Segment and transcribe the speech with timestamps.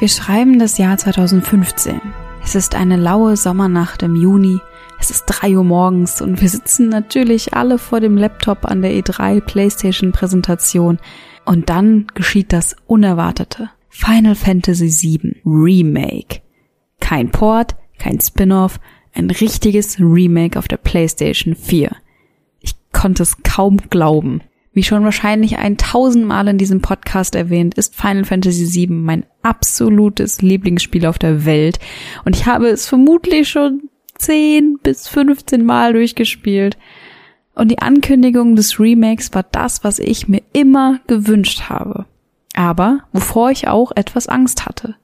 [0.00, 2.00] Wir schreiben das Jahr 2015.
[2.44, 4.60] Es ist eine laue Sommernacht im Juni.
[5.00, 8.92] Es ist drei Uhr morgens und wir sitzen natürlich alle vor dem Laptop an der
[8.92, 10.98] E3 PlayStation Präsentation.
[11.44, 13.70] Und dann geschieht das Unerwartete.
[13.88, 16.42] Final Fantasy VII Remake.
[17.00, 18.78] Kein Port, kein Spin-off,
[19.14, 21.90] ein richtiges Remake auf der PlayStation 4.
[22.60, 24.42] Ich konnte es kaum glauben.
[24.78, 30.40] Wie schon wahrscheinlich ein tausendmal in diesem Podcast erwähnt, ist Final Fantasy VII mein absolutes
[30.40, 31.80] Lieblingsspiel auf der Welt
[32.24, 33.88] und ich habe es vermutlich schon
[34.18, 36.78] 10 bis 15 Mal durchgespielt.
[37.56, 42.06] Und die Ankündigung des Remakes war das, was ich mir immer gewünscht habe.
[42.54, 44.94] Aber wovor ich auch etwas Angst hatte.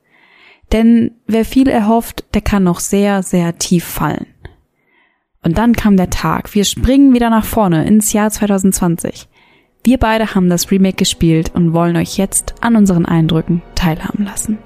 [0.71, 4.27] Denn wer viel erhofft, der kann noch sehr, sehr tief fallen.
[5.43, 6.55] Und dann kam der Tag.
[6.55, 9.29] Wir springen wieder nach vorne ins Jahr 2020.
[9.87, 14.57] Wir beide haben das Remake gespielt und wollen euch jetzt an unseren Eindrücken teilhaben lassen.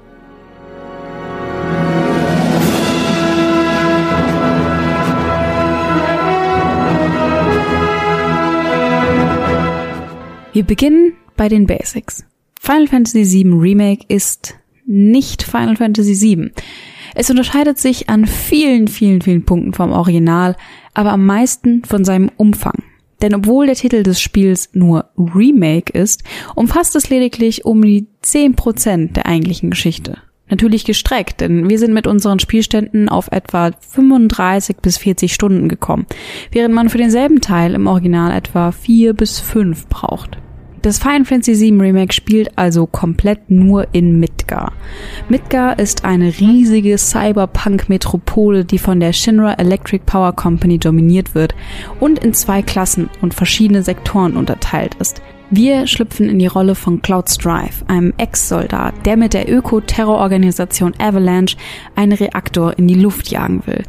[10.53, 12.23] Wir beginnen bei den Basics.
[12.57, 16.51] Final Fantasy VII Remake ist nicht Final Fantasy VII.
[17.13, 20.55] Es unterscheidet sich an vielen, vielen, vielen Punkten vom Original,
[20.93, 22.83] aber am meisten von seinem Umfang.
[23.21, 26.23] Denn obwohl der Titel des Spiels nur Remake ist,
[26.55, 30.17] umfasst es lediglich um die 10% der eigentlichen Geschichte.
[30.49, 36.07] Natürlich gestreckt, denn wir sind mit unseren Spielständen auf etwa 35 bis 40 Stunden gekommen,
[36.51, 40.39] während man für denselben Teil im Original etwa 4 bis 5 braucht.
[40.81, 44.71] Das Final Fantasy VII Remake spielt also komplett nur in Midgar.
[45.27, 51.53] Midgar ist eine riesige Cyberpunk-Metropole, die von der Shinra Electric Power Company dominiert wird
[51.99, 55.21] und in zwei Klassen und verschiedene Sektoren unterteilt ist.
[55.51, 61.57] Wir schlüpfen in die Rolle von Cloud Strife, einem Ex-Soldat, der mit der Öko-Terrororganisation Avalanche
[61.95, 63.83] einen Reaktor in die Luft jagen will.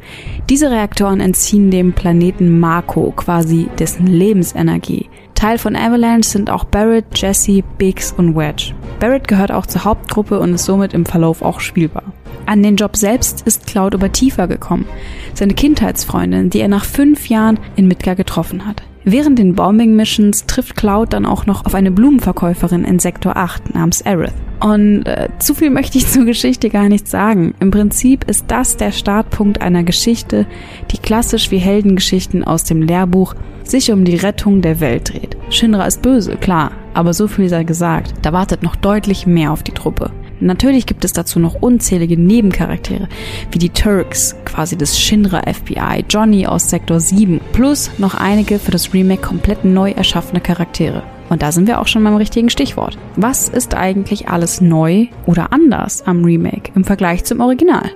[0.48, 5.10] Diese Reaktoren entziehen dem Planeten Mako quasi dessen Lebensenergie.
[5.40, 8.74] Teil von Avalanche sind auch Barrett, Jesse, Biggs und Wedge.
[8.98, 12.02] Barrett gehört auch zur Hauptgruppe und ist somit im Verlauf auch spielbar.
[12.44, 14.84] An den Job selbst ist Cloud über Tifa gekommen,
[15.32, 18.82] seine Kindheitsfreundin, die er nach fünf Jahren in Midgar getroffen hat.
[19.04, 24.04] Während den Bombing-Missions trifft Cloud dann auch noch auf eine Blumenverkäuferin in Sektor 8 namens
[24.04, 24.34] Aerith.
[24.60, 27.54] Und äh, zu viel möchte ich zur Geschichte gar nicht sagen.
[27.60, 30.44] Im Prinzip ist das der Startpunkt einer Geschichte,
[30.90, 33.34] die klassisch wie Heldengeschichten aus dem Lehrbuch
[33.70, 35.36] sich um die Rettung der Welt dreht.
[35.50, 39.62] Shinra ist böse, klar, aber so viel sei gesagt, da wartet noch deutlich mehr auf
[39.62, 40.10] die Truppe.
[40.40, 43.08] Natürlich gibt es dazu noch unzählige Nebencharaktere,
[43.52, 48.70] wie die Turks, quasi das Shinra FBI, Johnny aus Sektor 7, plus noch einige für
[48.70, 51.02] das Remake komplett neu erschaffene Charaktere.
[51.28, 52.98] Und da sind wir auch schon beim richtigen Stichwort.
[53.16, 57.90] Was ist eigentlich alles neu oder anders am Remake im Vergleich zum Original?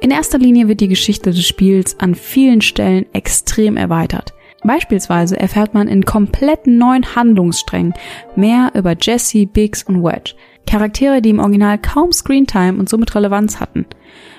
[0.00, 4.34] In erster Linie wird die Geschichte des Spiels an vielen Stellen extrem erweitert.
[4.64, 7.94] Beispielsweise erfährt man in komplett neuen Handlungssträngen
[8.36, 10.34] mehr über Jesse, Biggs und Wedge.
[10.66, 13.86] Charaktere, die im Original kaum Screentime und somit Relevanz hatten.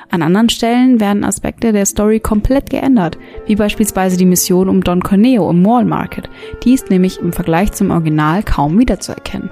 [0.10, 3.18] An anderen Stellen werden Aspekte der Story komplett geändert,
[3.48, 6.30] wie beispielsweise die Mission um Don Corneo im Mall Market.
[6.64, 9.50] Die ist nämlich im Vergleich zum Original kaum wiederzuerkennen.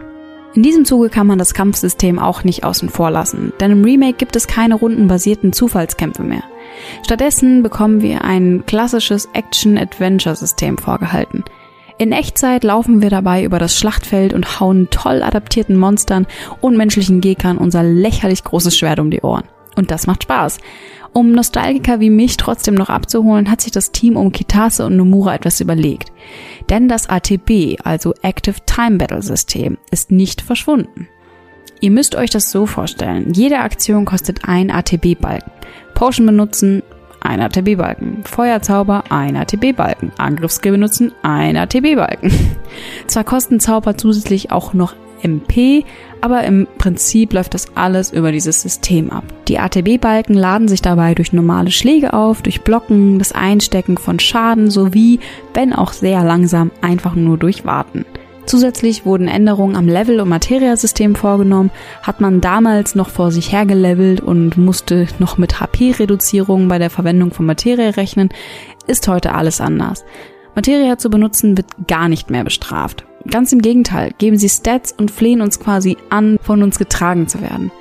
[0.53, 4.17] In diesem Zuge kann man das Kampfsystem auch nicht außen vor lassen, denn im Remake
[4.17, 6.43] gibt es keine rundenbasierten Zufallskämpfe mehr.
[7.03, 11.43] Stattdessen bekommen wir ein klassisches Action-Adventure-System vorgehalten.
[11.97, 16.25] In Echtzeit laufen wir dabei über das Schlachtfeld und hauen toll adaptierten Monstern
[16.59, 19.43] und menschlichen Gegnern unser lächerlich großes Schwert um die Ohren.
[19.75, 20.57] Und das macht Spaß.
[21.13, 25.35] Um Nostalgiker wie mich trotzdem noch abzuholen, hat sich das Team um Kitase und Nomura
[25.35, 26.11] etwas überlegt.
[26.69, 31.07] Denn das ATB, also Active Time Battle System, ist nicht verschwunden.
[31.81, 33.33] Ihr müsst euch das so vorstellen.
[33.33, 35.51] Jede Aktion kostet ein ATB-Balken.
[35.95, 36.83] Potion benutzen,
[37.21, 38.23] ein ATB-Balken.
[38.23, 40.11] Feuerzauber, ein ATB-Balken.
[40.17, 42.31] Angriffsskill benutzen, ein ATB-Balken.
[43.07, 45.83] Zwar kosten Zauber zusätzlich auch noch MP,
[46.21, 49.23] aber im Prinzip läuft das alles über dieses System ab.
[49.47, 54.69] Die ATB-Balken laden sich dabei durch normale Schläge auf, durch Blocken, das Einstecken von Schaden
[54.69, 55.19] sowie,
[55.55, 58.05] wenn auch sehr langsam, einfach nur durch Warten.
[58.51, 61.71] Zusätzlich wurden Änderungen am Level- und Materiasystem vorgenommen,
[62.03, 67.31] hat man damals noch vor sich hergelevelt und musste noch mit HP-Reduzierungen bei der Verwendung
[67.31, 68.27] von Materie rechnen,
[68.87, 70.03] ist heute alles anders.
[70.53, 73.05] Materia zu benutzen wird gar nicht mehr bestraft.
[73.25, 77.39] Ganz im Gegenteil, geben sie Stats und flehen uns quasi an, von uns getragen zu
[77.39, 77.71] werden.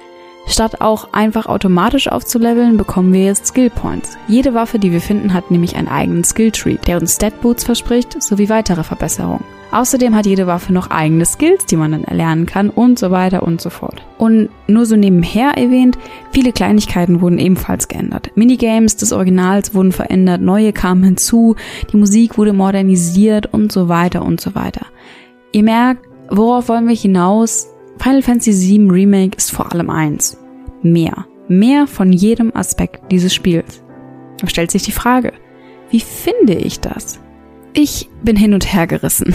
[0.51, 4.19] Statt auch einfach automatisch aufzuleveln, bekommen wir jetzt Skill Points.
[4.27, 7.63] Jede Waffe, die wir finden, hat nämlich einen eigenen Skill Tree, der uns Stat Boots
[7.63, 9.45] verspricht, sowie weitere Verbesserungen.
[9.71, 13.45] Außerdem hat jede Waffe noch eigene Skills, die man dann erlernen kann und so weiter
[13.45, 14.03] und so fort.
[14.19, 15.97] Und nur so nebenher erwähnt,
[16.33, 18.33] viele Kleinigkeiten wurden ebenfalls geändert.
[18.35, 21.55] Minigames des Originals wurden verändert, neue kamen hinzu,
[21.93, 24.87] die Musik wurde modernisiert und so weiter und so weiter.
[25.53, 27.69] Ihr merkt, worauf wollen wir hinaus?
[28.03, 30.39] Final Fantasy VII Remake ist vor allem eins.
[30.83, 31.27] Mehr.
[31.49, 33.83] Mehr von jedem Aspekt dieses Spiels.
[34.39, 35.35] Da stellt sich die Frage,
[35.91, 37.21] wie finde ich das?
[37.75, 39.35] Ich bin hin und her gerissen.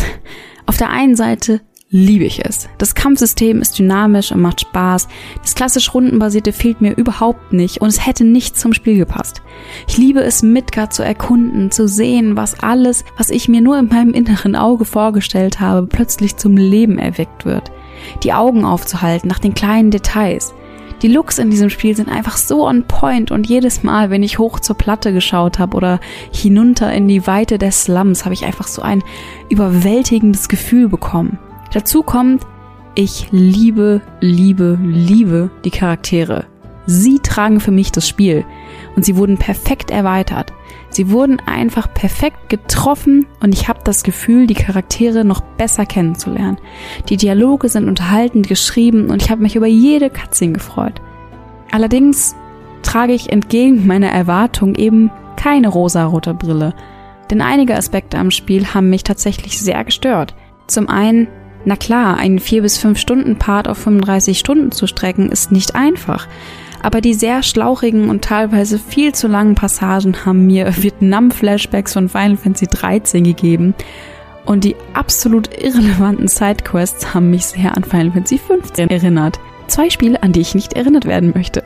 [0.66, 2.68] Auf der einen Seite liebe ich es.
[2.80, 5.10] Das Kampfsystem ist dynamisch und macht Spaß.
[5.44, 9.44] Das klassisch rundenbasierte fehlt mir überhaupt nicht und es hätte nicht zum Spiel gepasst.
[9.88, 13.90] Ich liebe es, Midgard zu erkunden, zu sehen, was alles, was ich mir nur in
[13.90, 17.72] meinem inneren Auge vorgestellt habe, plötzlich zum Leben erweckt wird.
[18.24, 20.54] Die Augen aufzuhalten nach den kleinen Details.
[21.02, 24.40] Die Looks in diesem Spiel sind einfach so on point und jedes Mal, wenn ich
[24.40, 26.00] hoch zur Platte geschaut habe oder
[26.32, 29.04] hinunter in die Weite des Slums, habe ich einfach so ein
[29.50, 31.38] überwältigendes Gefühl bekommen.
[31.74, 32.44] Dazu kommt,
[32.96, 36.46] ich liebe, liebe, liebe die Charaktere.
[36.86, 38.46] Sie tragen für mich das Spiel
[38.96, 40.54] und sie wurden perfekt erweitert.
[40.96, 46.58] Sie wurden einfach perfekt getroffen und ich habe das Gefühl, die Charaktere noch besser kennenzulernen.
[47.10, 51.02] Die Dialoge sind unterhaltend geschrieben und ich habe mich über jede Cutscene gefreut.
[51.70, 52.34] Allerdings
[52.82, 56.74] trage ich entgegen meiner Erwartung eben keine rosarote Brille,
[57.30, 60.34] denn einige Aspekte am Spiel haben mich tatsächlich sehr gestört.
[60.66, 61.28] Zum einen,
[61.66, 65.76] na klar, einen 4 bis 5 Stunden Part auf 35 Stunden zu strecken ist nicht
[65.76, 66.30] einfach
[66.86, 72.38] aber die sehr schlauchigen und teilweise viel zu langen Passagen haben mir Vietnam-Flashbacks von Final
[72.38, 73.74] Fantasy 13 gegeben
[74.46, 79.40] und die absolut irrelevanten Sidequests haben mich sehr an Final Fantasy 15 erinnert.
[79.66, 81.64] Zwei Spiele, an die ich nicht erinnert werden möchte.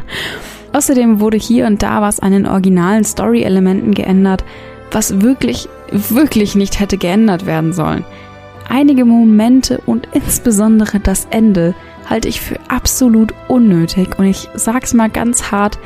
[0.74, 4.44] Außerdem wurde hier und da was an den originalen Story-Elementen geändert,
[4.90, 8.04] was wirklich, wirklich nicht hätte geändert werden sollen.
[8.74, 11.74] Einige Momente und insbesondere das Ende
[12.08, 15.78] halte ich für absolut unnötig und ich sag's mal ganz hart,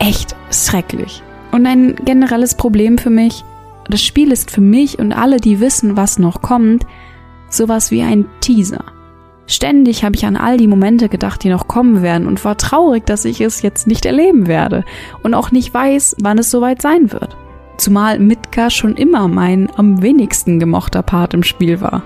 [0.00, 1.22] echt schrecklich.
[1.52, 3.44] Und ein generelles Problem für mich,
[3.88, 6.84] das Spiel ist für mich und alle, die wissen, was noch kommt,
[7.50, 8.82] sowas wie ein Teaser.
[9.46, 13.06] Ständig habe ich an all die Momente gedacht, die noch kommen werden und war traurig,
[13.06, 14.84] dass ich es jetzt nicht erleben werde
[15.22, 17.36] und auch nicht weiß, wann es soweit sein wird.
[17.76, 22.02] Zumal Midgar schon immer mein am wenigsten gemochter Part im Spiel war.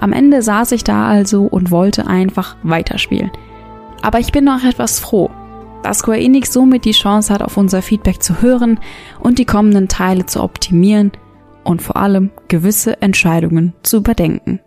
[0.00, 3.30] Am Ende saß ich da also und wollte einfach weiterspielen.
[4.02, 5.30] Aber ich bin noch etwas froh,
[5.82, 8.78] dass Square Enix somit die Chance hat, auf unser Feedback zu hören
[9.20, 11.12] und die kommenden Teile zu optimieren
[11.64, 14.60] und vor allem gewisse Entscheidungen zu überdenken.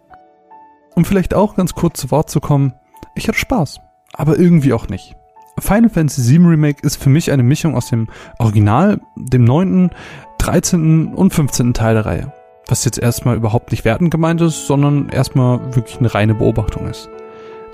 [0.96, 2.74] Um vielleicht auch ganz kurz zu Wort zu kommen,
[3.16, 3.80] ich hatte Spaß,
[4.14, 5.16] aber irgendwie auch nicht.
[5.60, 8.08] Final Fantasy VII Remake ist für mich eine Mischung aus dem
[8.40, 9.92] Original, dem 9.,
[10.38, 11.14] 13.
[11.14, 11.74] und 15.
[11.74, 12.34] Teil der Reihe
[12.72, 17.10] was jetzt erstmal überhaupt nicht wertend gemeint ist, sondern erstmal wirklich eine reine Beobachtung ist.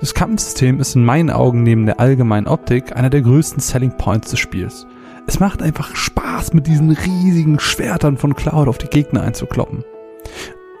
[0.00, 4.30] Das Kampfsystem ist in meinen Augen neben der allgemeinen Optik einer der größten Selling Points
[4.30, 4.86] des Spiels.
[5.26, 9.84] Es macht einfach Spaß, mit diesen riesigen Schwertern von Cloud auf die Gegner einzukloppen.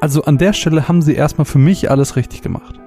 [0.00, 2.78] Also an der Stelle haben sie erstmal für mich alles richtig gemacht.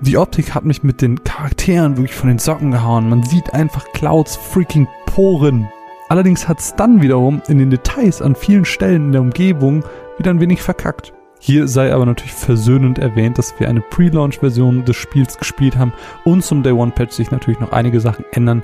[0.00, 3.08] Die Optik hat mich mit den Charakteren wirklich von den Socken gehauen.
[3.08, 5.68] Man sieht einfach Clouds freaking Poren.
[6.08, 9.84] Allerdings hat es dann wiederum in den Details an vielen Stellen in der Umgebung
[10.18, 11.12] wieder ein wenig verkackt.
[11.38, 15.92] Hier sei aber natürlich versöhnend erwähnt, dass wir eine Pre-Launch-Version des Spiels gespielt haben
[16.24, 18.62] und zum Day One Patch sich natürlich noch einige Sachen ändern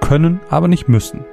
[0.00, 1.24] können, aber nicht müssen.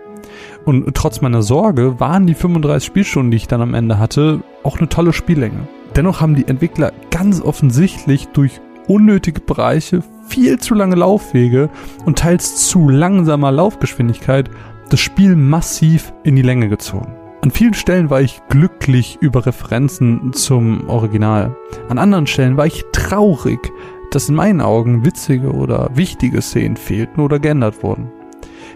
[0.65, 4.77] Und trotz meiner Sorge waren die 35 Spielstunden, die ich dann am Ende hatte, auch
[4.77, 5.67] eine tolle Spiellänge.
[5.95, 11.69] Dennoch haben die Entwickler ganz offensichtlich durch unnötige Bereiche, viel zu lange Laufwege
[12.05, 14.49] und teils zu langsamer Laufgeschwindigkeit
[14.89, 17.20] das Spiel massiv in die Länge gezogen.
[17.43, 21.55] An vielen Stellen war ich glücklich über Referenzen zum Original.
[21.89, 23.71] An anderen Stellen war ich traurig,
[24.11, 28.11] dass in meinen Augen witzige oder wichtige Szenen fehlten oder geändert wurden.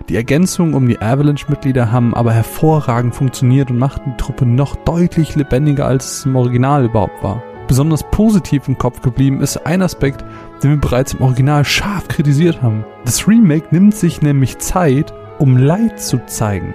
[0.10, 5.36] Die Ergänzungen um die Avalanche-Mitglieder haben aber hervorragend funktioniert und machten die Truppe noch deutlich
[5.36, 7.43] lebendiger, als es im Original überhaupt war.
[7.67, 10.25] Besonders positiv im Kopf geblieben ist ein Aspekt,
[10.63, 12.84] den wir bereits im Original scharf kritisiert haben.
[13.05, 16.74] Das Remake nimmt sich nämlich Zeit, um Leid zu zeigen.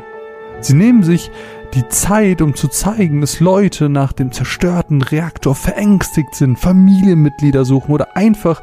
[0.61, 1.31] Sie nehmen sich
[1.75, 7.93] die Zeit, um zu zeigen, dass Leute nach dem zerstörten Reaktor verängstigt sind, Familienmitglieder suchen
[7.93, 8.63] oder einfach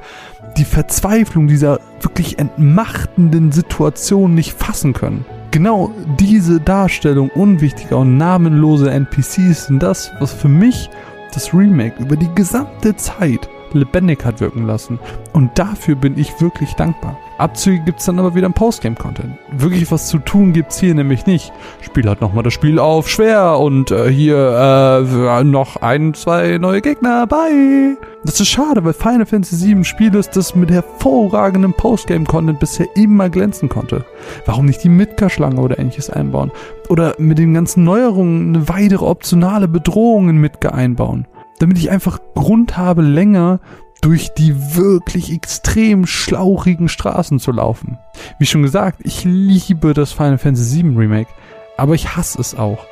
[0.58, 5.26] die Verzweiflung dieser wirklich entmachtenden Situation nicht fassen können.
[5.52, 10.90] Genau diese Darstellung unwichtiger und namenloser NPCs sind das, was für mich
[11.34, 15.00] das Remake über die gesamte Zeit lebendig hat wirken lassen.
[15.34, 17.18] Und dafür bin ich wirklich dankbar.
[17.38, 19.38] Abzüge gibt's dann aber wieder im Postgame-Content.
[19.52, 21.54] Wirklich was zu tun gibt's hier nämlich nicht.
[21.82, 26.82] Spiel halt nochmal das Spiel auf schwer und äh, hier äh, noch ein, zwei neue
[26.82, 27.96] Gegner bei.
[28.24, 32.88] Das ist schade, weil Final Fantasy VII ein Spiel ist, das mit hervorragendem Postgame-Content bisher
[32.96, 34.04] immer glänzen konnte.
[34.46, 36.52] Warum nicht die Midgar-Schlange oder ähnliches einbauen?
[36.90, 41.28] Oder mit den ganzen Neuerungen eine weitere optionale Bedrohung in Midgar einbauen?
[41.60, 43.60] Damit ich einfach Grund habe, länger
[44.02, 47.98] durch die wirklich extrem schlauchigen Straßen zu laufen.
[48.40, 51.30] Wie schon gesagt, ich liebe das Final Fantasy VII Remake,
[51.78, 52.86] aber ich hasse es auch.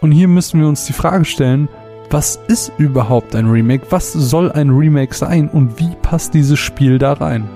[0.00, 1.68] Und hier müssen wir uns die Frage stellen,
[2.10, 3.86] was ist überhaupt ein Remake?
[3.90, 7.48] Was soll ein Remake sein und wie passt dieses Spiel da rein?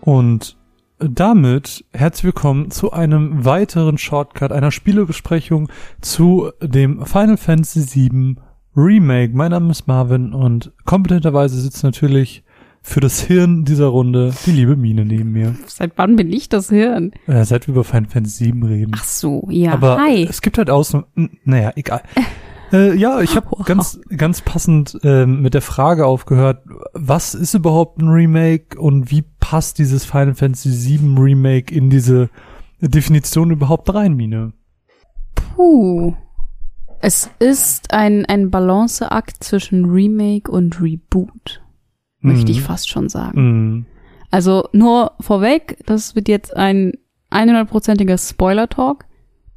[0.00, 0.56] Und
[0.98, 5.68] damit herzlich willkommen zu einem weiteren Shortcut einer Spielebesprechung
[6.00, 8.36] zu dem Final Fantasy VII
[8.76, 9.34] Remake.
[9.34, 12.44] Mein Name ist Marvin und kompetenterweise sitzt natürlich
[12.82, 15.54] für das Hirn dieser Runde die liebe Mine neben mir.
[15.66, 17.12] Seit wann bin ich das Hirn?
[17.26, 18.92] Äh, seit wir über Final Fantasy VII reden.
[18.94, 19.72] Ach so, ja.
[19.72, 20.26] Aber Hi.
[20.28, 21.38] es gibt halt Ausnahmen.
[21.44, 22.02] Naja, egal.
[22.72, 23.64] Äh, ja, ich habe Wow.
[23.66, 26.62] ganz, ganz passend ähm, mit der Frage aufgehört,
[26.92, 32.30] was ist überhaupt ein Remake und wie passt dieses Final Fantasy VII Remake in diese
[32.80, 34.52] Definition überhaupt rein, Mine?
[35.34, 36.14] Puh.
[37.02, 41.62] Es ist ein, ein Balanceakt zwischen Remake und Reboot,
[42.20, 42.64] möchte ich Mhm.
[42.64, 43.40] fast schon sagen.
[43.40, 43.86] Mhm.
[44.30, 46.92] Also nur vorweg, das wird jetzt ein
[47.30, 49.06] 100%iger Spoiler-Talk.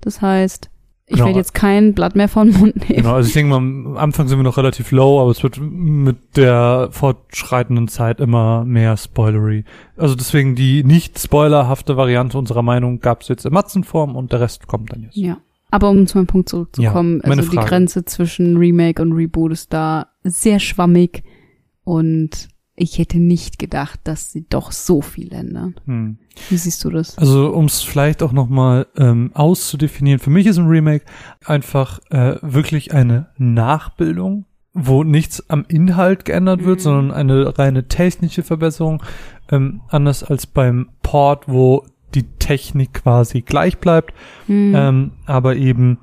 [0.01, 0.69] Das heißt,
[1.05, 1.25] ich Genau.
[1.27, 3.01] werde jetzt kein Blatt mehr von Mund nehmen.
[3.03, 5.59] Genau, also ich denke mal, am Anfang sind wir noch relativ low, aber es wird
[5.61, 9.65] mit der fortschreitenden Zeit immer mehr spoilery.
[9.97, 14.39] Also deswegen die nicht spoilerhafte Variante unserer Meinung gab es jetzt in Matzenform und der
[14.39, 15.17] Rest kommt dann jetzt.
[15.17, 15.37] Ja.
[15.71, 17.67] Aber um zu meinem Punkt zurückzukommen, Ja, also die Frage.
[17.69, 21.23] Grenze zwischen Remake und Reboot ist da sehr schwammig
[21.83, 25.75] und ich hätte nicht gedacht, dass sie doch so viel ändern.
[25.85, 26.17] Hm.
[26.49, 27.17] Wie siehst du das?
[27.17, 31.05] Also um es vielleicht auch nochmal ähm, auszudefinieren, für mich ist ein Remake
[31.45, 36.83] einfach äh, wirklich eine Nachbildung, wo nichts am Inhalt geändert wird, Mhm.
[36.83, 39.03] sondern eine reine technische Verbesserung,
[39.51, 44.13] ähm, anders als beim Port, wo die Technik quasi gleich bleibt,
[44.47, 44.73] Hm.
[44.75, 45.99] ähm, aber eben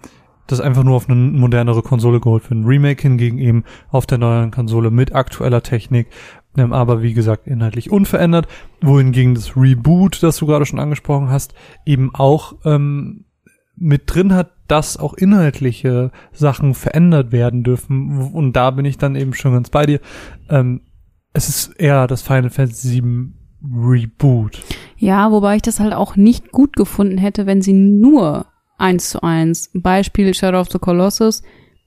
[0.47, 2.61] das einfach nur auf eine modernere Konsole geholt wird.
[2.61, 6.09] Ein Remake hingegen eben auf der neuen Konsole mit aktueller Technik,
[6.57, 8.49] aber wie gesagt inhaltlich unverändert,
[8.81, 11.55] wohingegen das Reboot, das du gerade schon angesprochen hast,
[11.87, 13.25] eben auch ähm,
[13.77, 18.31] mit drin hat, dass auch inhaltliche Sachen verändert werden dürfen.
[18.33, 20.01] Und da bin ich dann eben schon ganz bei dir.
[20.49, 20.83] Ähm,
[21.33, 24.61] es ist eher das Final Fantasy VII Reboot.
[24.97, 28.47] Ja, wobei ich das halt auch nicht gut gefunden hätte, wenn sie nur
[28.79, 31.43] eins zu eins, Beispiel Shadow of the Colossus,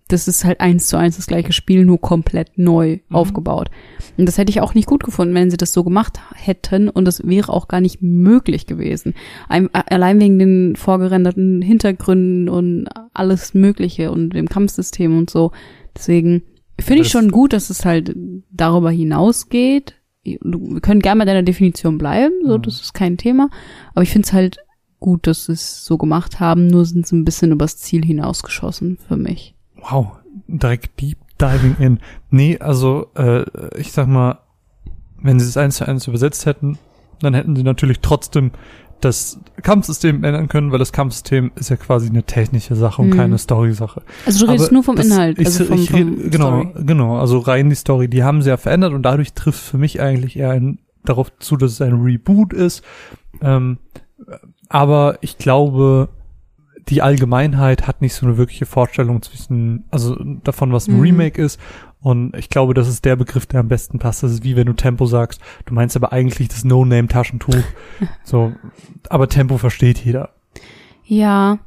[0.10, 3.15] das ist halt eins zu eins das gleiche Spiel, nur komplett neu Mhm.
[3.15, 3.69] aufgebaut.
[4.17, 7.05] Und das hätte ich auch nicht gut gefunden, wenn sie das so gemacht hätten und
[7.05, 9.13] das wäre auch gar nicht möglich gewesen.
[9.50, 15.51] Ein, allein wegen den vorgerenderten Hintergründen und alles Mögliche und dem Kampfsystem und so.
[15.95, 16.43] Deswegen
[16.79, 18.15] finde ich schon gut, dass es halt
[18.51, 19.95] darüber hinausgeht.
[20.24, 20.39] Wir
[20.81, 22.62] können gerne bei deiner Definition bleiben, so, Mhm.
[22.62, 23.50] das ist kein Thema.
[23.93, 24.57] Aber ich finde es halt
[25.00, 28.98] gut, dass sie es so gemacht haben, nur sind sie ein bisschen übers Ziel hinausgeschossen
[29.05, 29.53] für mich.
[29.89, 30.13] Wow,
[30.47, 31.99] direkt deep diving in.
[32.29, 33.43] Nee, also äh,
[33.79, 34.39] ich sag mal,
[35.21, 36.77] wenn sie es eins zu eins übersetzt hätten,
[37.21, 38.51] dann hätten sie natürlich trotzdem
[39.01, 43.13] das Kampfsystem ändern können, weil das Kampfsystem ist ja quasi eine technische Sache und Mhm.
[43.17, 44.01] keine Story-Sache.
[44.25, 46.85] Also du redest Aber nur vom Inhalt, Ich, also vom, ich vom genau, Story.
[46.85, 47.17] genau.
[47.17, 50.37] Also rein die Story, die haben sie ja verändert und dadurch trifft für mich eigentlich
[50.37, 52.81] eher ein, darauf zu, dass es ein Reboot ist.
[53.41, 53.77] Ähm,
[54.69, 56.07] aber ich glaube,
[56.89, 61.01] die Allgemeinheit hat nicht so eine wirkliche Vorstellung zwischen, also davon, was ein Mhm.
[61.01, 61.59] Remake ist.
[62.01, 64.23] Und ich glaube, das ist der Begriff, der am besten passt.
[64.23, 65.39] Das ist wie wenn du Tempo sagst.
[65.65, 67.63] Du meinst aber eigentlich das No-Name-Taschentuch.
[68.23, 68.51] so,
[69.09, 70.31] aber Tempo versteht jeder.
[71.05, 71.59] Ja,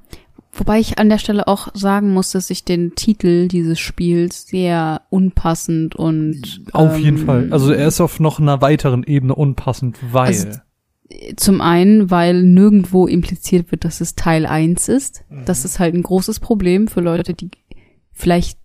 [0.53, 5.03] wobei ich an der Stelle auch sagen muss, dass ich den Titel dieses Spiels sehr
[5.09, 7.49] unpassend und Auf jeden ähm, Fall.
[7.51, 10.27] Also er ist auf noch einer weiteren Ebene unpassend, weil.
[10.27, 10.49] Also
[11.37, 15.25] Zum einen, weil nirgendwo impliziert wird, dass es Teil 1 ist.
[15.45, 17.51] Das ist halt ein großes Problem für Leute, die
[18.13, 18.59] vielleicht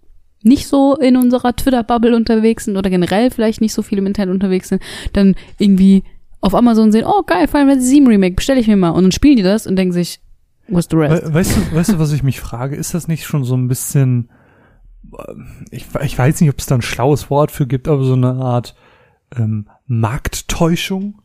[0.44, 4.34] nicht so in unserer Twitter-Bubble unterwegs sind oder generell vielleicht nicht so viel im Internet
[4.34, 4.82] unterwegs sind,
[5.14, 6.04] dann irgendwie
[6.40, 8.90] auf Amazon sehen, oh geil, Final Fantasy 7 Remake, bestelle ich mir mal.
[8.90, 10.20] Und dann spielen die das und denken sich,
[10.68, 11.24] what's the rest?
[11.26, 12.76] We weißt du, weißt du, was ich mich frage?
[12.76, 14.30] Ist das nicht schon so ein bisschen,
[15.16, 15.34] äh,
[15.70, 18.34] ich, ich weiß nicht, ob es da ein schlaues Wort für gibt, aber so eine
[18.34, 18.76] Art
[19.36, 21.22] ähm, Markttäuschung?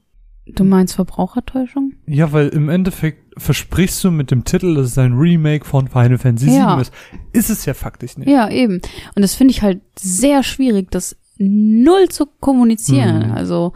[0.55, 1.95] Du meinst Verbrauchertäuschung?
[2.07, 6.19] Ja, weil im Endeffekt versprichst du mit dem Titel, dass es ein Remake von Final
[6.19, 6.76] Fantasy Ja.
[6.76, 6.93] VII ist.
[7.33, 8.29] Ist es ja faktisch nicht.
[8.29, 8.81] Ja, eben.
[9.17, 13.26] Und das finde ich halt sehr schwierig, das null zu kommunizieren.
[13.31, 13.33] Mhm.
[13.33, 13.73] Also,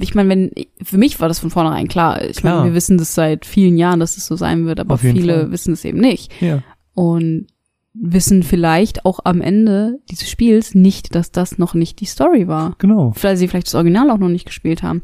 [0.00, 0.50] ich meine, wenn,
[0.82, 2.22] für mich war das von vornherein klar.
[2.24, 5.34] Ich meine, wir wissen das seit vielen Jahren, dass es so sein wird, aber viele
[5.40, 5.50] Fall.
[5.50, 6.32] wissen es eben nicht.
[6.40, 6.62] Ja.
[6.94, 7.46] Und
[7.94, 12.74] wissen vielleicht auch am Ende dieses Spiels nicht, dass das noch nicht die Story war.
[12.78, 13.12] Genau.
[13.20, 15.02] Weil sie vielleicht das Original auch noch nicht gespielt haben.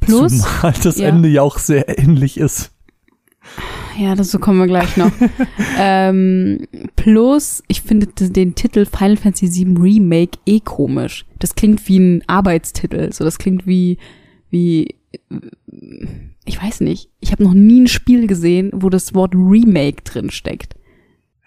[0.00, 1.08] Plus, Zumal das ja.
[1.08, 2.72] Ende ja auch sehr ähnlich ist.
[3.98, 5.10] Ja, dazu kommen wir gleich noch.
[5.78, 11.26] ähm, plus, ich finde den Titel Final Fantasy VII Remake eh komisch.
[11.38, 13.12] Das klingt wie ein Arbeitstitel.
[13.12, 13.98] So, das klingt wie,
[14.50, 14.94] wie,
[16.44, 17.10] ich weiß nicht.
[17.18, 20.77] Ich habe noch nie ein Spiel gesehen, wo das Wort Remake drin steckt.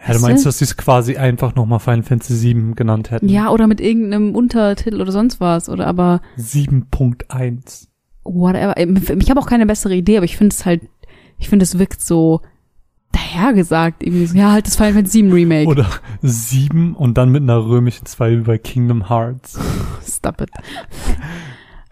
[0.07, 3.29] Ja, du meinst, dass sie es quasi einfach nochmal Final Fantasy VII genannt hätten?
[3.29, 5.69] Ja, oder mit irgendeinem Untertitel oder sonst was.
[5.69, 7.87] Oder aber 7.1.
[8.23, 8.75] whatever.
[8.77, 10.81] Ich habe auch keine bessere Idee, aber ich finde es halt,
[11.37, 12.41] ich finde es wirkt so
[13.11, 14.01] dahergesagt.
[14.03, 15.69] Irgendwie so, ja, halt das Final Fantasy VII Remake.
[15.69, 15.87] Oder
[16.21, 19.59] 7 und dann mit einer römischen 2 wie bei Kingdom Hearts.
[20.07, 20.49] Stop it.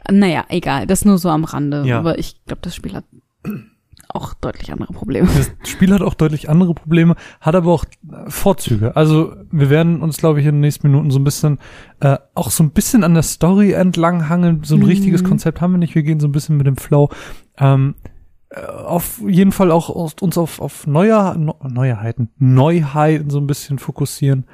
[0.09, 1.83] naja, egal, das nur so am Rande.
[1.85, 1.99] Ja.
[1.99, 3.05] Aber ich glaube, das Spiel hat
[4.11, 5.27] auch deutlich andere Probleme.
[5.61, 8.95] Das Spiel hat auch deutlich andere Probleme, hat aber auch äh, Vorzüge.
[8.95, 11.59] Also wir werden uns, glaube ich, in den nächsten Minuten so ein bisschen,
[11.99, 14.61] äh, auch so ein bisschen an der Story entlang hangeln.
[14.63, 14.87] So ein Mhm.
[14.87, 15.95] richtiges Konzept haben wir nicht.
[15.95, 17.09] Wir gehen so ein bisschen mit dem Flow.
[17.57, 17.95] Ähm,
[18.49, 24.45] äh, auf jeden Fall auch uns auf, auf Neuer, Neuheiten, Neuheiten so ein bisschen fokussieren.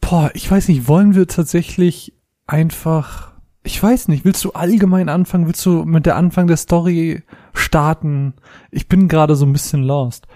[0.00, 2.14] Boah, ich weiß nicht, wollen wir tatsächlich
[2.46, 3.27] einfach,
[3.62, 5.46] ich weiß nicht, willst du allgemein anfangen?
[5.46, 7.22] Willst du mit der Anfang der Story
[7.52, 8.34] starten?
[8.70, 10.26] Ich bin gerade so ein bisschen lost.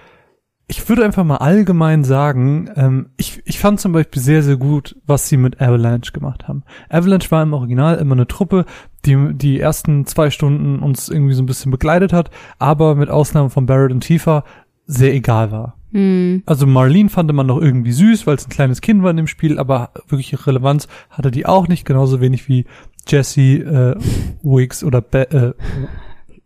[0.67, 4.97] Ich würde einfach mal allgemein sagen, ähm, ich, ich fand zum Beispiel sehr, sehr gut,
[5.07, 6.63] was sie mit Avalanche gemacht haben.
[6.89, 8.65] Avalanche war im Original immer eine Truppe,
[9.05, 13.51] die die ersten zwei Stunden uns irgendwie so ein bisschen begleitet hat, aber mit Ausnahme
[13.51, 14.45] von Barrett und Tifa
[14.87, 15.77] sehr egal war.
[15.93, 16.43] Hm.
[16.47, 19.27] Also Marlene fand man noch irgendwie süß, weil es ein kleines Kind war in dem
[19.27, 22.65] Spiel, aber wirklich Relevanz hatte die auch nicht, genauso wenig wie
[23.07, 23.95] Jesse, äh,
[24.43, 25.53] Wiggs oder Be äh,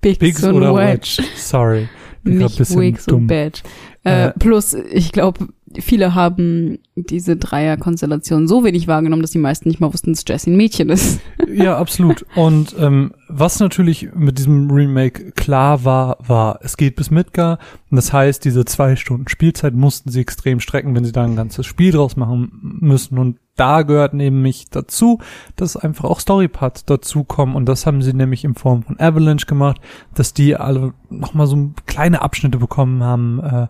[0.01, 1.19] Biggs, Biggs oder Wedge.
[1.19, 1.29] Wedge.
[1.37, 1.89] Sorry.
[2.23, 3.63] Nicht Wiggs und Badge.
[4.05, 5.49] Äh, Äh, plus, ich glaube,
[5.81, 10.51] viele haben diese Dreier-Konstellation so wenig wahrgenommen, dass die meisten nicht mal wussten, dass Jessie
[10.51, 11.21] ein Mädchen ist.
[11.49, 12.27] Ja, absolut.
[12.35, 17.59] Und ähm, was natürlich mit diesem Remake klar war, war, es geht bis Midgar.
[17.89, 21.37] Und das heißt, diese zwei Stunden Spielzeit mussten sie extrem strecken, wenn sie da ein
[21.37, 23.17] ganzes Spiel draus machen müssen.
[23.17, 25.21] Und da gehört nämlich dazu,
[25.55, 27.57] dass einfach auch Storyparts dazukommen.
[27.57, 29.81] Und das haben sie nämlich in Form von Avalanche gemacht,
[30.15, 33.41] dass die alle nochmal so kleine Abschnitte bekommen haben.
[33.41, 33.67] Äh,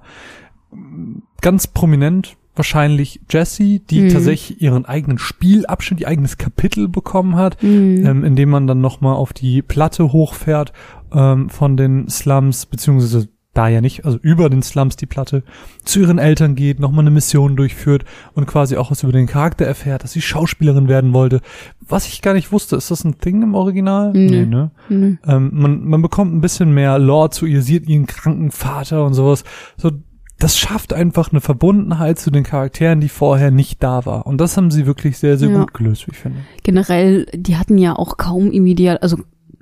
[1.41, 4.09] ganz prominent wahrscheinlich Jessie, die Mhm.
[4.09, 8.07] tatsächlich ihren eigenen Spielabschnitt, ihr eigenes Kapitel bekommen hat, Mhm.
[8.07, 10.73] ähm, indem man dann nochmal auf die Platte hochfährt
[11.13, 15.43] ähm, von den Slums, beziehungsweise da ja nicht, also über den Slums die Platte,
[15.85, 19.65] zu ihren Eltern geht, nochmal eine Mission durchführt und quasi auch was über den Charakter
[19.65, 21.41] erfährt, dass sie Schauspielerin werden wollte.
[21.89, 24.13] Was ich gar nicht wusste, ist das ein Ding im Original?
[24.13, 24.45] Nee.
[24.45, 24.73] ne?
[24.91, 25.19] Mhm.
[25.27, 29.15] Ähm, man, man bekommt ein bisschen mehr Lore zu ihr, sieht ihren kranken Vater und
[29.15, 29.45] sowas.
[29.79, 29.91] So,
[30.39, 34.27] das schafft einfach eine Verbundenheit zu den Charakteren, die vorher nicht da war.
[34.27, 35.61] Und das haben sie wirklich sehr, sehr Ja.
[35.61, 36.39] gut gelöst, wie ich finde.
[36.63, 39.17] Generell, die hatten ja auch kaum irgendwie Dial also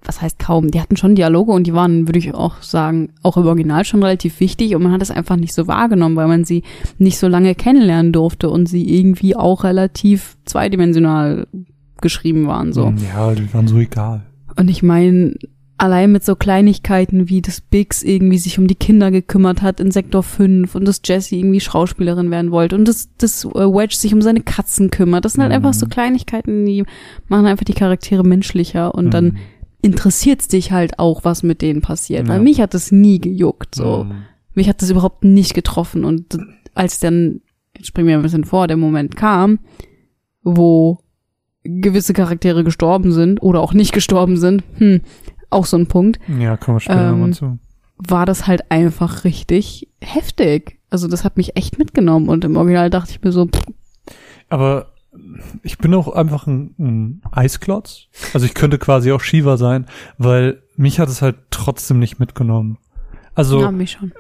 [0.07, 3.39] was heißt kaum, die hatten schon Dialoge und die waren, würde ich auch sagen, auch
[3.39, 6.45] im Original schon relativ wichtig und man hat es einfach nicht so wahrgenommen, weil man
[6.45, 6.63] sie
[6.99, 11.47] nicht so lange kennenlernen durfte und sie irgendwie auch relativ zweidimensional
[12.03, 12.91] geschrieben waren so.
[12.91, 14.27] Mm, Ja, die waren so egal.
[14.57, 15.37] Und ich meine,
[15.77, 19.91] allein mit so Kleinigkeiten wie das Biggs irgendwie sich um die Kinder gekümmert hat in
[19.91, 24.15] Sektor 5 und dass Jessie irgendwie Schauspielerin werden wollte und dass das äh, Wedge sich
[24.15, 25.25] um seine Katzen kümmert.
[25.25, 25.57] Das sind halt Mhm.
[25.57, 26.85] einfach so Kleinigkeiten, die
[27.29, 29.37] machen einfach die Charaktere menschlicher und dann Mhm.
[29.83, 32.29] interessiert's dich halt auch, was mit denen passiert.
[32.29, 32.43] Weil Ja.
[32.43, 34.05] mich hat das nie gejuckt, so.
[34.05, 34.13] Mhm.
[34.55, 36.39] Mich hat das überhaupt nicht getroffen und
[36.75, 37.41] als dann,
[37.77, 39.59] jetzt springen wir ein bisschen vor, der Moment kam,
[40.43, 40.99] wo
[41.65, 45.01] gewisse Charaktere gestorben sind oder auch nicht gestorben sind, hm,
[45.55, 47.59] auch so ein Punkt, Ja, kommen wir später Ähm, nochmal zu.
[47.97, 50.79] war das halt einfach richtig heftig.
[50.91, 53.63] Also das hat mich echt mitgenommen und im Original dachte ich mir so, pff,
[54.49, 54.93] Aber
[55.63, 58.09] ich bin auch einfach ein, ein Eisklotz.
[58.33, 59.87] Also ich könnte quasi auch Shiva sein,
[60.19, 62.79] weil mich hat es halt trotzdem nicht mitgenommen.
[63.37, 64.13] Also ja, schon.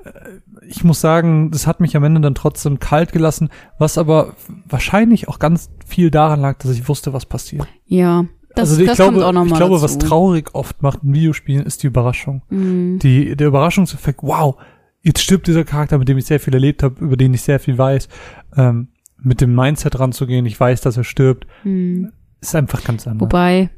[0.66, 4.34] ich muss sagen, das hat mich am Ende dann trotzdem kalt gelassen, was aber
[4.68, 7.66] wahrscheinlich auch ganz viel daran lag, dass ich wusste, was passiert.
[7.86, 9.82] Ja, das, also ich glaube, ich glaube, dazu.
[9.82, 12.42] was traurig oft macht in Videospielen, ist die Überraschung.
[12.50, 12.98] Mhm.
[13.00, 14.56] Die, der Überraschungseffekt, wow,
[15.02, 17.60] jetzt stirbt dieser Charakter, mit dem ich sehr viel erlebt habe, über den ich sehr
[17.60, 18.08] viel weiß,
[18.56, 18.88] ähm,
[19.22, 22.12] mit dem Mindset ranzugehen, ich weiß, dass er stirbt, Mhm.
[22.40, 23.22] ist einfach ganz anders.
[23.26, 23.70] Wobei,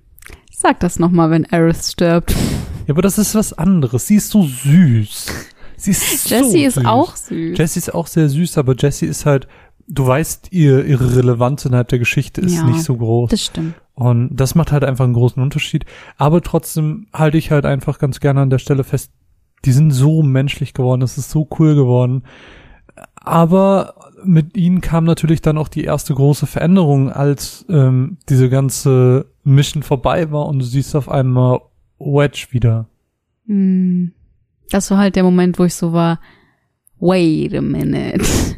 [0.53, 2.33] sag das nochmal, wenn Aerith stirbt.
[2.87, 4.07] Ja, aber das ist was anderes.
[4.07, 5.27] Sie ist so süß.
[5.77, 6.85] Sie ist Jessie so ist süß.
[6.87, 7.59] auch süß.
[7.59, 9.47] Jessie ist auch sehr süß, aber Jessie ist halt,
[9.89, 13.31] du weißt, ihr, ihre Relevanz innerhalb der Geschichte ist Ja, nicht so groß.
[13.31, 13.75] das stimmt.
[13.97, 15.87] Und das macht halt einfach einen großen Unterschied.
[16.19, 19.11] Aber trotzdem halte ich halt einfach ganz gerne an der Stelle fest,
[19.65, 22.23] die sind so menschlich geworden, das ist so cool geworden.
[23.17, 29.27] Aber mit ihnen kam natürlich dann auch die erste große Veränderung, als ähm, diese ganze
[29.45, 31.61] Mission vorbei war und du siehst auf einmal
[31.99, 32.87] Wedge wieder.
[33.47, 34.13] Hm.
[34.71, 36.21] Das war halt der Moment, wo ich so war,
[37.01, 38.25] wait a minute.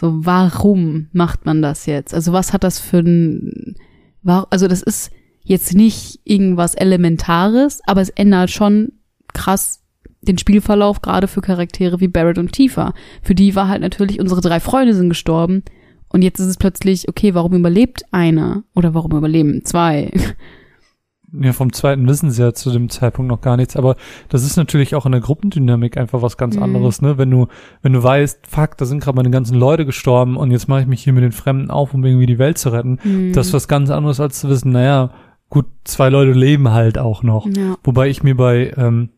[0.00, 2.14] So, warum macht man das jetzt?
[2.14, 3.67] Also was hat das für ein,
[4.50, 5.10] also das ist
[5.42, 8.92] jetzt nicht irgendwas Elementares, aber es ändert schon
[9.32, 9.80] krass
[10.20, 12.92] den Spielverlauf, gerade für Charaktere wie Barrett und Tifa.
[13.22, 15.62] Für die war halt natürlich, unsere drei Freunde sind gestorben
[16.08, 18.64] und jetzt ist es plötzlich, okay, warum überlebt einer?
[18.74, 20.10] Oder warum überleben zwei?
[21.32, 23.96] Ja, vom zweiten wissen sie ja zu dem Zeitpunkt noch gar nichts, aber
[24.30, 26.62] das ist natürlich auch in der Gruppendynamik einfach was ganz Mhm.
[26.62, 27.18] anderes, ne?
[27.18, 27.48] Wenn du,
[27.82, 30.86] wenn du weißt, fuck, da sind gerade meine ganzen Leute gestorben und jetzt mache ich
[30.86, 32.98] mich hier mit den Fremden auf, um irgendwie die Welt zu retten.
[33.02, 33.32] Hm.
[33.34, 35.10] Das ist was ganz anderes, als zu wissen, naja,
[35.50, 37.46] gut, zwei Leute leben halt auch noch.
[37.46, 39.10] ja, Wobei ich mir bei, ähm,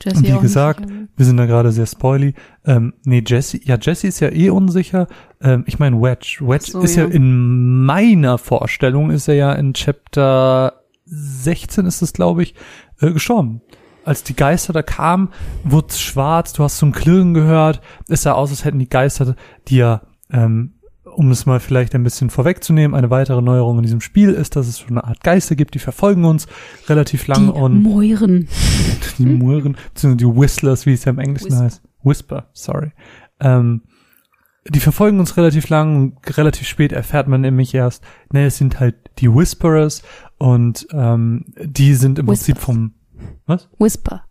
[0.00, 4.20] Jessie wie gesagt, wir sind da gerade sehr spoily, ähm, nee, Jesse, ja, Jesse ist
[4.20, 5.08] ja eh unsicher.
[5.40, 6.38] Ähm, ich meine, Wedge.
[6.40, 7.04] Wedge so, ist ja.
[7.04, 7.10] ja.
[7.10, 10.77] in meiner Vorstellung, ist er ja in Chapter
[11.10, 12.54] 16 ist es, glaube ich,
[13.00, 13.60] äh, gestorben.
[14.04, 15.28] Als die Geister da kamen,
[15.64, 18.88] wurde es schwarz, du hast so ein Klirren gehört, es sah aus, als hätten die
[18.88, 19.34] Geister,
[19.68, 24.30] ja, ähm, um es mal vielleicht ein bisschen vorwegzunehmen, eine weitere Neuerung in diesem Spiel
[24.30, 26.46] ist, dass es so eine Art Geister gibt, die verfolgen uns
[26.88, 28.48] relativ lang Die und Moiren.
[29.18, 31.64] die Muren, beziehungsweise die Whistlers, wie es ja im Englischen Whisper.
[31.64, 31.82] heißt.
[32.04, 32.92] Whisper, sorry.
[33.40, 33.82] Ähm,
[34.68, 38.80] die verfolgen uns relativ lang und relativ spät erfährt man nämlich erst, ne, es sind
[38.80, 40.02] halt die Whisperers
[40.38, 42.64] und ähm, die sind im Prinzip Whispers.
[42.64, 42.94] vom
[43.46, 43.68] was?
[43.78, 44.24] Whisper.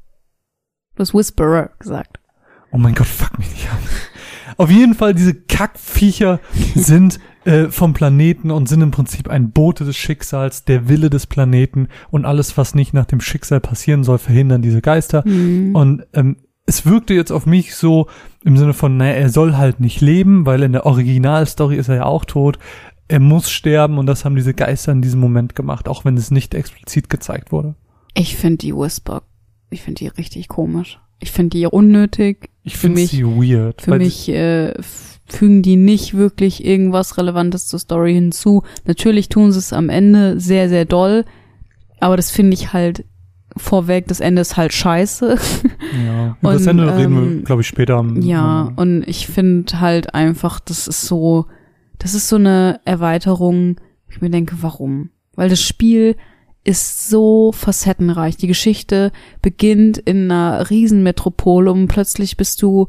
[0.96, 2.20] Du hast Whisperer gesagt.
[2.72, 3.78] Oh mein Gott, fuck mich nicht an.
[4.58, 6.40] Auf jeden Fall, diese Kackviecher
[6.76, 11.28] sind äh, vom Planeten und sind im Prinzip ein Bote des Schicksals, der Wille des
[11.28, 15.24] Planeten und alles, was nicht nach dem Schicksal passieren soll, verhindern diese Geister.
[15.26, 15.76] Mhm.
[15.76, 16.38] Und ähm,
[16.68, 18.08] es wirkte jetzt auf mich so
[18.44, 21.96] im Sinne von, naja, er soll halt nicht leben, weil in der Originalstory ist er
[21.96, 22.60] ja auch tot.
[23.08, 26.30] Er muss sterben und das haben diese Geister in diesem Moment gemacht, auch wenn es
[26.30, 27.76] nicht explizit gezeigt wurde.
[28.14, 29.24] Ich finde die Whisper,
[29.70, 31.00] ich finde die richtig komisch.
[31.20, 32.50] Ich finde die unnötig.
[32.64, 33.82] Ich finde mich- sie weird.
[33.82, 34.74] Für mich äh,
[35.26, 38.64] fügen die nicht wirklich irgendwas Relevantes zur Story hinzu.
[38.86, 41.24] Natürlich tun sie es am Ende sehr, sehr doll,
[42.00, 43.06] aber das finde ich halt
[43.60, 45.38] vorweg, das Ende ist halt scheiße.
[46.06, 48.22] Ja, über das Und, Ende reden wir, ähm, glaube ich, später am.
[48.22, 51.46] Ja, und ich finde halt einfach, das ist so,
[51.98, 53.78] das ist so eine Erweiterung,
[54.10, 55.10] ich mir denke, warum?
[55.36, 56.16] Weil das Spiel
[56.64, 58.36] ist so facettenreich.
[58.36, 62.88] Die Geschichte beginnt in einer Riesenmetropole und plötzlich bist du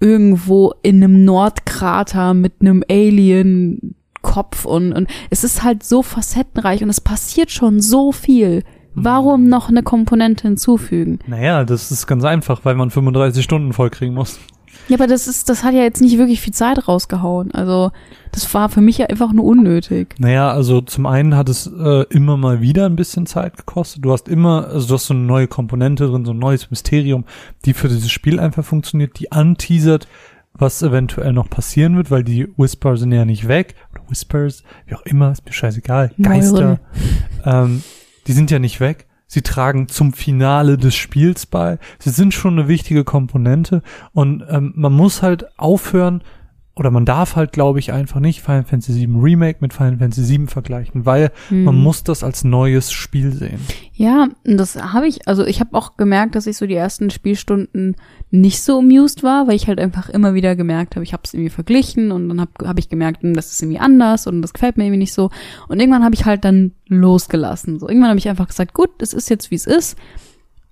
[0.00, 6.82] irgendwo in einem Nordkrater mit einem Alien Kopf und, und es ist halt so facettenreich
[6.82, 8.64] und es passiert schon so viel.
[8.94, 11.20] Warum noch eine Komponente hinzufügen?
[11.26, 14.38] Naja, das ist ganz einfach, weil man 35 Stunden vollkriegen muss.
[14.88, 17.52] Ja, aber das ist, das hat ja jetzt nicht wirklich viel Zeit rausgehauen.
[17.52, 17.92] Also,
[18.32, 20.14] das war für mich ja einfach nur unnötig.
[20.18, 24.04] Naja, also zum einen hat es äh, immer mal wieder ein bisschen Zeit gekostet.
[24.04, 27.24] Du hast immer, also du hast so eine neue Komponente drin, so ein neues Mysterium,
[27.64, 30.08] die für dieses Spiel einfach funktioniert, die anteasert,
[30.54, 33.76] was eventuell noch passieren wird, weil die Whisper sind ja nicht weg.
[33.92, 36.12] Oder Whispers, wie auch immer, ist mir scheißegal.
[36.20, 36.80] Geister.
[37.44, 37.82] Ähm,
[38.30, 39.08] die sind ja nicht weg.
[39.26, 41.80] Sie tragen zum Finale des Spiels bei.
[41.98, 46.22] Sie sind schon eine wichtige Komponente und ähm, man muss halt aufhören
[46.76, 50.38] oder man darf halt, glaube ich, einfach nicht Final Fantasy VII Remake mit Final Fantasy
[50.38, 51.64] VII vergleichen, weil Hm.
[51.64, 53.60] man muss das als neues Spiel sehen.
[53.92, 57.96] Ja, das habe ich, also ich habe auch gemerkt, dass ich so die ersten Spielstunden
[58.30, 61.34] nicht so amused war, weil ich halt einfach immer wieder gemerkt habe, ich habe es
[61.34, 64.52] irgendwie verglichen und dann habe hab ich gemerkt, hm, das ist irgendwie anders und das
[64.54, 65.30] gefällt mir irgendwie nicht so.
[65.68, 67.78] Und irgendwann habe ich halt dann losgelassen.
[67.78, 69.98] So irgendwann habe ich einfach gesagt, gut, es ist jetzt wie es ist.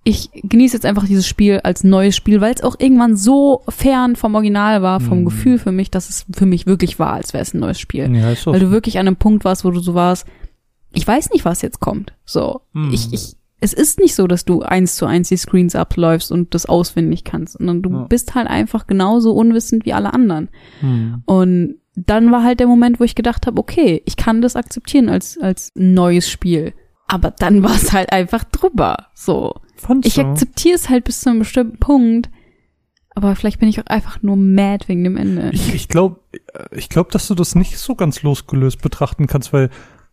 [0.05, 4.17] Ich genieße jetzt einfach dieses Spiel als neues Spiel, weil es auch irgendwann so fern
[4.17, 5.25] vom Original war, vom Mhm.
[5.27, 8.15] Gefühl für mich, dass es für mich wirklich war, als wäre es ein neues Spiel.
[8.17, 8.53] Ja, ist so.
[8.53, 10.27] Weil du wirklich an einem Punkt warst, wo du so warst,
[10.93, 12.15] ich weiß nicht, was jetzt kommt.
[12.25, 12.91] So, Hm.
[12.93, 16.55] ich, ich, es ist nicht so, dass du eins zu eins die Screens abläufst und
[16.55, 18.03] das auswendig kannst, sondern du Ja.
[18.05, 20.49] bist halt einfach genauso unwissend wie alle anderen.
[20.81, 21.23] hm.
[21.27, 25.09] Und dann war halt der Moment, wo ich gedacht habe, okay, ich kann das akzeptieren
[25.09, 26.73] als, als neues Spiel.
[27.09, 29.07] Aber dann war es halt einfach drüber.
[29.15, 29.55] So.
[29.79, 30.23] Fandst Ich du?
[30.23, 32.29] akzeptiere es halt bis zu einem bestimmten Punkt.
[33.15, 35.51] Aber vielleicht bin ich auch einfach nur mad wegen dem Ende.
[35.53, 36.21] Ich, ich glaube,
[36.71, 39.71] ich glaub, dass du das nicht so ganz losgelöst betrachten kannst, weil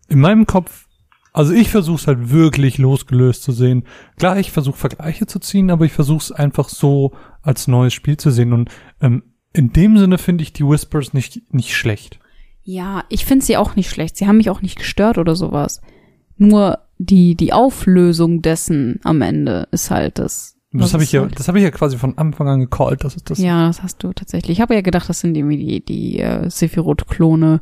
[0.08, 0.88] in meinem Kopf
[1.34, 3.84] Also ich versuche es halt wirklich losgelöst zu sehen.
[4.17, 8.17] Klar, ich versuche Vergleiche zu ziehen, aber ich versuche es einfach so als neues Spiel
[8.17, 8.54] zu sehen.
[8.54, 8.69] Und
[9.01, 9.21] ähm,
[9.54, 12.19] in dem Sinne finde ich die Whispers nicht, nicht schlecht.
[12.63, 14.17] Ja, ich finde sie auch nicht schlecht.
[14.17, 15.82] Sie haben mich auch nicht gestört oder sowas.
[16.38, 20.56] Nur die, die Auflösung dessen am Ende ist halt das.
[20.72, 23.04] Das habe ich ja, halt- das habe ich ja quasi von Anfang an gecallt.
[23.04, 23.40] Das ist das.
[23.40, 24.58] Ja, das hast du tatsächlich.
[24.58, 27.62] Ich habe ja gedacht, das sind irgendwie die, die äh, Sephiroth-Klone,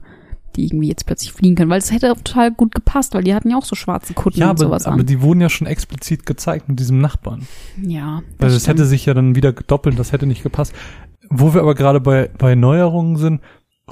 [0.56, 3.34] die irgendwie jetzt plötzlich fliegen können, weil es hätte auch total gut gepasst, weil die
[3.36, 5.06] hatten ja auch so schwarze Kutten Ja, und aber, sowas aber an.
[5.06, 7.48] die wurden ja schon explizit gezeigt mit diesem Nachbarn.
[7.82, 8.22] Ja.
[8.40, 10.74] Also es hätte sich ja dann wieder gedoppelt, das hätte nicht gepasst.
[11.30, 13.42] Wo wir aber gerade bei, bei Neuerungen sind,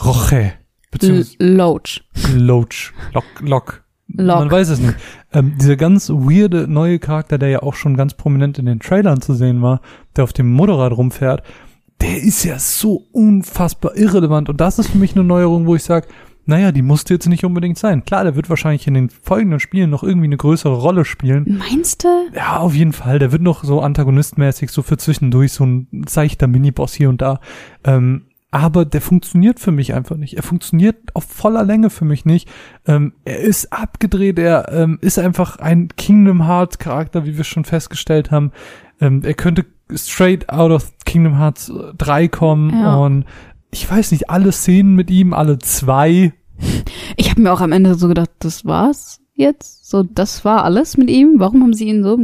[0.04, 0.54] Roche, L
[0.92, 2.02] beziehungsweise Loach.
[2.36, 3.81] Loach, Lock, Lock.
[4.18, 4.40] Lock.
[4.40, 4.96] Man weiß es nicht.
[5.34, 9.22] Ähm, dieser ganz weirde neue Charakter, der ja auch schon ganz prominent in den Trailern
[9.22, 9.82] zu sehen war,
[10.16, 11.44] der auf dem Motorrad rumfährt,
[12.02, 14.50] der ist ja so unfassbar irrelevant.
[14.50, 16.08] Und das ist für mich eine Neuerung, wo ich sage,
[16.46, 18.04] naja, die musste jetzt nicht unbedingt sein.
[18.04, 21.60] Klar, der wird wahrscheinlich in den folgenden Spielen noch irgendwie eine größere Rolle spielen.
[21.60, 22.08] Meinst du?
[22.36, 23.20] Ja, auf jeden Fall.
[23.20, 27.40] Der wird noch so antagonistmäßig, so für zwischendurch, so ein seichter Miniboss hier und da.
[27.84, 30.36] Ähm, aber der funktioniert für mich einfach nicht.
[30.36, 32.50] Er funktioniert auf voller Länge für mich nicht.
[32.86, 37.64] Ähm, er ist abgedreht, er ähm, ist einfach ein Kingdom Hearts Charakter, wie wir schon
[37.66, 38.52] festgestellt haben.
[39.00, 42.96] Ähm, er könnte straight out of Kingdom Hearts 3 kommen Ja.
[42.98, 43.26] und
[43.72, 46.34] ich weiß nicht, alle Szenen mit ihm, alle zwei,
[47.16, 49.90] Ich habe mir auch am Ende so gedacht, das war's jetzt.
[49.90, 51.36] So, das war alles mit ihm.
[51.38, 52.18] Warum haben sie ihn so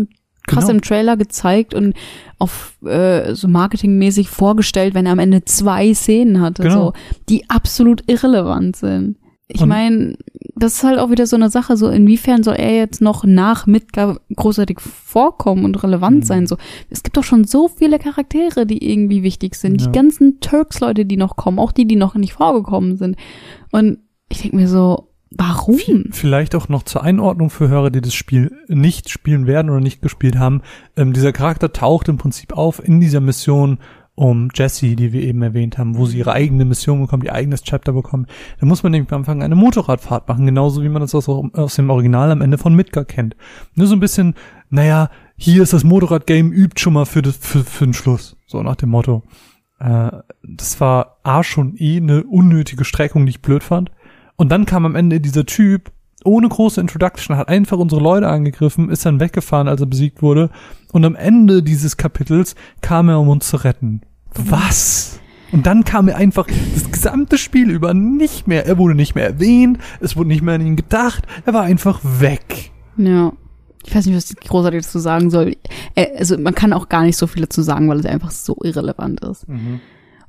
[0.48, 0.78] krass Genau.
[0.78, 1.94] im Trailer gezeigt und
[2.40, 6.86] auf äh, so marketingmäßig vorgestellt, wenn er am Ende zwei Szenen hatte, Genau.
[6.88, 6.94] so,
[7.30, 9.18] die absolut irrelevant sind.
[9.50, 10.18] Ich meine,
[10.56, 13.66] das ist halt auch wieder so eine Sache, so inwiefern soll er jetzt noch nach
[13.66, 16.24] Midgar großartig vorkommen und relevant Mhm.
[16.24, 16.58] sein, so.
[16.90, 19.80] Es gibt doch schon so viele Charaktere, die irgendwie wichtig sind.
[19.80, 19.88] Ja.
[19.88, 23.16] Die ganzen Turks-Leute, die noch kommen, auch die, die noch nicht vorgekommen sind.
[23.72, 26.06] Und ich denke mir so, warum?
[26.12, 30.02] Vielleicht auch noch zur Einordnung für Hörer, die das Spiel nicht spielen werden oder nicht
[30.02, 30.62] gespielt haben.
[30.96, 33.80] Ähm, dieser Charakter taucht im Prinzip auf in dieser Mission
[34.18, 37.62] um Jessie, die wir eben erwähnt haben, wo sie ihre eigene Mission bekommt, ihr eigenes
[37.62, 38.28] Chapter bekommt.
[38.60, 41.76] Da muss man nämlich am Anfang eine Motorradfahrt machen, genauso wie man das aus, aus
[41.76, 43.36] dem Original am Ende von Midgar kennt.
[43.76, 44.34] Nur so ein bisschen,
[44.72, 48.38] naja, hier ist das Motorrad-Game, übt schon mal für, das, für, für den Schluss.
[48.48, 49.22] So nach dem Motto.
[49.80, 50.10] Äh,
[50.42, 53.92] das war A schon eh eine unnötige Streckung, die ich blöd fand.
[54.38, 55.92] Und dann kam am Ende dieser Typ,
[56.24, 60.52] ohne große Introduction, hat einfach unsere Leute angegriffen, ist dann weggefahren, als er besiegt wurde.
[60.92, 64.02] Und am Ende dieses Kapitels kam er, um uns zu retten.
[64.36, 65.20] Was?
[65.52, 68.68] Und dann kam er einfach das gesamte Spiel über nicht mehr.
[68.68, 72.02] Er wurde nicht mehr erwähnt, es wurde nicht mehr an ihn gedacht, er war einfach
[72.04, 72.72] weg.
[72.98, 73.34] Ja.
[73.86, 75.56] Ich weiß nicht, was ich großartig dazu sagen soll.
[76.18, 79.22] Also man kann auch gar nicht so viel dazu sagen, weil es einfach so irrelevant
[79.22, 79.48] ist.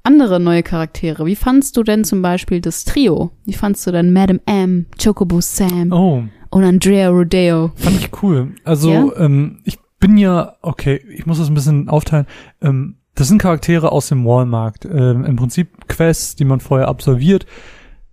[0.08, 1.26] Andere neue Charaktere.
[1.26, 3.30] Wie fandst du denn zum Beispiel das Trio?
[3.44, 7.72] Wie fandst du denn Madame M, Chocobo Sam Oh, und Andrea Rodeo?
[7.76, 8.54] fand ich cool.
[8.64, 9.06] Also, Ja?
[9.18, 12.24] ähm, ich bin ja, okay, ich muss das ein bisschen aufteilen.
[12.62, 14.86] Ähm, das sind Charaktere aus dem Wallmarkt.
[14.86, 17.44] Ähm, Im Prinzip Quests, die man vorher absolviert,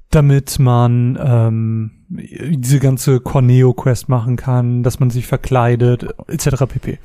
[0.10, 6.66] damit man ähm, diese ganze Corneo-Quest machen kann, dass man sich verkleidet, etc.
[6.68, 7.00] pp.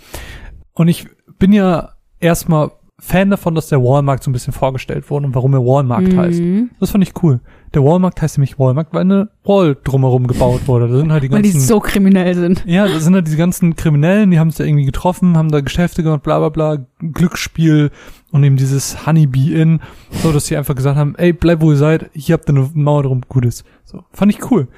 [0.72, 1.06] Und ich
[1.38, 5.54] bin ja erstmal Fan davon, dass der Wallmarkt so ein bisschen vorgestellt wurde und warum
[5.54, 6.40] er Wallmarkt heißt.
[6.40, 6.70] Mhm.
[6.78, 7.40] Das fand ich cool.
[7.72, 10.88] Der Wallmarkt heißt nämlich Wallmarkt, weil eine Wall drumherum gebaut wurde.
[10.88, 12.64] Da sind halt die Weil die ganzen so kriminell sind.
[12.66, 15.60] ja, das sind halt diese ganzen Kriminellen, die haben es da irgendwie getroffen, haben da
[15.60, 17.90] Geschäfte gemacht, bla bla bla, Glücksspiel
[18.32, 21.78] und eben dieses Honeybee Inn, so dass sie einfach gesagt haben, ey, bleib wo ihr
[21.78, 23.64] seid, hier habt ihr eine Mauer drum, gutes.
[23.84, 24.68] So, fand ich cool.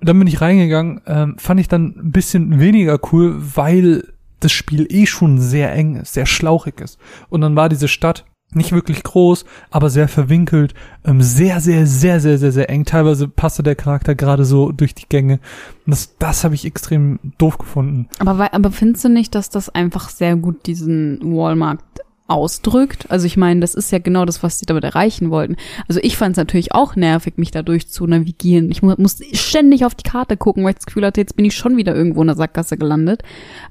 [0.00, 4.04] Dann bin ich reingegangen, ähm, fand ich dann ein bisschen weniger cool, weil
[4.40, 6.98] das Spiel eh schon sehr eng ist, sehr schlauchig ist.
[7.28, 12.20] Und dann war diese Stadt nicht wirklich groß, aber sehr verwinkelt, ähm, sehr, sehr, sehr,
[12.20, 12.84] sehr, sehr, sehr eng.
[12.84, 15.40] Teilweise passte der Charakter gerade so durch die Gänge.
[15.86, 18.08] Das, das habe ich extrem doof gefunden.
[18.18, 23.10] Aber, aber findest du nicht, dass das einfach sehr gut diesen Wallmarkt ausdrückt?
[23.10, 25.56] Also ich meine, das ist ja genau das, was sie damit erreichen wollten.
[25.88, 28.70] Also ich fand es natürlich auch nervig, mich dadurch zu navigieren.
[28.70, 31.44] Ich mu musste ständig auf die Karte gucken, weil ich das Gefühl hatte, jetzt bin
[31.44, 33.22] ich schon wieder irgendwo in der Sackgasse gelandet.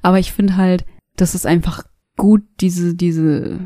[0.02, 0.84] Aber ich finde halt,
[1.16, 1.82] dass es einfach
[2.16, 3.58] gut diese, diese,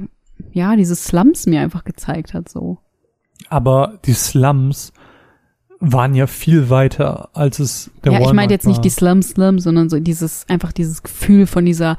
[0.53, 2.79] ja, diese Slums mir einfach gezeigt hat, so.
[3.49, 4.93] Aber die Slums
[5.81, 8.73] waren ja viel weiter, als es der ja, ich Walmart meine jetzt war.
[8.73, 11.97] nicht die Slum Slum, sondern so dieses, einfach dieses Gefühl von dieser,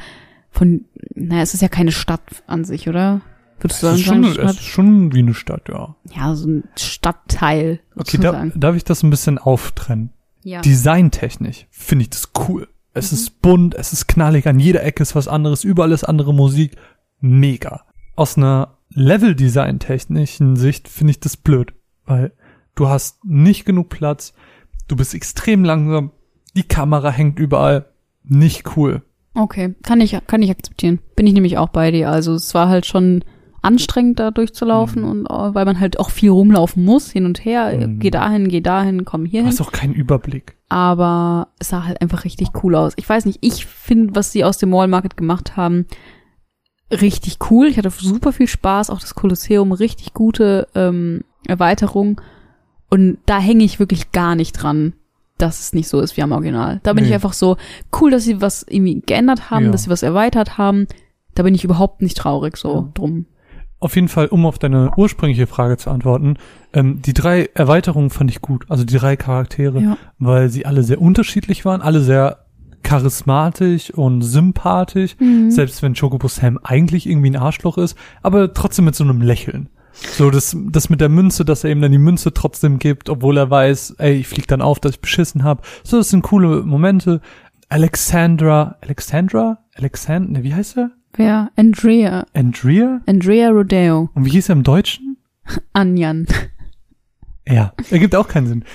[0.52, 0.86] von,
[1.16, 3.22] naja, es ist ja keine Stadt an sich, oder?
[3.60, 5.96] Würdest du es ist, sagen, schon, es ist schon wie eine Stadt, ja.
[6.16, 7.80] ja, so ein Stadtteil.
[7.96, 10.12] Okay, da, darf ich das ein bisschen auftrennen?
[10.44, 10.62] ja.
[10.62, 12.68] Designtechnisch finde ich das cool.
[12.94, 13.18] Es Mhm.
[13.18, 16.76] ist bunt, es ist knallig, an jeder Ecke ist was anderes, überall ist andere Musik.
[17.20, 17.86] Mega.
[18.16, 21.74] Aus einer Level-Design-technischen Sicht finde ich das blöd,
[22.06, 22.34] weil
[22.76, 24.34] du hast nicht genug Platz,
[24.88, 26.12] du bist extrem langsam,
[26.56, 27.86] Die Kamera hängt überall.
[28.24, 29.04] Nicht cool.
[29.34, 31.00] Okay, kann ich, kann ich akzeptieren.
[31.16, 32.10] Bin ich nämlich auch bei dir.
[32.10, 33.24] Also es war halt schon
[33.62, 35.10] anstrengend da durchzulaufen Mhm.
[35.10, 38.00] und äh, weil man halt auch viel rumlaufen muss, hin und her, Mhm.
[38.00, 39.54] geh dahin, geh dahin, komm hier Du hin.
[39.54, 40.58] hast auch keinen Überblick.
[40.68, 42.94] Aber es sah halt einfach richtig cool aus.
[42.96, 45.86] Ich weiß nicht, ich finde, was sie aus dem Mall Market gemacht haben,
[46.92, 47.68] richtig cool.
[47.68, 52.20] Ich hatte super viel Spaß, auch das Kolosseum, richtig gute ähm, Erweiterung.
[52.90, 54.94] Und da hänge ich wirklich gar nicht dran,
[55.42, 56.80] dass es nicht so ist wie am Original.
[56.84, 57.10] Da bin Nee.
[57.10, 57.58] ich einfach so,
[58.00, 59.72] cool, dass sie was irgendwie geändert haben, Ja.
[59.72, 60.88] dass sie was erweitert haben.
[61.36, 62.90] Da bin ich überhaupt nicht traurig so Ja.
[62.94, 63.26] drum.
[63.80, 66.36] Auf jeden Fall, um auf deine ursprüngliche Frage zu antworten,
[66.72, 68.66] ähm, die drei Erweiterungen fand ich gut.
[68.70, 69.98] Also die drei Charaktere, Ja.
[70.20, 72.46] weil sie alle sehr unterschiedlich waren, alle sehr
[72.84, 75.50] charismatisch und sympathisch, Mhm.
[75.52, 79.70] selbst wenn Chocobo Sam eigentlich irgendwie ein Arschloch ist, aber trotzdem mit so einem Lächeln.
[79.94, 83.38] So, das, das mit der Münze, dass er ihm dann die Münze trotzdem gibt, obwohl
[83.38, 85.66] er weiß, ey, ich flieg dann auf, dass ich beschissen hab.
[85.84, 87.22] So, das sind coole Momente.
[87.70, 89.60] Alexandra, Alexandra?
[89.76, 90.92] Alexand, ne, wie heißt er?
[91.14, 91.52] Wer?
[91.56, 92.26] Andrea.
[92.34, 93.02] Andrea?
[93.06, 94.10] Andrea Rodeo.
[94.14, 95.18] Und wie hieß er im Deutschen?
[95.74, 96.28] Anjan.
[97.48, 98.66] Ja, ergibt auch keinen Sinn.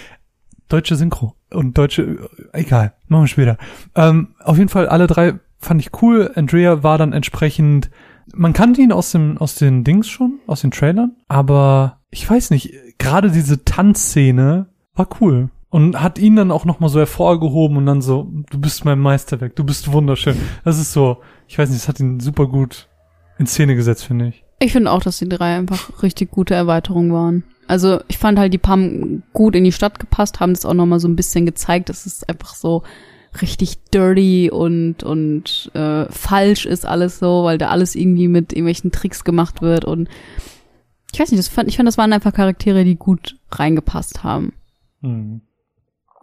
[0.68, 3.56] Deutsche Synchro und deutsche, egal, machen wir später.
[3.94, 6.30] Ähm, auf jeden Fall alle drei fand ich cool.
[6.34, 7.90] Andrea war dann entsprechend,
[8.34, 12.50] man kannte ihn aus dem, aus den Dings schon, aus den Trailern, aber ich weiß
[12.50, 15.50] nicht, gerade diese Tanzszene war cool.
[15.68, 19.56] Und hat ihn dann auch nochmal so hervorgehoben und dann so, du bist mein Meisterwerk,
[19.56, 20.36] du bist wunderschön.
[20.64, 22.88] Das ist so, ich weiß nicht, das hat ihn super gut
[23.38, 24.44] in Szene gesetzt, finde ich.
[24.60, 27.44] Ich finde auch, dass die drei einfach richtig gute Erweiterungen waren.
[27.68, 31.00] Also ich fand halt, die haben gut in die Stadt gepasst, haben das auch nochmal
[31.00, 32.82] so ein bisschen gezeigt, dass es einfach so
[33.42, 38.92] richtig dirty und und äh, falsch ist alles so, weil da alles irgendwie mit irgendwelchen
[38.92, 40.08] Tricks gemacht wird und
[41.12, 44.52] ich weiß nicht, das fand, ich fand, das waren einfach Charaktere, die gut reingepasst haben.
[45.00, 45.40] Mhm.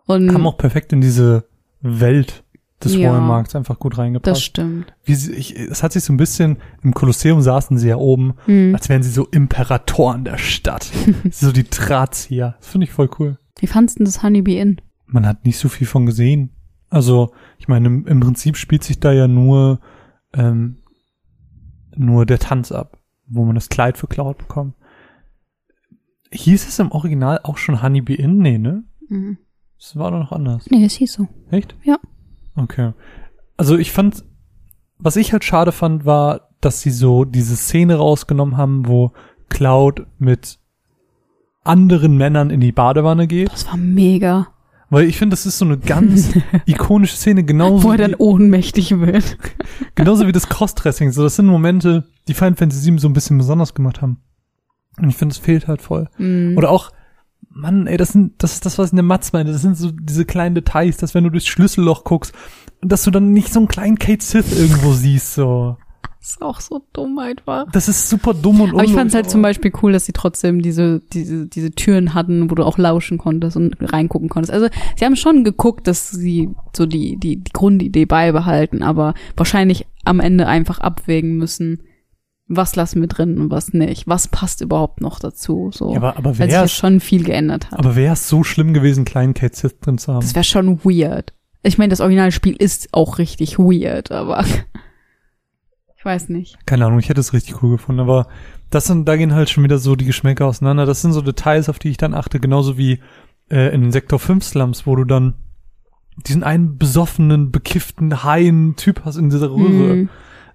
[0.05, 1.45] Und Haben auch perfekt in diese
[1.81, 2.43] Welt
[2.83, 3.11] des Ja.
[3.13, 4.29] Walmarts einfach gut reingepasst.
[4.29, 4.93] das stimmt.
[5.05, 8.33] Wie sie, ich, es hat sich so ein bisschen, im Kolosseum saßen sie ja oben,
[8.45, 8.75] Hm.
[8.75, 10.91] als wären sie so Imperatoren der Stadt.
[11.31, 12.55] so die Drahtzieher.
[12.59, 13.37] Das finde ich voll cool.
[13.59, 14.81] Wie fandst du das Honeybee Inn?
[15.07, 16.49] Man hat nicht so viel von gesehen.
[16.93, 19.79] Also, ich meine, im, im Prinzip spielt sich da ja nur,
[20.31, 20.77] ähm,
[21.95, 24.75] nur der Tanz ab, wo man das Kleid für Cloud bekommt.
[26.31, 28.37] Hieß es im Original auch schon Honeybee Inn?
[28.37, 28.83] Nee, ne?
[29.09, 29.39] Mhm.
[29.79, 30.67] Das war doch noch anders.
[30.69, 31.27] Nee, das hieß so.
[31.49, 31.75] Echt?
[31.83, 31.97] Ja.
[32.55, 32.93] Okay.
[33.57, 34.23] Also ich fand,
[34.99, 39.13] was ich halt schade fand, war, dass sie so diese Szene rausgenommen haben, wo
[39.49, 40.59] Cloud mit
[41.63, 43.51] anderen Männern in die Badewanne geht.
[43.51, 44.52] Das war mega.
[44.93, 46.29] Weil ich finde, das ist so eine ganz
[46.65, 49.37] ikonische Szene, genauso Wo er dann wie, ohnmächtig wird.
[49.95, 51.11] genauso wie das Cross-Dressing.
[51.11, 54.21] So, das sind Momente, die Final Fantasy VII so ein bisschen besonders gemacht haben.
[54.99, 56.09] Und ich finde, es fehlt halt voll.
[56.19, 56.55] Mhm.
[56.57, 56.91] Oder auch,
[57.49, 59.51] Mann, ey, das sind, das ist das, was ich in der Matz meine.
[59.51, 62.33] Das sind so diese kleinen Details, dass wenn du durchs Schlüsselloch guckst,
[62.81, 65.77] dass du dann nicht so einen kleinen Kate Sith irgendwo siehst, so.
[66.23, 67.65] Das ist auch so dumm einfach.
[67.73, 70.13] Das ist super dumm und Aber ich fand es halt zum Beispiel cool, dass sie
[70.13, 74.53] trotzdem diese, diese, diese Türen hatten, wo du auch lauschen konntest und reingucken konntest.
[74.53, 79.85] Also sie haben schon geguckt, dass sie so die, die, die Grundidee beibehalten, aber wahrscheinlich
[80.05, 81.83] am Ende einfach abwägen müssen,
[82.47, 84.07] was lassen wir drin und was nicht.
[84.07, 85.71] Was passt überhaupt noch dazu?
[85.73, 85.91] So.
[85.91, 87.79] Ja, aber, aber weil sich wäre ja es, schon viel geändert hat.
[87.79, 90.21] aber wäre es so schlimm gewesen, einen kleinen Kate Sith drin zu haben?
[90.21, 91.33] Das wäre schon weird.
[91.63, 94.45] Ich meine, das Originalspiel ist auch richtig weird, aber
[96.03, 96.57] ich weiß nicht.
[96.65, 98.27] Keine Ahnung, ich hätte es richtig cool gefunden, aber
[98.69, 100.85] das sind, da gehen halt schon wieder so die Geschmäcker auseinander.
[100.85, 102.99] Das sind so Details, auf die ich dann achte, genauso wie
[103.49, 105.35] äh, in den Sektor 5 Slums, wo du dann
[106.27, 109.95] diesen einen besoffenen, bekifften, haien Typ hast in dieser Röhre.
[109.95, 110.09] Mhm.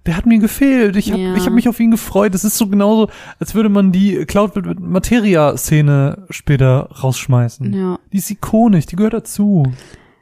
[0.05, 0.95] Der hat mir gefehlt.
[0.95, 1.35] Ich habe Ja.
[1.35, 2.33] ich hab mich auf ihn gefreut.
[2.35, 3.09] Das ist so genauso,
[3.39, 7.73] als würde man die Cloud mit Materia-Szene später rausschmeißen.
[7.73, 7.99] Ja.
[8.13, 9.63] Die ist ikonisch, die gehört dazu.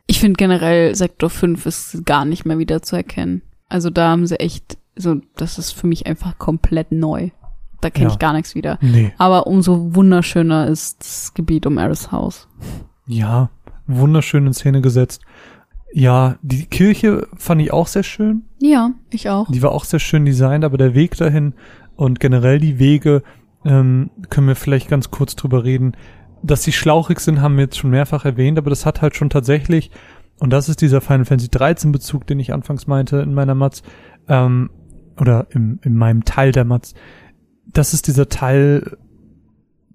[0.07, 3.41] Ich finde generell Sektor 5 ist gar nicht mehr wieder zu erkennen.
[3.69, 7.29] Also da haben sie echt, so, das ist für mich einfach komplett neu.
[7.81, 8.13] Da kenne Ja.
[8.13, 8.79] ich gar nichts wieder.
[8.81, 9.13] Nee.
[9.17, 12.47] Aber umso wunderschöner ist das Gebiet um Eris Haus.
[13.05, 13.49] Ja,
[13.85, 15.21] wunderschön in Szene gesetzt.
[15.93, 18.43] Ja, die Kirche fand ich auch sehr schön.
[18.59, 19.49] Ja, ich auch.
[19.49, 21.53] Die war auch sehr schön designt, aber der Weg dahin
[21.95, 23.23] und generell die Wege,
[23.63, 25.95] ähm, können wir vielleicht ganz kurz drüber reden.
[26.43, 29.29] Dass sie schlauchig sind, haben wir jetzt schon mehrfach erwähnt, aber das hat halt schon
[29.29, 29.89] tatsächlich,
[30.39, 33.81] und das ist dieser Final Fantasy 13 Bezug, den ich anfangs meinte in meiner Matz,
[34.27, 34.69] ähm,
[35.19, 36.93] oder im, in meinem Teil der Matz.
[37.65, 38.97] Das ist dieser Teil,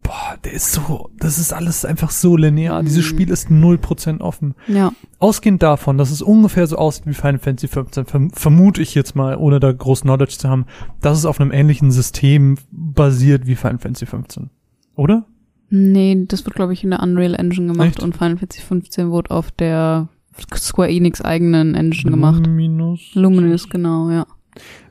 [0.02, 2.82] boah, der ist so, das ist alles einfach so linear.
[2.82, 3.08] Dieses Mhm.
[3.08, 4.54] Spiel ist 0% offen.
[4.66, 4.92] Ja.
[5.18, 9.14] Ausgehend davon, dass es ungefähr so aussieht wie Final Fantasy 15, verm vermute ich jetzt
[9.14, 10.66] mal, ohne da groß Knowledge zu haben,
[11.00, 14.50] dass es auf einem ähnlichen System basiert wie Final Fantasy 15.
[14.96, 15.24] Oder?
[15.70, 18.02] Nee, das wird, glaube ich, in der Unreal Engine gemacht Echt?
[18.02, 20.08] und Final Fantasy 15 wurde auf der
[20.54, 22.46] Square Enix eigenen Engine gemacht.
[22.46, 23.00] Luminous.
[23.14, 24.26] Luminous, genau, ja.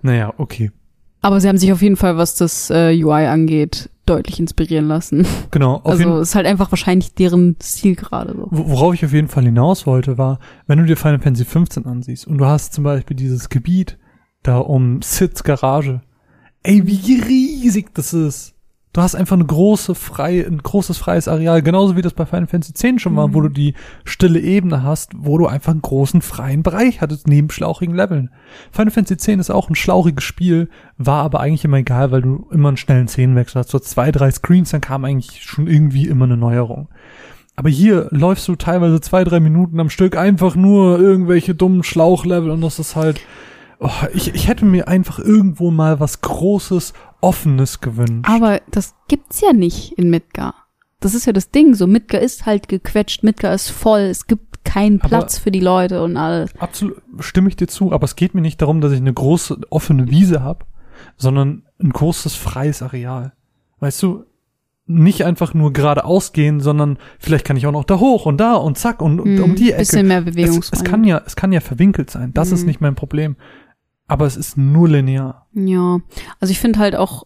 [0.01, 0.71] Naja, okay.
[1.21, 5.25] Aber sie haben sich auf jeden Fall, was das äh, UI angeht, deutlich inspirieren lassen.
[5.51, 5.75] Genau.
[5.75, 8.47] Auf also ist halt einfach wahrscheinlich deren Stil gerade so.
[8.49, 11.85] wo- worauf ich auf jeden Fall hinaus wollte, war, wenn du dir Final Fantasy 15
[11.85, 13.99] ansiehst und du hast zum Beispiel dieses Gebiet
[14.41, 16.01] da um Sids Garage.
[16.63, 18.55] Ey, wie riesig das ist.
[18.93, 22.47] Du hast einfach eine große freie, ein großes freies Areal, genauso wie das bei Final
[22.47, 23.33] Fantasy 10 schon war, Mhm.
[23.33, 23.73] wo du die
[24.03, 28.31] stille Ebene hast, wo du einfach einen großen freien Bereich hattest, neben schlauchigen Leveln.
[28.71, 30.67] Final Fantasy 10 ist auch ein schlauchiges Spiel,
[30.97, 33.69] war aber eigentlich immer egal, weil du immer einen schnellen Szenenwechsel hast.
[33.69, 36.89] So zwei, drei Screens, dann kam eigentlich schon irgendwie immer eine Neuerung.
[37.55, 42.49] Aber hier läufst du teilweise zwei, drei Minuten am Stück einfach nur irgendwelche dummen Schlauchlevel
[42.49, 43.21] und das ist halt,
[43.79, 48.29] oh, ich, ich hätte mir einfach irgendwo mal was Großes, Offenes gewünscht.
[48.29, 50.55] Aber das gibt's ja nicht in Midgar.
[50.99, 54.63] Das ist ja das Ding, so Midgar ist halt gequetscht, Midgar ist voll, es gibt
[54.63, 56.51] keinen Aber- Platz für die Leute und alles.
[56.59, 59.57] Absolut, stimme ich dir zu, aber es geht mir nicht darum, dass ich eine große
[59.71, 60.65] offene Wiese habe,
[61.17, 63.33] sondern ein großes freies Areal.
[63.79, 64.25] Weißt du,
[64.85, 68.55] nicht einfach nur geradeaus gehen, sondern vielleicht kann ich auch noch da hoch und da
[68.55, 69.79] und zack und, und um Mhm, die Ecke.
[69.79, 70.85] Bisschen mehr Es, Bewegungsfreiheit.
[70.85, 72.31] es kann ja, es kann ja verwinkelt sein.
[72.33, 72.67] Das ist Mhm.
[72.67, 73.37] nicht mein Problem.
[74.11, 75.47] Aber es ist nur linear.
[75.53, 75.99] Ja,
[76.41, 77.23] also ich finde halt auch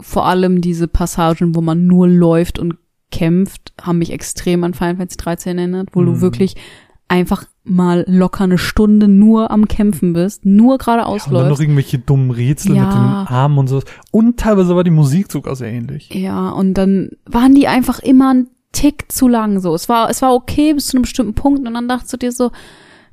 [0.00, 2.74] vor allem diese Passagen, wo man nur läuft und
[3.12, 6.06] kämpft, haben mich extrem an Final Fantasy 13 erinnert, wo Mhm.
[6.06, 6.56] du wirklich
[7.06, 11.62] einfach mal locker eine Stunde nur am Kämpfen bist, nur geradeaus und dann noch läufst.
[11.62, 12.82] irgendwelche dummen Rätsel Ja.
[12.86, 13.82] mit den Armen und so.
[14.10, 16.12] Und teilweise war die Musik sogar sehr ähnlich.
[16.12, 19.72] Ja, und dann waren die einfach immer ein Tick zu lang so.
[19.72, 22.32] Es war, es war okay bis zu einem bestimmten Punkt und dann dachtest du dir
[22.32, 22.50] so,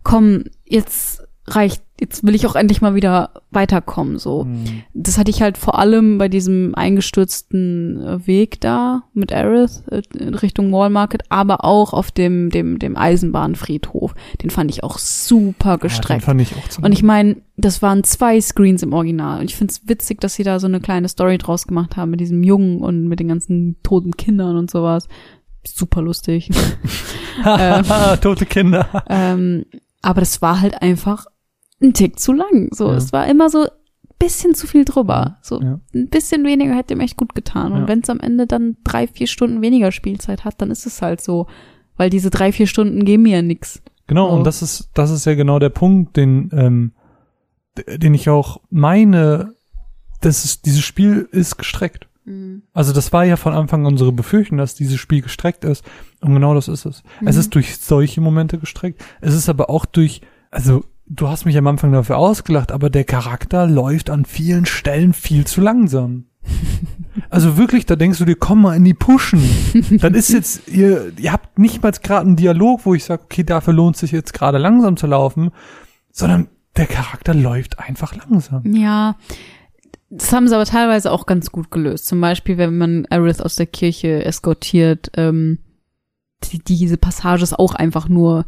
[0.01, 4.45] komm, jetzt reicht, jetzt will ich auch endlich mal wieder weiterkommen so.
[4.45, 4.83] Hm.
[4.93, 10.01] Das hatte ich halt vor allem bei diesem eingestürzten äh, Weg da mit Aerith äh,
[10.17, 14.15] in Richtung Wall Market, aber auch auf dem, dem, dem Eisenbahnfriedhof.
[14.41, 16.23] Den fand ich auch super Ja, den gestreckt.
[16.23, 19.39] fand ich auch zu und ich meine, das waren zwei Screens im Original.
[19.39, 22.19] Und ich find's witzig, dass sie da so eine kleine Story draus gemacht haben mit
[22.19, 25.07] diesem Jungen und mit den ganzen toten Kindern und sowas.
[25.63, 26.49] Super lustig.
[27.43, 29.03] Hahaha, Tote Kinder.
[29.07, 29.65] ähm,
[30.01, 31.27] aber das war halt einfach
[31.81, 32.69] ein Tick zu lang.
[32.73, 32.95] So, Ja.
[32.95, 33.67] es war immer so ein
[34.19, 35.37] bisschen zu viel drüber.
[35.41, 35.79] So Ja.
[35.95, 37.71] ein bisschen weniger hätte ihm echt gut getan.
[37.73, 37.87] Und Ja.
[37.87, 41.21] wenn es am Ende dann drei, vier Stunden weniger Spielzeit hat, dann ist es halt
[41.21, 41.47] so.
[41.97, 43.81] Weil diese drei, vier Stunden geben mir ja nix.
[44.07, 44.35] Genau, Oh.
[44.37, 46.91] und das ist, das ist ja genau der Punkt, den, ähm,
[47.87, 49.53] den ich auch meine,
[50.21, 52.07] das ist, dieses Spiel ist gestreckt.
[52.73, 55.83] Also das war ja von Anfang an unsere Befürchtung, dass dieses Spiel gestreckt ist.
[56.21, 57.03] Und genau das ist es.
[57.25, 57.39] Es Mhm.
[57.41, 59.01] ist durch solche Momente gestreckt.
[59.21, 60.21] Es ist aber auch durch,
[60.51, 65.13] also du hast mich am Anfang dafür ausgelacht, aber der Charakter läuft an vielen Stellen
[65.13, 66.25] viel zu langsam.
[67.29, 69.41] Also wirklich, da denkst du dir, komm mal in die Pushen.
[69.99, 73.43] Dann ist jetzt, ihr, ihr habt nicht mal gerade einen Dialog, wo ich sage, okay,
[73.43, 75.51] dafür lohnt sich jetzt gerade langsam zu laufen,
[76.11, 76.47] sondern
[76.77, 78.63] der Charakter läuft einfach langsam.
[78.75, 79.17] Ja,
[80.09, 82.07] das haben sie aber teilweise auch ganz gut gelöst.
[82.07, 85.59] Zum Beispiel, wenn man Aerith aus der Kirche eskortiert, ähm,
[86.45, 88.45] die, diese Passage ist auch einfach nur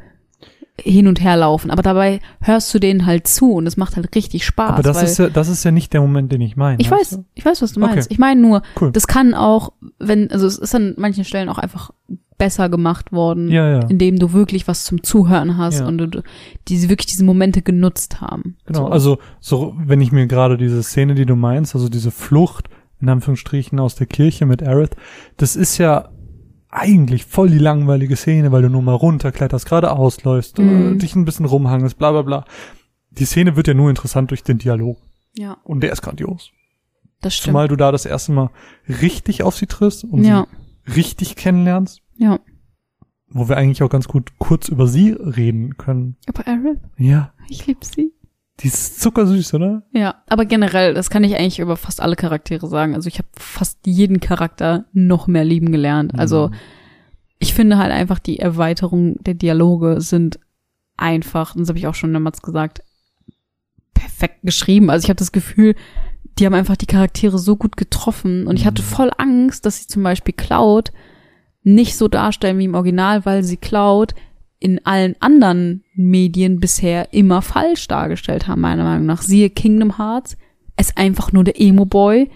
[0.79, 1.69] hin und her laufen.
[1.71, 4.71] Aber dabei hörst du denen halt zu und es macht halt richtig Spaß.
[4.71, 6.81] Aber das ist ja, das ist ja nicht der Moment, den ich meine.
[6.81, 7.25] ich weiß, du?
[7.35, 7.93] ich weiß, was du Okay.
[7.95, 8.11] meinst.
[8.11, 8.91] Ich meine nur, Cool.
[8.91, 11.91] das kann auch, wenn, also es ist an manchen Stellen auch einfach
[12.39, 13.79] besser gemacht worden, Ja, ja.
[13.87, 15.87] indem du wirklich was zum Zuhören hast Ja.
[15.87, 16.23] und du, du
[16.67, 18.57] diese wirklich diese Momente genutzt haben.
[18.65, 18.87] Genau, so.
[18.87, 22.67] also so, wenn ich mir gerade diese Szene, die du meinst, also diese Flucht
[22.99, 24.95] in Anführungsstrichen aus der Kirche mit Aerith,
[25.37, 26.09] das ist ja
[26.75, 30.99] eigentlich voll die langweilige Szene, weil du nur mal runterkletterst, gerade ausläufst, Mhm.
[30.99, 32.45] dich ein bisschen rumhangest, bla bla bla.
[33.11, 34.97] Die Szene wird ja nur interessant durch den Dialog
[35.35, 36.51] ja, und der ist grandios.
[37.21, 37.51] das stimmt.
[37.51, 38.49] Zumal du da das erste Mal
[38.87, 40.47] richtig auf sie triffst und ja,
[40.85, 42.39] sie richtig kennenlernst, ja.
[43.29, 46.17] wo wir eigentlich auch ganz gut kurz über sie reden können.
[46.27, 48.11] Aber Aerith, Ja, ich liebe sie.
[48.59, 49.83] Die ist zuckersüß, oder?
[49.93, 52.93] Ja, aber generell, das kann ich eigentlich über fast alle Charaktere sagen.
[52.95, 56.17] Also ich habe fast jeden Charakter noch mehr lieben gelernt.
[56.17, 56.53] Also Mhm.
[57.39, 60.39] ich finde halt einfach die Erweiterung der Dialoge sind
[60.97, 62.83] einfach, das habe ich auch schon damals gesagt,
[63.93, 64.89] perfekt geschrieben.
[64.89, 65.75] Also ich habe das Gefühl,
[66.39, 68.85] die haben einfach die Charaktere so gut getroffen und ich hatte Mhm.
[68.87, 70.91] voll Angst, dass sie zum Beispiel Cloud
[71.63, 74.13] nicht so darstellen wie im Original, weil sie Cloud
[74.63, 79.21] in allen anderen Medien bisher immer falsch dargestellt haben, meiner Meinung nach.
[79.21, 80.37] Siehe Kingdom Hearts,
[80.79, 82.29] ist einfach nur der Emo-Boy.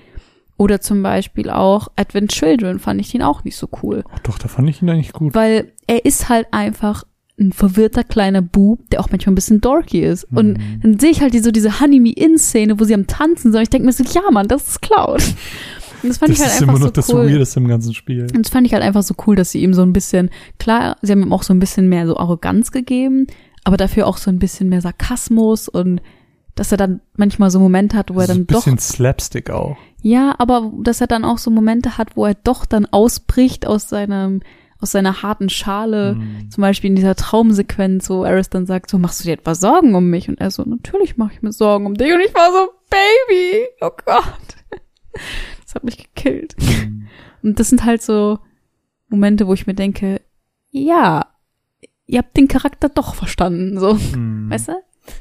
[0.57, 4.03] Oder zum Beispiel auch Advent Children fand ich den auch nicht so cool.
[4.11, 5.35] Ach doch, da fand ich ihn eigentlich gut.
[5.35, 7.03] Weil er ist halt einfach
[7.39, 10.23] ein verwirrter kleiner Bub, der auch manchmal ein bisschen dorky ist.
[10.25, 10.79] Und Mhm.
[10.81, 13.59] dann sehe ich halt die, so diese Honey Me In-Szene, wo sie am Tanzen sind.
[13.59, 15.23] Und ich denke mir so, ja Mann, das ist Cloud.
[16.03, 17.29] Und das fand das ich halt ist einfach immer noch so das cool.
[17.29, 18.27] Weirdeste im ganzen Spiel.
[18.33, 20.29] Und das fand ich halt einfach so cool, dass sie ihm so ein bisschen,
[20.59, 23.27] klar, sie haben ihm auch so ein bisschen mehr so Arroganz gegeben,
[23.63, 26.01] aber dafür auch so ein bisschen mehr Sarkasmus und
[26.55, 29.77] dass er dann manchmal so Momente hat, wo er dann ein bisschen doch Slapstick auch.
[30.01, 33.89] ja, aber dass er dann auch so Momente hat, wo er doch dann ausbricht aus
[33.89, 34.41] seinem
[34.79, 36.15] aus seiner harten Schale.
[36.15, 36.51] Mhm.
[36.51, 39.95] Zum Beispiel in dieser Traumsequenz, wo Eris dann sagt, so machst du dir etwa Sorgen
[39.95, 40.29] um mich?
[40.29, 42.13] Und er so, natürlich mache ich mir Sorgen um dich.
[42.13, 44.23] Und ich war so, Baby, oh Gott.
[45.77, 46.55] Hat mich gekillt.
[46.59, 47.07] Mhm.
[47.43, 48.39] Und das sind halt so
[49.09, 50.21] Momente, wo ich mir denke,
[50.71, 51.27] ja,
[52.07, 54.49] ihr habt den Charakter doch verstanden, so, Mhm.
[54.49, 54.73] weißt du?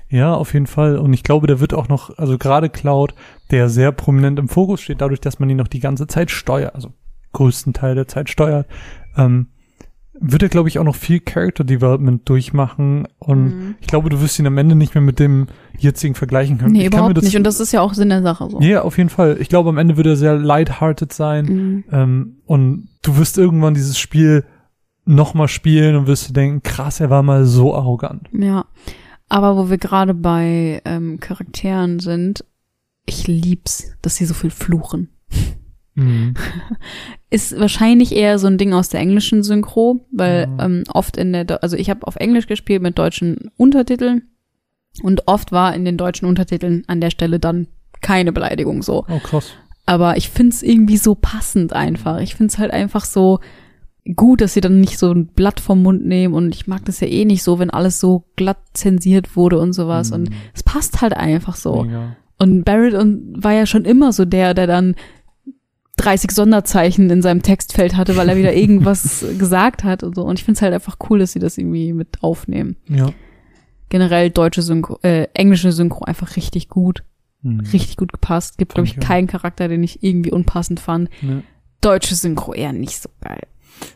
[0.09, 0.97] Ja, auf jeden Fall.
[0.99, 3.15] Und ich glaube, der wird auch noch, also gerade Cloud,
[3.51, 6.75] der sehr prominent im Fokus steht, dadurch, dass man ihn noch die ganze Zeit steuert,
[6.75, 6.93] also
[7.33, 8.67] größten Teil der Zeit steuert,
[9.17, 9.49] ähm,
[10.19, 13.07] wird er, glaube ich, auch noch viel Character Development durchmachen.
[13.19, 13.75] Und Mhm.
[13.81, 15.47] ich glaube, du wirst ihn am Ende nicht mehr mit dem
[15.79, 16.73] jetzigen vergleichen können.
[16.73, 17.37] Nee, ich überhaupt nicht.
[17.37, 18.61] Und das ist ja auch Sinn der Sache, so.
[18.61, 19.37] Ja, auf jeden Fall.
[19.41, 21.45] Ich glaube, am Ende wird er sehr lighthearted sein.
[21.47, 21.85] Mhm.
[21.93, 24.45] Ähm, und du wirst irgendwann dieses Spiel
[25.05, 28.29] nochmal spielen und wirst dir denken, krass, er war mal so arrogant.
[28.33, 28.67] Ja.
[29.29, 32.45] Aber wo wir gerade bei ähm, Charakteren sind,
[33.07, 35.11] ich lieb's, dass sie so viel fluchen.
[35.95, 36.35] Mhm.
[37.31, 40.61] Ist wahrscheinlich eher so ein Ding aus der englischen Synchro, weil Mhm.
[40.61, 44.23] ähm, oft in der, also ich habe auf Englisch gespielt mit deutschen Untertiteln
[45.03, 47.67] und oft war in den deutschen Untertiteln an der Stelle dann
[48.03, 49.05] keine Beleidigung so.
[49.09, 49.51] Oh, krass.
[49.87, 52.19] Aber ich find's irgendwie so passend einfach.
[52.21, 53.41] Ich find's halt einfach so
[54.15, 57.01] gut, dass sie dann nicht so ein Blatt vom Mund nehmen und ich mag das
[57.01, 60.35] ja eh nicht so, wenn alles so glatt zensiert wurde und sowas und Mhm.
[60.55, 61.83] es passt halt einfach so.
[61.83, 62.17] Mega.
[62.39, 64.95] Und Barrett und war ja schon immer so der, der dann
[65.97, 70.23] 30 Sonderzeichen in seinem Textfeld hatte, weil er wieder irgendwas gesagt hat und so.
[70.25, 72.77] Und ich find's halt einfach cool, dass sie das irgendwie mit aufnehmen.
[72.89, 73.11] Ja.
[73.89, 77.03] Generell deutsche Synchro, äh, englische Synchro einfach richtig gut,
[77.43, 77.61] Mhm.
[77.73, 78.59] richtig gut gepasst.
[78.59, 81.11] Gibt, glaube ich, keinen Charakter, den ich irgendwie unpassend fand.
[81.23, 81.43] Ne.
[81.81, 83.43] Deutsche Synchro eher nicht so geil.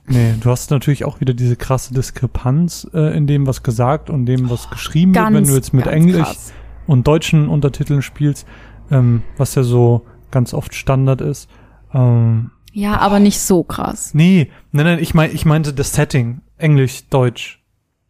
[0.07, 4.27] Nee, du hast natürlich auch wieder diese krasse Diskrepanz äh, in dem, was gesagt und
[4.27, 6.53] dem, was geschrieben wird, Ganz, wenn du jetzt mit Englisch krass.
[6.87, 8.47] und deutschen Untertiteln spielst,
[8.91, 11.49] ähm, was ja so ganz oft Standard ist.
[11.95, 14.13] Ähm, Ja, aber nicht so krass.
[14.15, 16.43] nee, nein, nein, ich mein, ich meinte das Setting.
[16.59, 17.63] Englisch, Deutsch.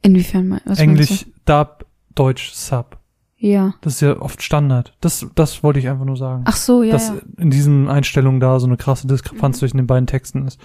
[0.02, 1.84] Inwiefern mein, was Englisch, meinst Dub,
[2.14, 2.98] Deutsch, Sub.
[3.36, 3.74] Ja.
[3.80, 4.92] Das ist ja oft Standard.
[5.00, 6.44] Das, das wollte ich einfach nur sagen.
[6.46, 6.92] Ach so, ja.
[6.92, 7.14] dass ja.
[7.38, 9.58] in diesen Einstellungen da so eine krasse Diskrepanz Mhm.
[9.60, 10.60] zwischen den beiden Texten ist.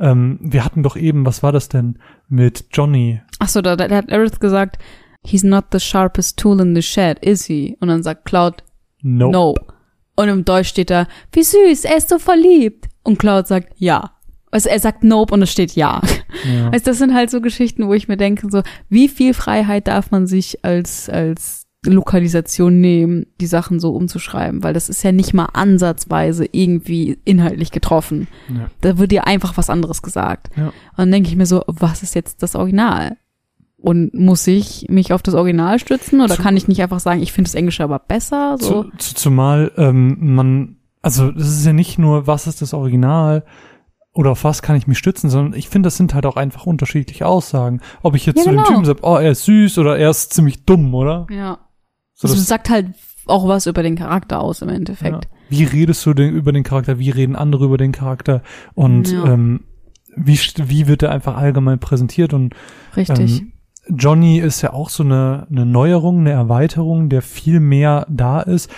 [0.00, 3.20] Ähm, wir hatten doch eben, was war das denn mit Johnny?
[3.38, 4.78] Ach so, da, da hat Aerith gesagt,
[5.24, 7.76] he's not the sharpest tool in the shed, is he?
[7.80, 8.64] Und dann sagt Cloud,
[9.02, 9.32] Nope.
[9.32, 9.54] no.
[10.16, 12.88] Und im Deutsch steht da, wie süß, er ist so verliebt.
[13.04, 14.10] Und Cloud sagt, ja.
[14.50, 16.00] Also er sagt nope und es steht ja.
[16.44, 16.70] Ja.
[16.70, 20.10] Also das sind halt so Geschichten, wo ich mir denke, so, wie viel Freiheit darf
[20.10, 24.62] man sich als, als Lokalisation nehmen, die Sachen so umzuschreiben?
[24.62, 28.28] Weil das ist ja nicht mal ansatzweise irgendwie inhaltlich getroffen.
[28.48, 28.70] Ja.
[28.80, 30.48] Da wird dir einfach was anderes gesagt.
[30.56, 30.66] Ja.
[30.68, 33.16] Und dann denke ich mir so, was ist jetzt das Original?
[33.78, 37.22] Und muss ich mich auf das Original stützen oder Zu- kann ich nicht einfach sagen,
[37.22, 38.56] ich finde das Englische aber besser?
[38.58, 38.84] So.
[38.84, 43.44] Zu, zu, zumal ähm, man, also das ist ja nicht nur, was ist das Original
[44.16, 46.66] oder auf was kann ich mich stützen, sondern ich finde, das sind halt auch einfach
[46.66, 47.80] unterschiedliche Aussagen.
[48.02, 48.68] Ob ich jetzt Ja, zu dem genau.
[48.68, 51.26] Typen sage, oh, er ist süß oder er ist ziemlich dumm, oder?
[51.30, 51.58] Ja.
[52.14, 52.88] So, Also das- es sagt halt
[53.26, 54.74] auch was über den Charakter aus im ja.
[54.74, 55.28] Endeffekt.
[55.48, 56.98] Wie redest du denn über den Charakter?
[56.98, 58.42] Wie reden andere über den Charakter?
[58.74, 59.24] Und Ja.
[59.32, 59.60] ähm,
[60.16, 62.32] wie, wie wird er einfach allgemein präsentiert?
[62.32, 62.54] Und
[62.96, 63.42] Richtig.
[63.42, 63.52] Ähm,
[63.88, 68.68] Johnny ist ja auch so eine, eine Neuerung, eine Erweiterung, der viel mehr da ist.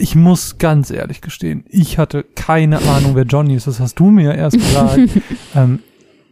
[0.00, 3.66] Ich, muss ganz ehrlich gestehen, ich hatte keine Ahnung, wer Johnny ist.
[3.66, 4.98] Das hast du mir erst gesagt.
[5.54, 5.80] ähm,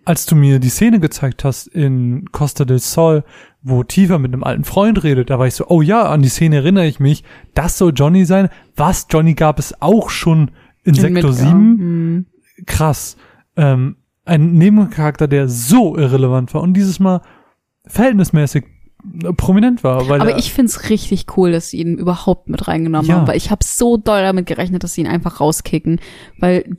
[0.04, 3.24] als du mir die Szene gezeigt hast in Costa del Sol,
[3.62, 6.30] wo Tifa mit einem alten Freund redet, da war ich so, oh ja, an die
[6.30, 7.24] Szene erinnere ich mich.
[7.52, 8.48] Das soll Johnny sein.
[8.74, 9.06] Was?
[9.10, 10.50] Johnny gab es auch schon
[10.84, 11.32] in Sektor Midgar.
[11.32, 12.26] 7 Hm.
[12.66, 13.16] krass.
[13.56, 17.20] Ähm, ein Nebencharakter, der so irrelevant war und dieses Mal
[17.86, 18.64] verhältnismäßig
[19.36, 20.08] prominent war.
[20.08, 23.16] Weil Aber er, ich find's richtig cool, dass sie ihn überhaupt mit reingenommen Ja.
[23.16, 26.00] haben, weil ich habe so doll damit gerechnet, dass sie ihn einfach rauskicken,
[26.38, 26.76] weil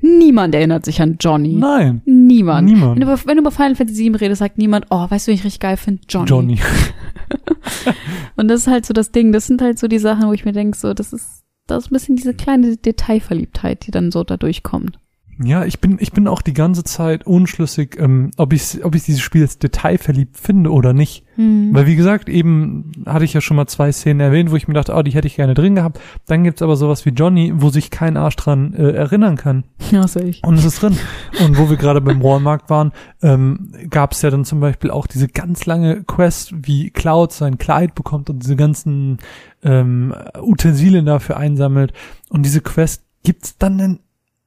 [0.00, 1.54] niemand erinnert sich an Johnny.
[1.54, 2.68] Nein, Niemand.
[2.68, 2.94] Niemand.
[2.94, 5.30] Wenn du, über, wenn du über Final Fantasy 7 redest, sagt niemand, oh, weißt du,
[5.30, 6.02] wen ich richtig geil finde?
[6.08, 6.28] Johnny.
[6.28, 6.58] Johnny.
[8.36, 10.44] Und das ist halt so das Ding, das sind halt so die Sachen, wo ich
[10.44, 14.24] mir denke, so, das ist, das ist ein bisschen diese kleine Detailverliebtheit, die dann so
[14.24, 14.98] da durchkommt.
[15.42, 19.04] Ja, ich bin, ich bin auch die ganze Zeit unschlüssig, ähm, ob ich, ob ich
[19.04, 21.24] dieses Spiel jetzt detailverliebt finde oder nicht.
[21.36, 21.70] Hm.
[21.72, 24.74] Weil wie gesagt, eben hatte ich ja schon mal zwei Szenen erwähnt, wo ich mir
[24.74, 25.98] dachte, oh, die hätte ich gerne drin gehabt.
[26.26, 29.64] Dann gibt's aber sowas wie Johnny, wo sich kein Arsch dran äh, erinnern kann.
[29.90, 30.44] Ja, sehe ich.
[30.44, 30.96] Und es ist drin.
[31.44, 35.06] Und wo wir gerade beim Walmart waren, ähm, gab es ja dann zum Beispiel auch
[35.06, 39.18] diese ganz lange Quest, wie Cloud sein Kleid bekommt und diese ganzen
[39.62, 41.92] ähm, Utensilien dafür einsammelt.
[42.28, 43.98] Und diese Quest gibt's dann in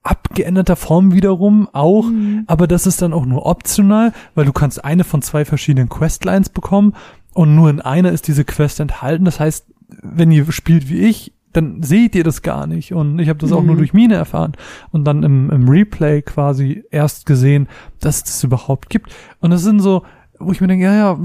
[0.05, 2.43] abgeänderter Form wiederum auch, Mhm.
[2.47, 6.49] aber das ist dann auch nur optional, weil du kannst eine von zwei verschiedenen Questlines
[6.49, 6.93] bekommen
[7.33, 9.25] und nur in einer ist diese Quest enthalten.
[9.25, 9.65] Das heißt,
[10.01, 12.93] wenn ihr spielt wie ich, dann seht ihr das gar nicht.
[12.93, 13.67] Und ich habe das auch Mhm.
[13.67, 14.53] nur durch Mine erfahren
[14.91, 17.67] und dann im, im Replay quasi erst gesehen,
[18.01, 19.13] dass es das überhaupt gibt.
[19.39, 20.03] Und das sind so,
[20.37, 21.17] wo ich mir denke, ja, ja,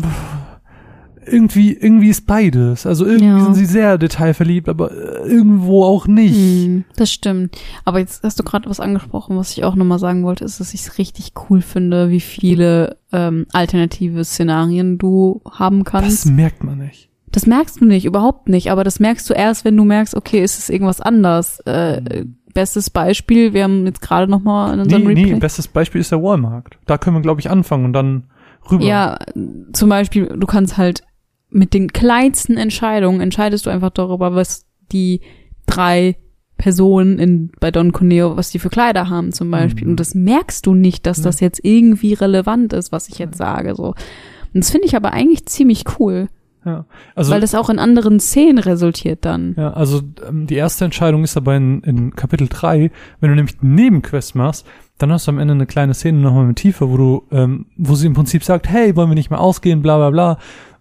[1.26, 2.86] irgendwie, irgendwie ist beides.
[2.86, 3.40] Also irgendwie Ja.
[3.44, 6.36] sind sie sehr detailverliebt, aber äh, irgendwo auch nicht.
[6.36, 7.56] Hm, das stimmt.
[7.84, 10.74] Aber jetzt hast du gerade was angesprochen, was ich auch nochmal sagen wollte, ist, dass
[10.74, 16.26] ich es richtig cool finde, wie viele ähm, alternative Szenarien du haben Das kannst.
[16.30, 17.08] merkt man nicht.
[17.32, 18.72] Das merkst du nicht, überhaupt nicht.
[18.72, 21.60] Aber das merkst du erst, wenn du merkst, okay, ist es irgendwas anders.
[21.60, 25.32] Äh, bestes Beispiel, wir haben jetzt gerade nochmal in unserem Nee, Replay.
[25.34, 26.76] nee, bestes Beispiel ist der Walmart.
[26.86, 28.24] Da können wir, glaube ich, anfangen und dann
[28.68, 28.84] rüber.
[28.84, 29.18] Ja,
[29.72, 31.04] zum Beispiel, du kannst halt
[31.50, 35.20] mit den kleinsten Entscheidungen entscheidest du einfach darüber, was die
[35.66, 36.16] drei
[36.58, 39.84] Personen in, bei Don Corneo, was die für Kleider haben zum Beispiel.
[39.86, 39.92] Mhm.
[39.92, 41.24] Und das merkst du nicht, dass Ja.
[41.24, 43.94] das jetzt irgendwie relevant ist, was ich jetzt sage, so.
[44.52, 46.28] Und das finde ich aber eigentlich ziemlich cool,
[46.66, 46.84] ja.
[47.14, 49.54] Also, weil das auch in anderen Szenen resultiert dann.
[49.56, 52.90] ja, also ähm, die erste Entscheidung ist dabei in, in Kapitel 3,
[53.20, 54.66] wenn du nämlich Nebenquest machst,
[54.98, 57.94] dann hast du am Ende eine kleine Szene nochmal mit Tiefe, wo du, ähm, wo
[57.94, 60.38] sie im Prinzip sagt, hey, wollen wir nicht mehr ausgehen, bla bla bla.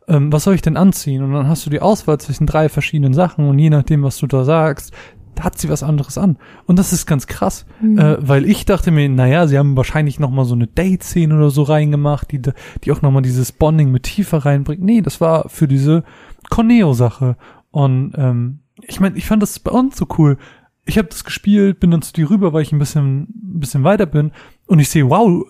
[0.09, 1.23] Ähm, was soll ich denn anziehen?
[1.23, 4.27] Und dann hast du die Auswahl zwischen drei verschiedenen Sachen und je nachdem, was du
[4.27, 4.91] da sagst,
[5.39, 6.37] hat sie was anderes an.
[6.65, 7.97] Und das ist ganz krass, Mhm.
[7.97, 11.49] äh, weil ich dachte mir, naja, sie haben wahrscheinlich noch mal so eine Date-Szene oder
[11.49, 12.41] so reingemacht, die,
[12.83, 14.81] die auch noch mal dieses Bonding mit Tiefe reinbringt.
[14.83, 16.03] Nee, das war für diese
[16.49, 17.37] Corneo-Sache.
[17.71, 20.37] Und ähm, ich meine, ich fand das bei uns so cool.
[20.85, 23.83] Ich habe das gespielt, bin dann zu dir rüber, weil ich ein bisschen, ein bisschen
[23.83, 24.31] weiter bin
[24.67, 25.45] und ich sehe, wow,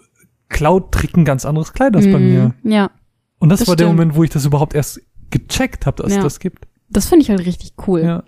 [0.49, 2.25] Cloud trägt ein ganz anderes Kleid als bei Mhm.
[2.25, 2.53] mir.
[2.63, 2.91] Ja,
[3.39, 3.97] Und das, Das war der stimmt.
[3.97, 6.17] Moment, wo ich das überhaupt erst gecheckt habe, dass Ja.
[6.19, 6.67] es das gibt.
[6.89, 8.01] das finde ich halt richtig cool.
[8.03, 8.23] Ja.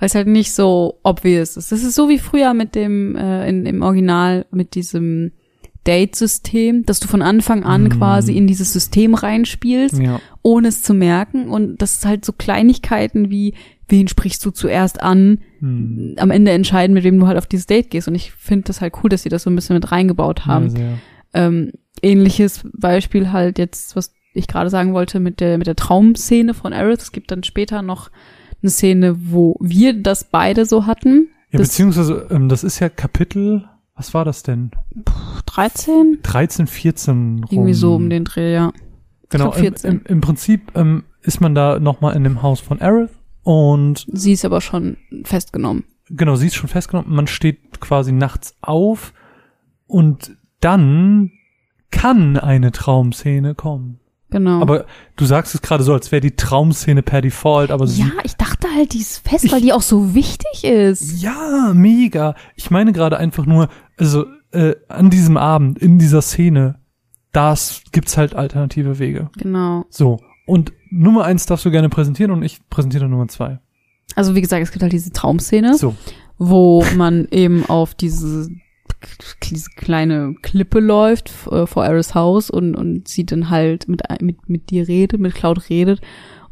[0.00, 1.70] weil es halt nicht so obvious ist.
[1.72, 5.30] Das ist so wie früher mit dem äh, in, im Original mit diesem
[5.86, 7.88] Date-System, dass du von Anfang an Mm.
[7.90, 10.20] quasi in dieses System reinspielst, ja.
[10.42, 11.48] ohne es zu merken.
[11.48, 13.54] Und das ist halt so Kleinigkeiten wie,
[13.88, 16.14] wen sprichst du zuerst an, Hm.
[16.18, 18.08] am Ende entscheiden, mit wem du halt auf dieses Date gehst.
[18.08, 20.74] Und ich finde das halt cool, dass sie das so ein bisschen mit reingebaut haben.
[20.76, 20.98] Ja.
[21.34, 26.54] Ähm, ähnliches Beispiel halt jetzt, was ich gerade sagen wollte, mit der, mit der Traumszene
[26.54, 27.00] von Aerith.
[27.02, 28.10] Es gibt dann später noch
[28.62, 31.28] eine Szene, wo wir das beide so hatten.
[31.50, 33.64] Ja, Das- beziehungsweise, ähm, das ist ja Kapitel,
[33.94, 34.70] was war das denn?
[35.46, 36.18] 13?
[36.22, 37.46] 13, 14 rum.
[37.50, 38.72] Irgendwie so um den Dreh, ja.
[39.28, 39.90] Genau, glaub, im, 14.
[39.90, 43.10] im, im Prinzip ähm, ist man da nochmal in dem Haus von Aerith
[43.42, 45.84] und Sie ist aber schon festgenommen.
[46.10, 49.12] genau, sie ist schon festgenommen, man steht quasi nachts auf
[49.86, 51.30] und dann
[51.90, 54.00] kann eine Traumszene kommen.
[54.34, 54.60] Genau.
[54.60, 58.08] Aber du sagst es gerade so, als wäre die Traumszene per Default, aber sie ja,
[58.24, 61.22] ich dachte halt, die ist fest, Ich- weil die auch so wichtig ist.
[61.22, 62.34] Ja, mega.
[62.56, 66.80] Ich meine gerade einfach nur, also äh, an diesem Abend, in dieser Szene,
[67.30, 69.30] das gibt's halt alternative Wege.
[69.38, 69.84] Genau.
[69.88, 70.18] So.
[70.46, 73.60] Und Nummer eins darfst du gerne präsentieren und ich präsentiere Nummer zwei.
[74.16, 75.94] Also wie gesagt, es gibt halt diese Traumszene, So.
[76.38, 78.48] wo man eben auf diese,
[79.42, 84.48] diese kleine Klippe läuft äh, vor Aris Haus und, und sie dann halt mit, mit,
[84.48, 86.00] mit dir redet, mit Cloud redet.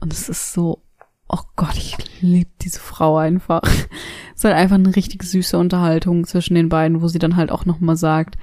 [0.01, 0.83] Und es ist so,
[1.29, 3.63] oh Gott, ich liebe diese Frau einfach.
[3.65, 7.51] es ist halt einfach eine richtig süße Unterhaltung zwischen den beiden, wo sie dann halt
[7.51, 8.37] auch nochmal sagt,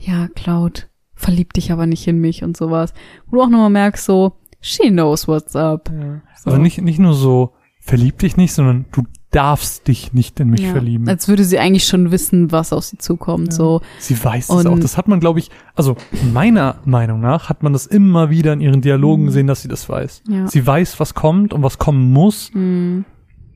[0.00, 2.92] ja, Cloud, verlieb dich aber nicht in mich und sowas.
[3.26, 5.90] Wo du auch nochmal merkst, so, she knows what's up.
[5.90, 6.50] So.
[6.50, 9.04] Also nicht, nicht nur so, verlieb dich nicht, sondern du
[9.34, 11.08] darfst dich nicht in mich Ja, verlieben.
[11.08, 13.48] Als würde sie eigentlich schon wissen, was auf sie zukommt.
[13.48, 13.52] Ja.
[13.54, 14.78] So, Sie weiß es Und- auch.
[14.78, 15.96] Das hat man, glaube ich, also
[16.32, 19.26] meiner Meinung nach hat man das immer wieder in ihren Dialogen Mhm.
[19.26, 20.22] gesehen, dass sie das weiß.
[20.28, 20.46] ja.
[20.46, 23.04] Sie weiß, was kommt und was kommen muss Mhm.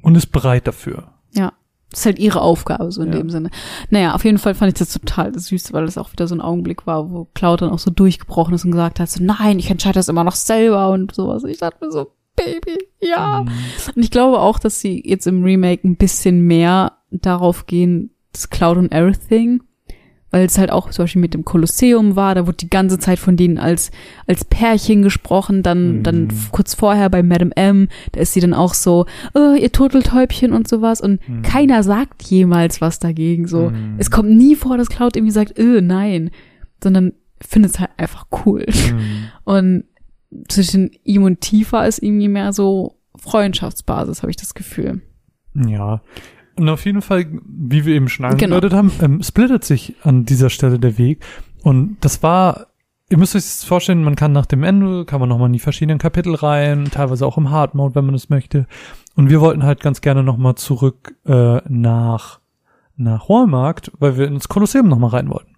[0.02, 1.12] und ist bereit dafür.
[1.32, 1.52] Ja.
[1.90, 3.48] Das ist halt ihre Aufgabe, so in dem Sinne.
[3.88, 6.42] Naja, auf jeden Fall fand ich das total süß, weil das auch wieder so ein
[6.42, 9.70] Augenblick war, wo Cloud dann auch so durchgebrochen ist und gesagt hat, so, nein, ich
[9.70, 11.44] entscheide das immer noch selber und sowas.
[11.44, 12.08] Ich dachte mir so,
[12.44, 13.42] Baby, ja.
[13.44, 13.50] Mhm.
[13.94, 18.50] Und ich glaube auch, dass sie jetzt im Remake ein bisschen mehr darauf gehen, das
[18.50, 19.62] Cloud und Everything,
[20.30, 23.18] weil es halt auch zum Beispiel mit dem Kolosseum war, da wurde die ganze Zeit
[23.18, 23.90] von denen als,
[24.26, 26.02] als Pärchen gesprochen, dann, Mhm.
[26.02, 30.52] dann kurz vorher bei Madame M, da ist sie dann auch so, oh, ihr Turteltäubchen
[30.52, 31.40] und sowas und Mhm.
[31.42, 33.70] keiner sagt jemals was dagegen, so.
[33.70, 33.94] Mhm.
[33.96, 36.30] Es kommt nie vor, dass Cloud irgendwie sagt, öh, nein,
[36.82, 38.66] sondern findet es halt einfach cool.
[38.68, 38.98] Mhm.
[39.44, 39.84] Und
[40.48, 45.02] zwischen ihm und Tifa ist irgendwie mehr so Freundschaftsbasis, habe ich das Gefühl.
[45.54, 46.02] Ja.
[46.56, 48.32] Und auf jeden Fall, wie wir eben schon Genau.
[48.56, 51.24] angedeutet haben, ähm, splittet sich an dieser Stelle der Weg.
[51.62, 52.66] Und das war,
[53.10, 55.58] ihr müsst euch das vorstellen, man kann nach dem Ende, kann man nochmal in die
[55.60, 58.66] verschiedenen Kapitel rein, teilweise auch im Hard Mode, wenn man es möchte.
[59.14, 62.40] Und wir wollten halt ganz gerne nochmal zurück äh, nach,
[62.96, 65.54] nach Walmart, weil wir ins Kolosseum nochmal rein wollten.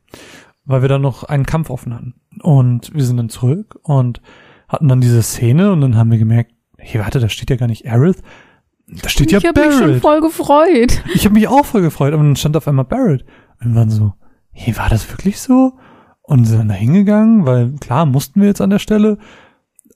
[0.64, 2.14] Weil wir da noch einen Kampf offen hatten.
[2.42, 4.20] Und wir sind dann zurück und
[4.70, 7.66] hatten dann diese Szene und dann haben wir gemerkt, hey, warte, da steht ja gar
[7.66, 8.22] nicht Aerith.
[8.86, 10.00] Da steht ich ja habe mich schon Barrett.
[10.02, 11.02] voll gefreut.
[11.14, 13.24] Ich habe mich auch voll gefreut, aber dann stand auf einmal Barrett.
[13.60, 14.14] Und wir waren so,
[14.52, 15.74] hey, war das wirklich so?
[16.22, 19.18] Und sind dann da hingegangen, weil klar, mussten wir jetzt an der Stelle.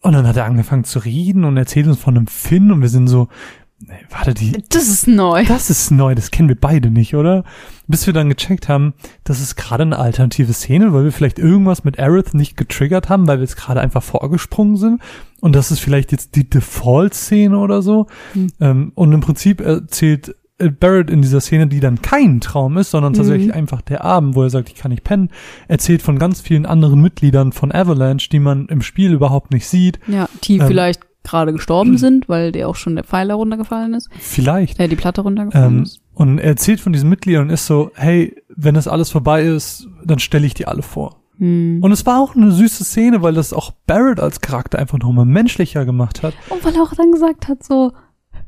[0.03, 2.89] Und dann hat er angefangen zu reden und erzählt uns von einem Finn und wir
[2.89, 3.29] sind so,
[3.79, 5.45] nee, warte, die, Das ist neu.
[5.47, 7.45] das ist neu, das kennen wir beide nicht, oder?
[7.87, 11.85] Bis wir dann gecheckt haben, das ist gerade eine alternative Szene, weil wir vielleicht irgendwas
[11.85, 15.03] mit Aerith nicht getriggert haben, weil wir jetzt gerade einfach vorgesprungen sind.
[15.41, 18.07] Und das ist vielleicht jetzt die Default-Szene oder so.
[18.33, 18.47] Hm.
[18.61, 22.91] Ähm, und im Prinzip erzählt äh, Barrett in dieser Szene, die dann kein Traum ist,
[22.93, 23.55] sondern tatsächlich Mhm.
[23.55, 25.31] einfach der Abend, wo er sagt, ich kann nicht pennen,
[25.69, 29.99] erzählt von ganz vielen anderen Mitgliedern von Avalanche, die man im Spiel überhaupt nicht sieht.
[30.07, 34.11] Ja, die Ähm, vielleicht gerade gestorben sind, weil der auch schon der Pfeiler runtergefallen ist.
[34.21, 34.79] Vielleicht.
[34.79, 36.01] Äh, die Platte runtergefallen Ähm, ist.
[36.15, 39.89] Und er erzählt von diesen Mitgliedern und ist so, hey, wenn das alles vorbei ist,
[40.05, 41.17] dann stelle ich die alle vor.
[41.39, 41.81] Hm.
[41.83, 45.25] Und es war auch eine süße Szene, weil das auch Barrett als Charakter einfach nochmal
[45.27, 46.35] menschlicher gemacht hat.
[46.51, 47.93] Und weil er auch dann gesagt hat, so,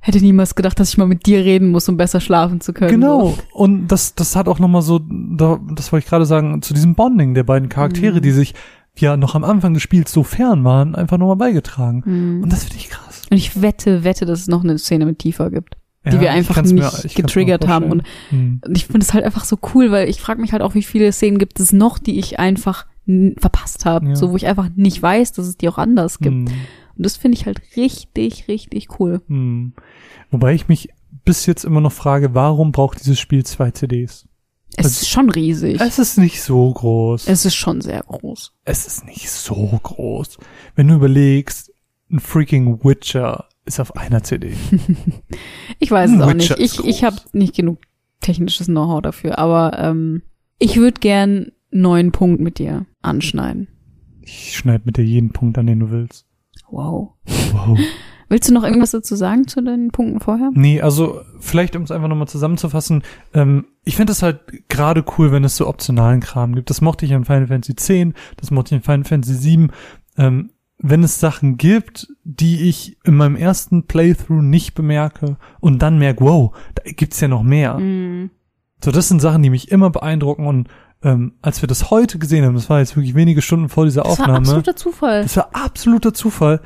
[0.00, 2.92] hätte niemals gedacht, dass ich mal mit dir reden muss, um besser schlafen zu können.
[2.92, 3.30] Genau.
[3.30, 3.38] So.
[3.52, 6.94] Und das, das hat auch nochmal so, da, das wollte ich gerade sagen, zu diesem
[6.94, 8.22] Bonding der beiden Charaktere, Mhm.
[8.22, 8.54] die sich
[8.98, 12.02] ja noch am Anfang des Spiels so fern waren, einfach nochmal beigetragen.
[12.04, 12.42] Hm.
[12.44, 13.22] Und das finde ich krass.
[13.30, 15.76] Und ich wette, wette, dass es noch eine Szene mit Tifa gibt,
[16.06, 17.90] die Ja, wir einfach nicht mir getriggert haben.
[17.90, 18.30] Und, vorstellen.
[18.30, 18.60] Hm.
[18.66, 20.82] und ich finde es halt einfach so cool, weil ich frage mich halt auch, wie
[20.82, 22.86] viele Szenen gibt es noch, die ich einfach
[23.38, 24.08] verpasst habe.
[24.10, 24.16] Ja.
[24.16, 26.48] So, wo ich einfach nicht weiß, dass es die auch anders gibt.
[26.50, 26.56] Hm.
[26.96, 29.20] Und das finde ich halt richtig, richtig cool.
[29.28, 29.74] Hm.
[30.30, 30.88] Wobei ich mich
[31.24, 34.26] bis jetzt immer noch frage, warum braucht dieses Spiel zwei CDs?
[34.78, 35.80] Es Also- ist schon riesig.
[35.80, 37.28] Es ist nicht so groß.
[37.28, 38.52] Es ist schon sehr groß.
[38.64, 40.38] es ist nicht so groß.
[40.74, 41.72] Wenn du überlegst,
[42.10, 44.54] ein freaking Witcher ist auf einer CD.
[45.78, 46.58] Ich weiß es auch nicht.
[46.58, 47.78] Ich, ich habe nicht genug
[48.20, 50.22] technisches Know-how dafür, aber ähm,
[50.58, 53.68] ich würde gern einen neuen Punkt mit dir anschneiden.
[54.22, 56.26] Ich schneide mit dir jeden Punkt an, den du willst.
[56.70, 57.14] Wow.
[57.52, 57.78] Wow.
[58.28, 60.50] Willst du noch irgendwas dazu sagen zu den Punkten vorher?
[60.52, 63.04] Nee, also vielleicht, um es einfach nochmal zusammenzufassen,
[63.34, 66.70] ähm, ich finde es halt gerade cool, wenn es so optionalen Kram gibt.
[66.70, 69.68] Das mochte ich in Final Fantasy X, das mochte ich in Final Fantasy VII.
[70.18, 75.98] Ähm, wenn es Sachen gibt, die ich in meinem ersten Playthrough nicht bemerke und dann
[75.98, 77.78] merke, wow, da gibt's ja noch mehr.
[77.78, 78.30] Mm.
[78.84, 80.68] So, das sind Sachen, die mich immer beeindrucken und
[81.02, 84.02] ähm, als wir das heute gesehen haben, das war jetzt wirklich wenige Stunden vor dieser
[84.02, 85.22] Das war Aufnahme, absoluter Zufall.
[85.22, 86.60] das war absoluter Zufall.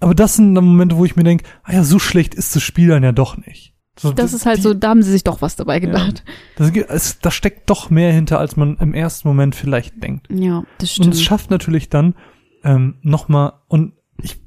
[0.00, 2.62] Aber das sind dann Momente, wo ich mir denke, ah ja, so schlecht ist das
[2.62, 3.74] Spiel dann ja doch nicht.
[3.98, 6.24] So, Das ist halt die- so, da haben sie sich doch was dabei gedacht.
[6.56, 10.28] Das, es, da steckt doch mehr hinter, als man im ersten Moment vielleicht denkt.
[10.30, 11.14] Ja, das Und stimmt.
[11.14, 12.14] es schafft natürlich dann
[12.64, 13.92] ähm, nochmal, und
[14.22, 14.40] ich,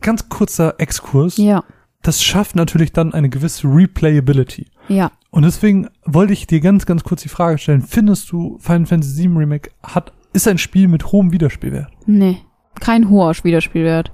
[0.00, 1.64] ganz kurzer Exkurs, ja,
[2.02, 4.66] das schafft natürlich dann eine gewisse Replayability.
[4.88, 5.10] ja.
[5.30, 9.22] Und deswegen wollte ich dir ganz, ganz kurz die Frage stellen, findest du Final Fantasy
[9.22, 11.88] VII Remake hat, ist ein Spiel mit hohem Wiederspielwert?
[12.04, 12.38] Nee,
[12.80, 14.12] kein hoher Wiederspielwert.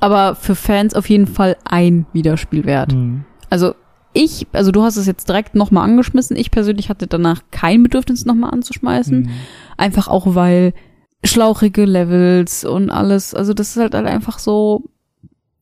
[0.00, 2.92] Aber für Fans auf jeden Fall ein Wiederspielwert.
[2.92, 3.24] Hm.
[3.50, 3.74] Also
[4.12, 6.36] ich, also du hast es jetzt direkt nochmal angeschmissen.
[6.36, 9.24] Ich persönlich hatte danach kein Bedürfnis, nochmal anzuschmeißen.
[9.24, 9.30] Hm.
[9.76, 10.72] Einfach auch, weil
[11.24, 14.84] schlauchige Levels und alles, also das ist halt, halt einfach so,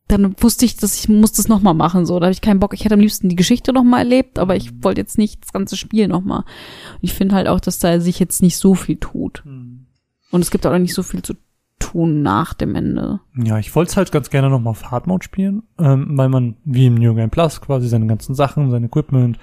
[0.08, 2.20] dann wusste ich, dass ich muss das nochmal machen, so.
[2.20, 2.74] Da habe ich keinen Bock.
[2.74, 5.76] Ich hätte am liebsten die Geschichte nochmal erlebt, aber ich wollte jetzt nicht das ganze
[5.76, 6.44] Spiel nochmal.
[7.00, 9.44] Ich finde halt auch, dass da sich jetzt nicht so viel tut.
[9.44, 9.86] Hm.
[10.30, 11.34] Und es gibt auch nicht so viel zu
[11.78, 13.20] tun nach dem Ende.
[13.36, 16.56] Ja, ich wollte es halt ganz gerne nochmal auf Hard Mode spielen, ähm, weil man
[16.64, 19.38] wie im New Game Plus quasi seine ganzen Sachen, sein Equipment,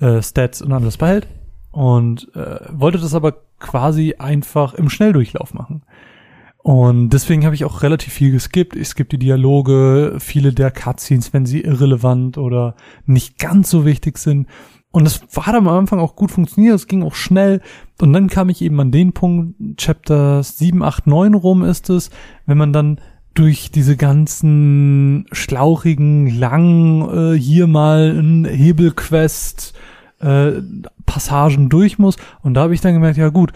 [0.00, 1.28] äh, Stats und alles behält.
[1.70, 5.82] Und äh, wollte das aber quasi einfach im Schnelldurchlauf machen.
[6.58, 8.76] Und deswegen habe ich auch relativ viel geskippt.
[8.76, 14.18] Ich skippe die Dialoge, viele der Cutscenes, wenn sie irrelevant oder nicht ganz so wichtig
[14.18, 14.46] sind.
[14.92, 17.62] Und es hat am Anfang auch gut funktioniert, es ging auch schnell.
[18.00, 22.10] Und dann kam ich eben an den Punkt, Chapter 7, 8, 9 rum ist es,
[22.46, 23.00] wenn man dann
[23.34, 29.72] durch diese ganzen schlauchigen, langen, äh, hier mal ein Hebelquest,
[30.22, 30.62] äh,
[31.06, 32.16] Passagen durch muss.
[32.42, 33.52] Und da habe ich dann gemerkt, ja gut,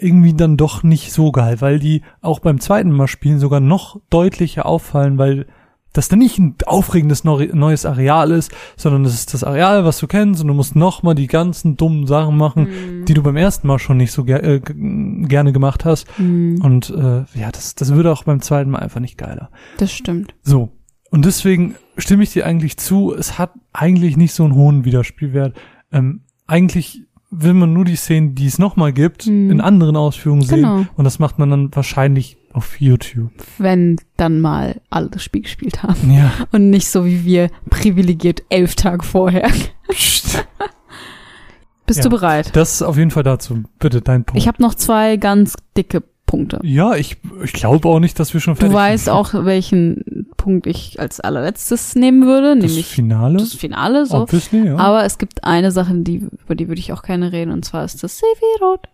[0.00, 4.00] irgendwie dann doch nicht so geil, weil die auch beim zweiten Mal spielen sogar noch
[4.10, 5.46] deutlicher auffallen, weil
[5.92, 9.98] das dann nicht ein aufregendes neu- neues Areal ist, sondern es ist das Areal, was
[10.00, 13.04] du kennst und du musst nochmal die ganzen dummen Sachen machen, Mhm.
[13.04, 16.08] die du beim ersten Mal schon nicht so ger äh, gerne gemacht hast.
[16.18, 16.60] Mhm.
[16.60, 19.50] Und äh, ja, das, das würde auch beim zweiten Mal einfach nicht geiler.
[19.78, 20.34] Das stimmt.
[20.42, 20.70] So.
[21.12, 25.54] Und deswegen stimme ich dir eigentlich zu, es hat eigentlich nicht so einen hohen Wiederspielwert.
[25.94, 29.50] Ähm, eigentlich will man nur die Szenen, die es nochmal gibt, Mhm.
[29.50, 30.62] in anderen Ausführungen sehen.
[30.62, 30.84] Genau.
[30.96, 33.32] Und das macht man dann wahrscheinlich auf YouTube.
[33.58, 36.12] Wenn dann mal alle das Spiel gespielt haben.
[36.12, 36.30] Ja.
[36.52, 39.50] Und nicht so wie wir privilegiert elf Tage vorher.
[39.90, 40.46] Psst.
[41.86, 42.04] Bist Ja.
[42.04, 42.50] du bereit?
[42.56, 43.62] Das ist auf jeden Fall dazu.
[43.78, 44.40] Bitte, dein Punkt.
[44.40, 46.58] Ich habe noch zwei ganz dicke Punkte.
[46.62, 50.02] Ja, ich, ich glaube auch nicht, dass wir schon Du fertig weißt auch, welchen
[50.44, 53.38] Punkt ich als allerletztes nehmen würde, Das nämlich Finale?
[53.38, 54.04] das Finale.
[54.04, 54.18] So.
[54.18, 54.76] Obviously, ja.
[54.76, 57.82] Aber es gibt eine Sache, die, über die würde ich auch gerne reden, und zwar
[57.86, 58.88] ist das Sephiroth.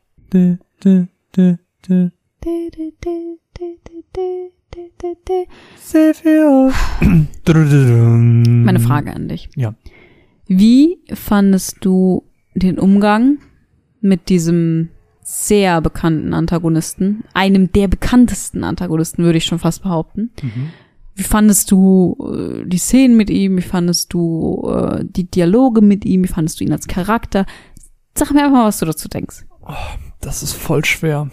[8.64, 9.48] Meine Frage an dich.
[9.56, 9.74] Ja.
[10.46, 12.22] Wie fandest du
[12.54, 13.38] den Umgang
[14.00, 14.90] mit diesem
[15.22, 20.30] sehr bekannten Antagonisten, einem der bekanntesten Antagonisten, würde ich schon fast behaupten.
[20.42, 20.70] Mhm.
[21.20, 23.58] Wie fandest du äh, die Szenen mit ihm?
[23.58, 26.24] Wie fandest du äh, die Dialoge mit ihm?
[26.24, 27.44] Wie fandest du ihn als Charakter?
[28.14, 29.44] Sag mir einfach mal, was du dazu denkst.
[30.22, 31.28] Das ist voll schwer.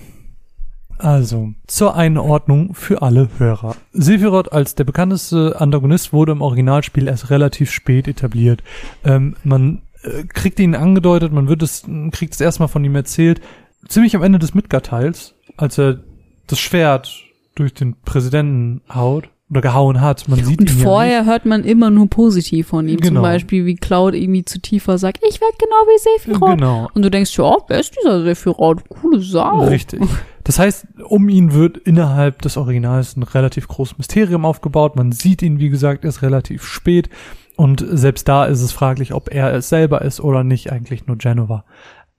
[0.98, 3.78] Also, zur Einordnung für alle Hörer.
[3.94, 8.64] Sephiroth als der bekannteste Antagonist wurde im Originalspiel erst relativ spät etabliert.
[9.06, 13.40] Ähm, man äh, kriegt ihn angedeutet, man wird es, kriegt es erstmal von ihm erzählt.
[13.88, 16.04] Ziemlich am Ende des Midgar-Teils, als er
[16.48, 17.24] das Schwert
[17.56, 20.28] durch den Präsidenten haut oder gehauen hat.
[20.28, 22.98] Man sieht Und ihn vorher hört man immer nur positiv von ihm.
[23.02, 23.22] Zum Genau.
[23.22, 26.58] Beispiel, wie Cloud irgendwie zu tiefer sagt, ich werde genau wie ja Sephiroth.
[26.58, 26.90] Genau.
[26.94, 28.88] Und du denkst, ja, wer ist dieser Sephiroth?
[28.90, 29.60] Coole Sau.
[29.66, 30.02] Richtig.
[30.44, 34.96] Das heißt, um ihn wird innerhalb des Originals ein relativ großes Mysterium aufgebaut.
[34.96, 37.10] Man sieht ihn, wie gesagt, erst relativ spät.
[37.56, 41.18] Und selbst da ist es fraglich, ob er es selber ist oder nicht, eigentlich nur
[41.18, 41.64] Genova.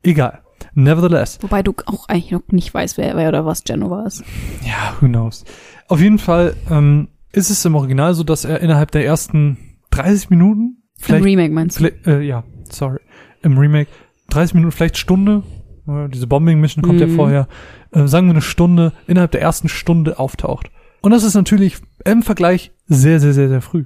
[0.03, 0.41] Egal.
[0.75, 1.39] Nevertheless.
[1.43, 4.25] Wobei du auch eigentlich noch nicht weißt, wer, wer oder was Genova ist.
[4.65, 5.45] Ja, who knows.
[5.87, 9.59] Auf jeden Fall ähm, ist es im Original so, dass er innerhalb der ersten
[9.91, 11.87] 30 Minuten, Im vielleicht, Remake meinst du?
[12.07, 13.01] äh, ja, sorry,
[13.43, 13.91] im Remake,
[14.31, 15.43] 30 Minuten, vielleicht Stunde,
[15.87, 17.15] äh, diese Bombing-Mission kommt ja Mhm.
[17.15, 17.49] vorher,
[17.93, 20.71] äh, sagen wir eine Stunde, innerhalb der ersten Stunde auftaucht.
[21.01, 23.85] Und das ist natürlich im Vergleich sehr, sehr, sehr, sehr früh.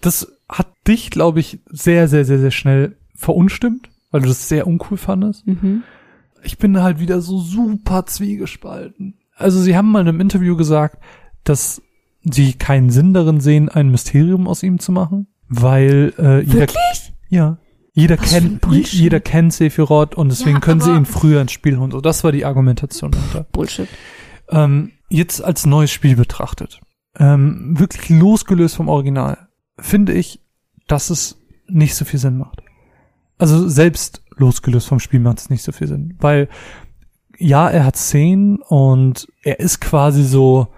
[0.00, 4.66] Das hat dich, glaube ich, sehr, sehr, sehr, sehr schnell verunstimmt, weil du das sehr
[4.66, 5.82] uncool fandest Mhm.
[6.42, 9.14] ich bin halt wieder so super zwiegespalten.
[9.34, 10.98] Also sie haben mal in einem Interview gesagt,
[11.44, 11.82] dass
[12.30, 17.12] sie keinen Sinn darin sehen, ein Mysterium aus ihm zu machen, weil äh, jeder, Wirklich?
[17.28, 17.58] ja,
[17.92, 21.78] jeder Was kennt, jeder kennt Sephiroth und deswegen Ja, können sie ihn früher ins Spiel
[21.78, 21.90] holen.
[21.90, 23.46] So, das war die Argumentation dahinter.
[23.52, 23.88] Bullshit.
[24.50, 26.80] Ähm, jetzt als neues Spiel betrachtet,
[27.18, 29.48] ähm, wirklich losgelöst vom Original,
[29.78, 30.40] finde ich,
[30.88, 32.62] dass es nicht so viel Sinn macht.
[33.38, 36.48] Also selbst losgelöst vom Spiel macht es nicht so viel Sinn, weil
[37.38, 40.68] ja, er hat Szenen und er ist quasi so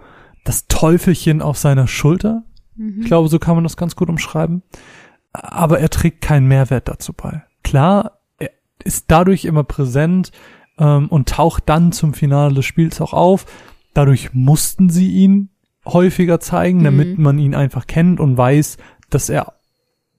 [0.43, 2.43] das Teufelchen auf seiner Schulter.
[2.75, 3.01] Mhm.
[3.01, 4.63] Ich glaube, so kann man das ganz gut umschreiben.
[5.33, 7.43] Aber er trägt keinen Mehrwert dazu bei.
[7.63, 8.49] Klar, er
[8.83, 10.31] ist dadurch immer präsent
[10.79, 13.45] ähm, und taucht dann zum Finale des Spiels auch auf.
[13.93, 15.49] Dadurch mussten sie ihn
[15.85, 17.23] häufiger zeigen, damit Mhm.
[17.23, 18.77] man ihn einfach kennt und weiß,
[19.09, 19.53] dass er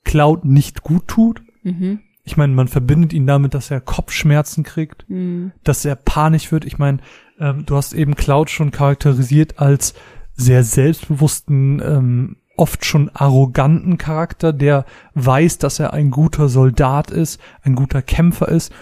[0.05, 1.43] Cloud nicht gut tut.
[1.63, 2.01] Mhm.
[2.25, 5.53] Ich meine, man verbindet ihn damit, dass er Kopfschmerzen kriegt Mhm.
[5.65, 6.65] dass er panisch wird.
[6.65, 6.99] Ich meine,
[7.41, 9.95] ähm, du hast eben Cloud schon charakterisiert als
[10.35, 14.85] sehr selbstbewussten, ähm, oft schon arroganten Charakter, der
[15.15, 18.73] weiß, dass er ein guter Soldat ist, ein guter Kämpfer ist.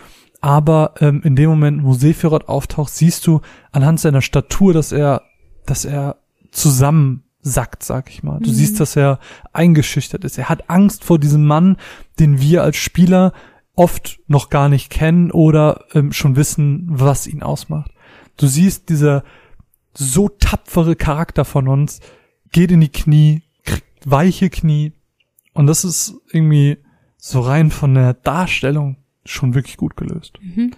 [0.40, 3.40] Aber ähm, in dem Moment, wo Sephiroth auftaucht, siehst du
[3.72, 5.22] anhand seiner Statur, dass er,
[5.66, 6.16] dass er
[6.50, 8.38] zusammensackt, sag ich mal.
[8.40, 8.54] Du Mhm.
[8.54, 9.18] siehst, dass er
[9.52, 10.38] eingeschüchtert ist.
[10.38, 11.76] Er hat Angst vor diesem Mann,
[12.18, 13.32] den wir als Spieler
[13.74, 17.90] oft noch gar nicht kennen oder ähm, schon wissen, was ihn ausmacht.
[18.38, 19.24] Du siehst, dieser
[19.94, 22.00] so tapfere Charakter von uns
[22.50, 24.92] geht in die Knie, kriegt weiche Knie
[25.54, 26.78] und das ist irgendwie
[27.16, 30.38] so rein von der Darstellung schon wirklich gut gelöst.
[30.40, 30.72] Mhm.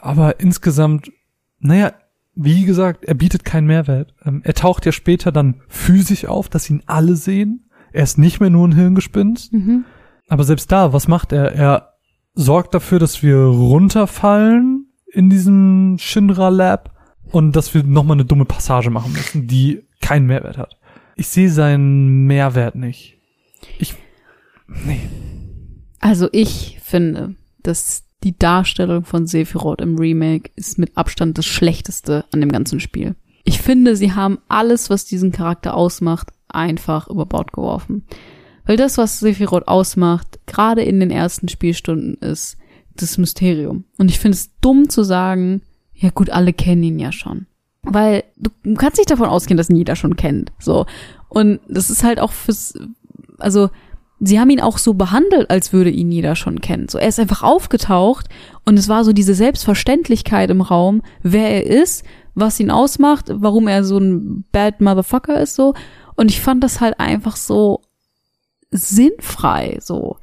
[0.00, 1.12] Aber insgesamt,
[1.60, 1.92] naja,
[2.34, 4.14] wie gesagt, er bietet keinen Mehrwert.
[4.24, 7.68] Ähm, er taucht ja später dann physisch auf, dass ihn alle sehen.
[7.92, 9.52] Er ist nicht mehr nur ein Hirngespinst.
[9.52, 9.84] Mhm.
[10.28, 11.52] Aber selbst da, was macht er?
[11.52, 11.94] Er
[12.34, 14.77] sorgt dafür, dass wir runterfallen
[15.12, 16.94] in diesem Shinra Lab
[17.30, 20.76] und dass wir nochmal eine dumme Passage machen müssen, die keinen Mehrwert hat.
[21.16, 23.18] Ich sehe seinen Mehrwert nicht.
[23.78, 23.94] Ich,
[24.68, 25.00] nee.
[26.00, 32.24] Also ich finde, dass die Darstellung von Sephiroth im Remake ist mit Abstand das Schlechteste
[32.32, 33.14] an dem ganzen Spiel.
[33.44, 38.04] Ich finde, sie haben alles, was diesen Charakter ausmacht, einfach über Bord geworfen.
[38.64, 42.58] Weil das, was Sephiroth ausmacht, gerade in den ersten Spielstunden, ist
[43.02, 43.84] das Mysterium.
[43.98, 45.62] Und ich finde es dumm zu sagen,
[45.94, 47.46] ja gut, alle kennen ihn ja schon.
[47.82, 50.52] Weil du kannst nicht davon ausgehen, dass ihn jeder schon kennt.
[50.58, 50.86] So.
[51.28, 52.74] Und das ist halt auch fürs,
[53.38, 53.70] also,
[54.20, 56.88] sie haben ihn auch so behandelt, als würde ihn jeder schon kennen.
[56.88, 58.28] So, er ist einfach aufgetaucht
[58.64, 63.68] und es war so diese Selbstverständlichkeit im Raum, wer er ist, was ihn ausmacht, warum
[63.68, 65.74] er so ein Bad Motherfucker ist, so.
[66.16, 67.82] Und ich fand das halt einfach so
[68.70, 70.16] sinnfrei, so.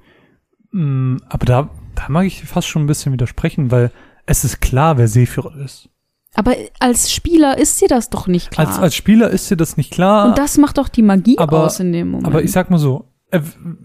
[0.71, 3.91] Mm, Aber da, da mag ich fast schon ein bisschen widersprechen, weil
[4.25, 5.89] es ist klar, wer Sephiroth ist.
[6.33, 8.67] Aber als Spieler ist dir das doch nicht klar.
[8.67, 10.27] Als, als Spieler ist dir das nicht klar.
[10.27, 12.27] Und das macht doch die Magie aber, aus in dem Moment.
[12.27, 13.05] Aber ich sag mal so,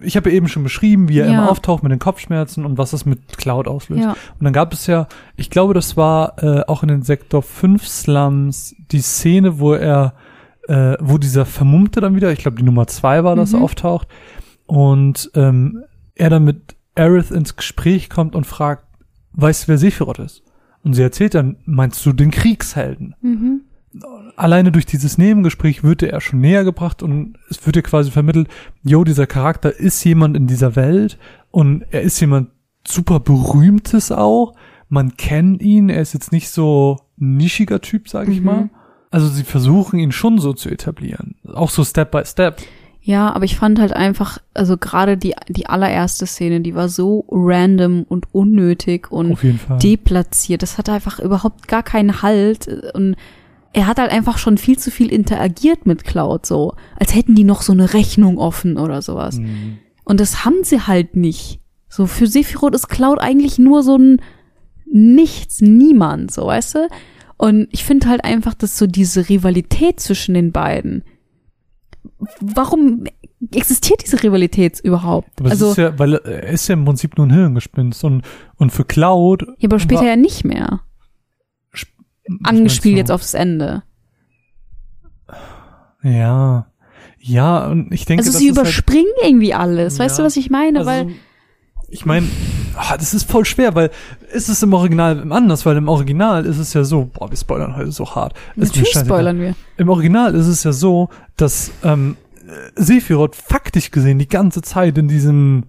[0.01, 1.33] ich habe ja eben schon beschrieben, wie er Ja.
[1.33, 4.03] immer auftaucht mit den Kopfschmerzen und was das mit Cloud auslöst.
[4.03, 4.11] ja.
[4.39, 5.07] Und dann gab es ja,
[5.37, 10.15] ich glaube, das war äh, auch in den Sektor 5 Slums die Szene, wo er,
[10.69, 13.63] äh, wo dieser Vermummte dann wieder, ich glaube die Nummer zwei war das, Mhm.
[13.63, 14.09] auftaucht
[14.67, 15.85] und ähm,
[16.15, 18.85] er dann mit Aerith ins Gespräch kommt und fragt,
[19.33, 20.43] weißt du, wer Sephiroth ist?
[20.85, 23.15] Und sie erzählt dann, meinst du den Kriegshelden?
[23.23, 23.61] Mhm.
[24.37, 28.47] alleine durch dieses Nebengespräch wird er schon näher gebracht und es wird dir quasi vermittelt,
[28.85, 31.19] jo, dieser Charakter ist jemand in dieser Welt
[31.51, 32.51] und er ist jemand
[32.87, 34.55] super berühmtes auch.
[34.89, 38.47] Man kennt ihn, er ist jetzt nicht so nischiger Typ, sag ich Mhm.
[38.47, 38.71] mal.
[39.11, 41.35] Also sie versuchen ihn schon so zu etablieren.
[41.53, 42.63] Auch so Step by Step.
[43.03, 47.25] Ja, aber ich fand halt einfach, also gerade die, die allererste Szene, die war so
[47.31, 49.39] random und unnötig und
[49.83, 50.63] deplatziert.
[50.63, 53.17] Das hatte einfach überhaupt gar keinen Halt und
[53.73, 57.45] er hat halt einfach schon viel zu viel interagiert mit Cloud, so als hätten die
[57.45, 59.39] noch so eine Rechnung offen oder sowas.
[59.39, 59.79] Mhm.
[60.05, 61.61] Und das haben sie halt nicht.
[61.89, 64.21] So für Sephiroth ist Cloud eigentlich nur so ein
[64.93, 66.89] Nichts, niemand, so weißt du.
[67.37, 71.05] Und ich finde halt einfach, dass so diese Rivalität zwischen den beiden.
[72.41, 73.05] Warum
[73.53, 75.31] existiert diese Rivalität überhaupt?
[75.41, 78.23] Aber also es ist ja, weil er ist ja im Prinzip nur ein Hirngespinst und,
[78.57, 79.47] und für Cloud.
[79.59, 80.81] ja, aber später war- ja nicht mehr.
[82.45, 83.83] Angespielt jetzt aufs Ende.
[86.03, 86.67] Ja.
[87.19, 89.99] Ja, und ich denke, Also sie ist halt- überspringen irgendwie alles.
[89.99, 90.23] Weißt Ja.
[90.23, 90.79] du, was ich meine?
[90.81, 91.09] Also, Weil
[91.91, 92.27] ich meine,
[92.99, 93.91] das ist voll schwer, weil
[94.33, 97.77] ist es im Original anders, weil im Original ist es ja so, boah, wir spoilern
[97.77, 98.35] heute so hart.
[98.57, 99.55] Natürlich spoilern wir.
[99.77, 102.17] Im Original ist es ja so, dass ähm,
[102.77, 105.65] Sephiroth faktisch gesehen die ganze Zeit in diesem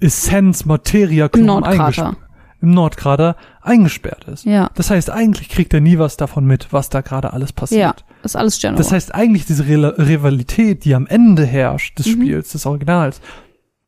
[0.00, 2.16] Essenz Materia eingesperrt-
[2.60, 4.44] im Nordkrater eingesperrt ist.
[4.46, 4.70] Ja.
[4.74, 7.80] Das heißt, eigentlich kriegt er nie was davon mit, was da gerade alles passiert.
[7.80, 8.78] Ja, ist alles General.
[8.78, 12.12] Das heißt, eigentlich diese Rivalität, die am Ende herrscht des Mhm.
[12.12, 13.20] Spiels, des Originals,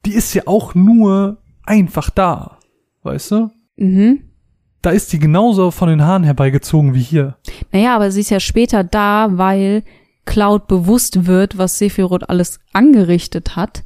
[0.04, 2.58] die ist ja auch nur einfach da.
[3.02, 3.50] Weißt du?
[3.76, 4.22] mhm.
[4.82, 7.36] Da ist die genauso von den Haaren herbeigezogen wie hier.
[7.72, 9.82] Naja, aber sie ist ja später da, weil
[10.26, 13.82] Cloud bewusst wird, was Sephiroth alles angerichtet hat.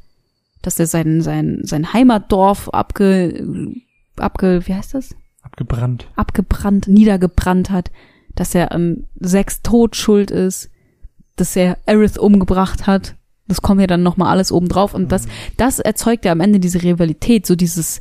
[0.61, 3.72] Dass er sein, sein, sein Heimatdorf abge,
[4.16, 5.14] abge, wie heißt das?
[5.41, 6.07] Abgebrannt.
[6.16, 7.91] Abgebrannt, niedergebrannt hat.
[8.35, 10.70] Dass er an Sex Tod schuld ist.
[11.37, 13.16] Dass er Aerith umgebracht hat.
[13.51, 14.95] Das kommt ja dann nochmal alles oben drauf.
[14.95, 15.27] Und das,
[15.57, 17.47] das erzeugt ja am Ende diese Rivalität.
[17.47, 17.99] So dieses,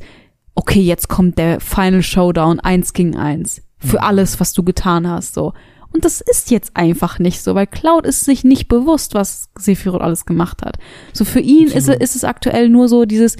[0.54, 3.60] okay, jetzt kommt der Final Showdown eins gegen eins.
[3.78, 5.52] Für alles, was du getan hast, so.
[5.92, 10.02] Und das ist jetzt einfach nicht so, weil Cloud ist sich nicht bewusst, was Sephiroth
[10.02, 10.78] alles gemacht hat.
[11.12, 12.02] So für ihn ist, Absolut.
[12.02, 13.36] ist es aktuell nur so dieses,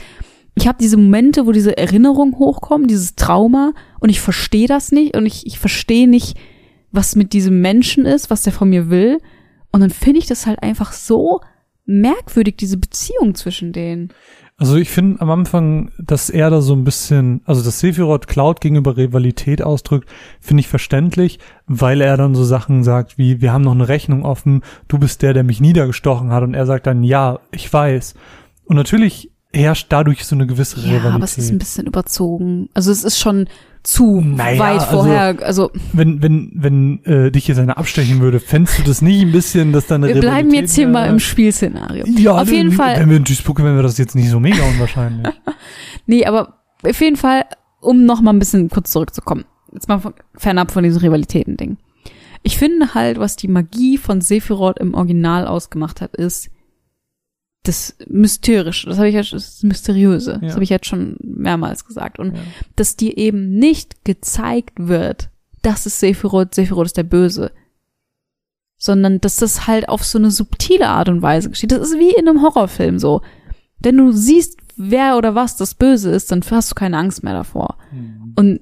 [0.56, 5.16] ich habe diese Momente, wo diese Erinnerungen hochkommen, dieses Trauma und ich verstehe das nicht
[5.16, 6.36] und ich, ich verstehe nicht,
[6.90, 9.18] was mit diesem Menschen ist, was der von mir will.
[9.70, 11.40] Und dann finde ich das halt einfach so
[11.86, 14.12] merkwürdig, diese Beziehung zwischen denen.
[14.56, 18.60] Also ich finde am Anfang, dass er da so ein bisschen, also dass Sephiroth Cloud
[18.60, 20.06] gegenüber Rivalität ausdrückt,
[20.38, 24.22] finde ich verständlich, weil er dann so Sachen sagt wie, wir haben noch eine Rechnung
[24.24, 28.14] offen, du bist der, der mich niedergestochen hat und er sagt dann, ja, ich weiß.
[28.66, 31.14] Und natürlich herrscht dadurch so eine gewisse Ja, Rivalität.
[31.14, 32.68] aber es ist ein bisschen überzogen.
[32.74, 33.48] Also es ist schon
[33.82, 35.36] zu Naja, weit also- vorher.
[35.42, 39.32] Also, wenn wenn wenn äh, dich jetzt einer abstechen würde, fändest du das nicht ein
[39.32, 41.12] bisschen, dass dann wir bleiben jetzt hier mal wäre?
[41.14, 42.04] im Spielszenario.
[42.06, 42.98] Ja, auf jeden Fall.
[42.98, 45.26] Wenn wir in Duisburg wären wir das jetzt nicht so mega unwahrscheinlich.
[46.06, 47.44] Nee, aber auf jeden Fall,
[47.80, 49.44] um noch mal ein bisschen kurz zurückzukommen.
[49.72, 51.76] Jetzt mal von- fernab von diesem Rivalitäten-Ding.
[52.42, 56.50] Ich finde halt, was die Magie von Sephiroth im Original ausgemacht hat, ist
[57.62, 58.88] das Mysterische.
[58.88, 60.32] Das habe ich ja, das Mysteriöse.
[60.32, 60.38] Ja.
[60.38, 62.18] Das habe ich jetzt schon mehrmals gesagt.
[62.18, 62.40] Und Ja.
[62.76, 65.28] dass dir eben nicht gezeigt wird,
[65.62, 67.52] das ist Sephiroth, Sephiroth ist der Böse.
[68.78, 71.72] Sondern dass das halt auf so eine subtile Art und Weise geschieht.
[71.72, 73.20] Das ist wie in einem Horrorfilm so.
[73.78, 77.34] Wenn du siehst, wer oder was das Böse ist, dann hast du keine Angst mehr
[77.34, 77.76] davor.
[78.36, 78.60] Und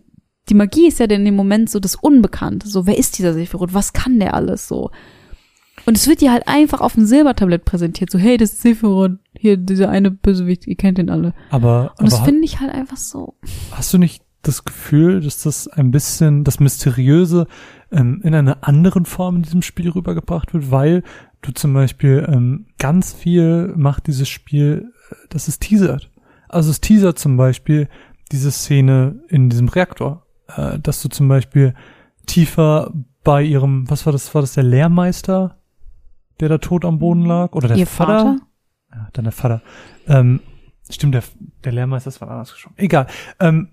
[0.49, 2.67] die Magie ist ja dann in dem Moment so das Unbekannte.
[2.69, 3.75] So, wer ist dieser Sephiroth?
[3.75, 4.91] Was kann der alles so?
[5.89, 8.11] Und es wird dir halt einfach auf dem Silbertablett präsentiert.
[8.11, 9.13] So, hey, das ist Sephiroth.
[9.33, 11.33] Hier, dieser eine Bösewicht, ihr kennt den alle.
[11.49, 13.37] Aber, Und das aber finde ich halt einfach so.
[13.71, 17.47] hast du nicht das Gefühl, dass das ein bisschen das Mysteriöse
[17.91, 21.05] ähm, in einer anderen Form in diesem Spiel rübergebracht wird, weil
[21.41, 26.11] du zum Beispiel ähm, ganz viel macht dieses Spiel, äh, dass es teasert.
[26.51, 27.89] Also es teasert zum Beispiel
[28.31, 31.73] diese Szene in diesem Reaktor, äh, dass du zum Beispiel
[32.27, 32.93] tiefer
[33.25, 35.58] bei ihrem, was war das, war das der Lehrmeister,
[36.41, 37.53] der da tot am Boden lag?
[37.53, 38.19] Oder der Ihr Vater?
[38.19, 38.39] Vater?
[38.93, 39.63] Ja, dann der Vater.
[40.07, 40.41] Ähm,
[40.91, 41.23] stimmt, der,
[41.65, 42.75] der Lehrmeister ist wann anders geschoben.
[42.79, 43.07] Egal.
[43.41, 43.69] Ähm,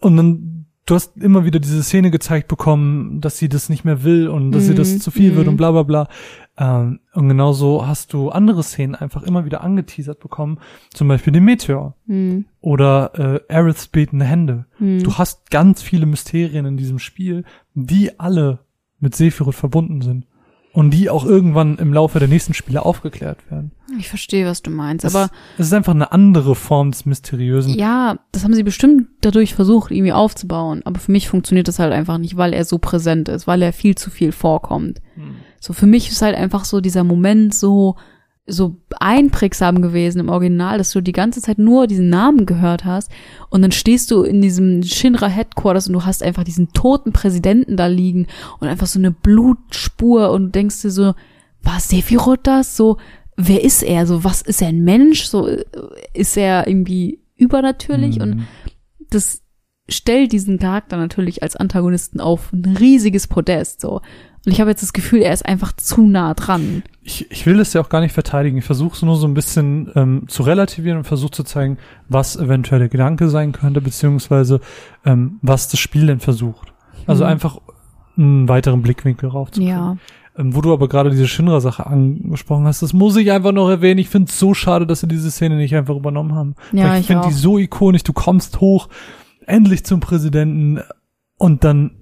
[0.00, 4.04] und dann du hast immer wieder diese Szene gezeigt bekommen, dass sie das nicht mehr
[4.04, 5.52] will und dass ihr das Mhm, zu viel wird mhm.
[5.52, 6.08] und bla bla bla.
[6.56, 10.58] Ähm, und genauso hast du andere Szenen einfach immer wieder angeteasert bekommen,
[10.92, 12.44] zum Beispiel den Meteor Hm.
[12.60, 13.12] oder
[13.48, 14.66] äh, Aeriths betende Hände.
[14.78, 15.02] Hm.
[15.02, 17.44] Du hast ganz viele Mysterien in diesem Spiel,
[17.74, 18.60] die alle
[19.00, 20.26] mit Sephiroth verbunden sind.
[20.74, 23.70] Und die auch irgendwann im Laufe der nächsten Spiele aufgeklärt werden.
[23.98, 27.74] Ich verstehe, was du meinst, Es- aber es ist einfach eine andere Form des Mysteriösen.
[27.78, 30.82] ja, das haben sie bestimmt dadurch versucht, irgendwie aufzubauen.
[30.84, 33.72] Aber für mich funktioniert das halt einfach nicht, weil er so präsent ist, weil er
[33.72, 35.00] viel zu viel vorkommt.
[35.14, 35.36] Hm.
[35.60, 37.94] So für mich ist halt einfach so dieser Moment so
[38.46, 43.10] so einprägsam gewesen im Original, dass du die ganze Zeit nur diesen Namen gehört hast
[43.48, 47.76] und dann stehst du in diesem Shinra Headquarters und du hast einfach diesen toten Präsidenten
[47.78, 48.26] da liegen
[48.60, 51.14] und einfach so eine Blutspur und denkst dir so,
[51.62, 52.76] war Sephiroth das?
[52.76, 52.98] So,
[53.36, 54.06] wer ist er?
[54.06, 55.24] So, was ist er ein Mensch?
[55.24, 55.64] So, äh,
[56.12, 58.20] ist er irgendwie übernatürlich?
[58.20, 58.46] Und Mhm.
[59.08, 59.40] das
[59.88, 64.02] stellt diesen Charakter natürlich als Antagonisten auf ein riesiges Podest, so.
[64.46, 66.82] Und ich habe jetzt das Gefühl, er ist einfach zu nah dran.
[67.02, 68.58] ich, ich will das ja auch gar nicht verteidigen.
[68.58, 71.78] Ich versuche es nur so ein bisschen ähm, zu relativieren und versuche zu zeigen,
[72.08, 74.60] was eventuell der Gedanke sein könnte, beziehungsweise
[75.04, 76.72] ähm, was das Spiel denn versucht.
[77.06, 77.30] Also Hm.
[77.32, 77.58] einfach
[78.16, 79.74] einen weiteren Blickwinkel raufzukriegen.
[79.74, 79.96] Ja.
[80.36, 83.98] Ähm, wo du aber gerade diese Shinra-Sache angesprochen hast, das muss ich einfach noch erwähnen.
[83.98, 86.54] Ich finde es so schade, dass sie diese Szene nicht einfach übernommen haben.
[86.72, 88.02] Ja, Weil ich ich finde die so ikonisch.
[88.02, 88.88] Du kommst hoch,
[89.46, 90.80] endlich zum Präsidenten
[91.38, 91.92] und dann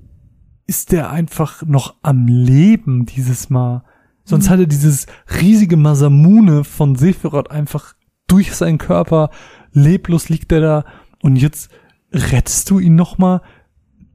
[0.73, 3.85] ist der einfach noch am Leben dieses Mal.
[4.25, 4.51] Sonst Mhm.
[4.53, 5.07] hat er dieses
[5.39, 7.93] riesige Masamune von Sephiroth einfach
[8.27, 9.29] durch seinen Körper.
[9.73, 10.85] Leblos liegt er da
[11.21, 11.71] und jetzt
[12.11, 13.43] rettest du ihn noch mal.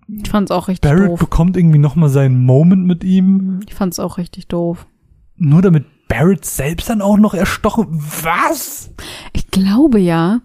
[0.08, 1.20] Ich fand's auch richtig Barrett doof.
[1.20, 3.60] bekommt irgendwie noch mal seinen Moment mit ihm.
[3.68, 4.88] Ich fand's auch richtig doof.
[5.36, 7.88] Nur damit Barrett selbst dann auch noch erstochen.
[8.24, 8.90] Was?
[9.34, 10.42] Ich glaube ja,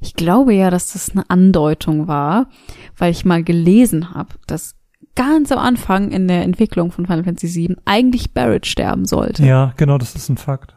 [0.00, 2.50] ich glaube ja, dass das eine Andeutung war,
[2.98, 4.74] weil ich mal gelesen habe, dass
[5.14, 9.44] ganz am Anfang in der Entwicklung von Final Fantasy VII eigentlich Barrett sterben sollte.
[9.44, 10.76] Ja, genau, das ist ein Fakt.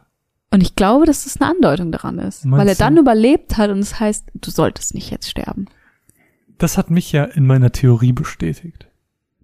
[0.50, 2.78] Und ich glaube, dass das eine Andeutung daran ist, Meinst weil er du?
[2.78, 5.66] dann überlebt hat und es heißt, du solltest nicht jetzt sterben.
[6.56, 8.88] Das hat mich ja in meiner Theorie bestätigt.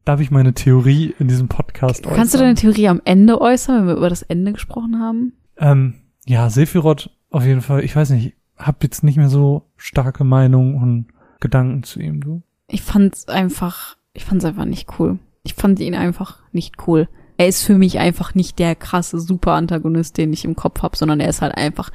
[0.05, 2.17] Darf ich meine Theorie in diesem Podcast äußern?
[2.17, 5.33] Kannst du deine Theorie am Ende äußern, wenn wir über das Ende gesprochen haben?
[5.57, 5.95] Ähm,
[6.27, 7.85] ja, Sephiroth auf jeden Fall.
[7.85, 11.07] Ich weiß nicht, hab jetzt nicht mehr so starke Meinung und
[11.41, 12.43] Gedanken zu ihm, du.
[12.69, 15.19] Ich fand's einfach, ich fand's einfach nicht cool.
[15.43, 17.09] Ich fand ihn einfach nicht cool.
[17.37, 21.21] Er ist für mich einfach nicht der krasse Super-Antagonist, den ich im Kopf habe, sondern
[21.21, 21.91] er ist halt einfach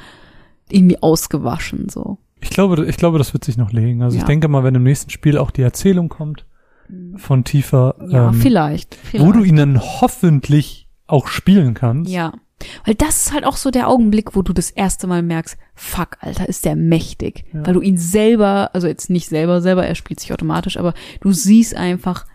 [0.69, 2.17] irgendwie ausgewaschen, so.
[2.41, 4.01] Ich glaube, ich glaube, das wird sich noch legen.
[4.03, 4.27] Also ich Ja.
[4.27, 6.45] denke mal, wenn im nächsten Spiel auch die Erzählung kommt
[7.15, 9.25] von Tifa, Ja, ähm, vielleicht, vielleicht.
[9.25, 12.11] wo du ihn dann hoffentlich auch spielen kannst.
[12.11, 12.33] Ja.
[12.85, 16.17] Weil das ist halt auch so der Augenblick, wo du das erste Mal merkst, fuck,
[16.19, 17.45] Alter, ist der mächtig.
[17.53, 17.65] Ja.
[17.65, 21.31] Weil du ihn selber, also jetzt nicht selber, selber, er spielt sich automatisch, aber du
[21.31, 22.25] siehst einfach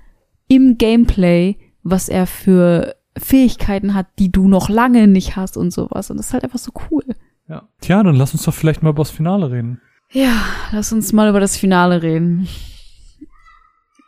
[0.48, 6.10] im Gameplay, was er für Fähigkeiten hat, die du noch lange nicht hast und sowas.
[6.10, 7.04] Und das ist halt einfach so cool.
[7.48, 7.68] ja.
[7.80, 9.80] Tja, dann lass uns doch vielleicht mal über das Finale reden.
[10.10, 12.48] Ja, lass uns mal über das Finale reden.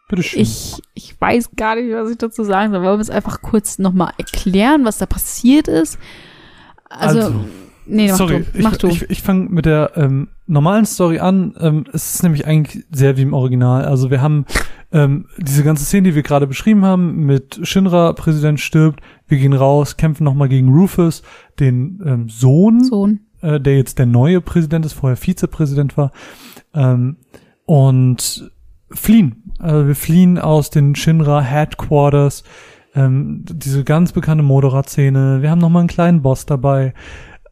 [0.09, 0.41] Bitteschön.
[0.43, 2.83] Ich, ich weiß gar nicht, was ich dazu sagen soll.
[2.83, 5.99] Wollen wir es einfach kurz nochmal erklären, was da passiert ist?
[6.89, 7.45] Also, Also,
[7.87, 8.63] nee, mach Sorry, du.
[8.63, 8.89] Mach ich, du.
[8.89, 11.55] ich, ich fange mit der ähm, normalen Story an.
[11.59, 13.85] Ähm, es ist nämlich eigentlich sehr wie im Original.
[13.85, 14.47] Also wir haben
[14.93, 19.53] ähm, diese ganze Szene, die wir gerade beschrieben haben, mit Shinra, Präsident stirbt, wir gehen
[19.55, 21.23] raus, kämpfen nochmal gegen Rufus,
[21.59, 23.21] den ähm, Sohn, Sohn.
[23.43, 26.13] äh, der jetzt der neue Präsident ist, vorher Vizepräsident war,
[26.75, 27.17] ähm,
[27.65, 28.49] und
[28.93, 29.43] fliehen.
[29.58, 32.45] Also wir fliehen aus den Shinra Headquarters.
[32.95, 35.42] Ähm, diese ganz bekannte Motorrad-Szene.
[35.42, 36.95] Wir haben nochmal einen kleinen Boss dabei.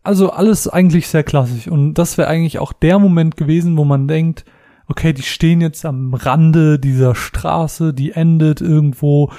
[0.02, 1.68] Also alles eigentlich sehr klassisch.
[1.68, 4.44] Und das wäre eigentlich auch der Moment gewesen, wo man denkt,
[4.88, 9.32] okay, die stehen jetzt am Rande dieser Straße, die endet irgendwo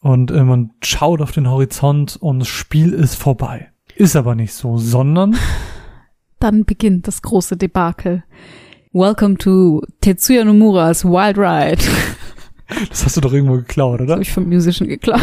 [0.00, 3.70] und äh, man schaut auf den Horizont und das Spiel ist vorbei.
[3.94, 5.36] Ist aber nicht so, sondern
[6.42, 8.24] Dann beginnt das große Debakel.
[8.94, 11.82] Welcome to Tetsuya Nomura's Wild Ride.
[12.90, 14.12] das hast du doch irgendwo geklaut, Das oder?
[14.12, 15.22] habe ich vom Musician geklaut.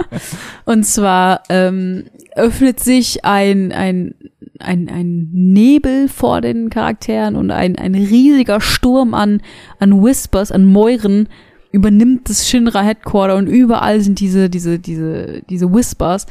[0.64, 2.04] Und zwar ähm,
[2.34, 4.14] öffnet sich ein, ein,
[4.58, 9.42] ein, ein Nebel vor den Charakteren und ein, ein riesiger Sturm an,
[9.78, 11.28] an Whispers, an Mäuren
[11.72, 16.24] übernimmt das Shinra Headquarter und überall sind diese, diese, diese, diese Whispers.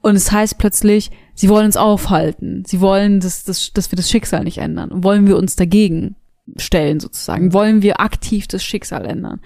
[0.00, 2.62] Und es heißt plötzlich, sie wollen uns aufhalten.
[2.66, 4.92] Sie wollen, dass, dass, dass wir das Schicksal nicht ändern.
[4.92, 6.14] Und wollen wir uns dagegen
[6.56, 7.52] stellen, sozusagen.
[7.52, 9.40] Wollen wir aktiv das Schicksal ändern.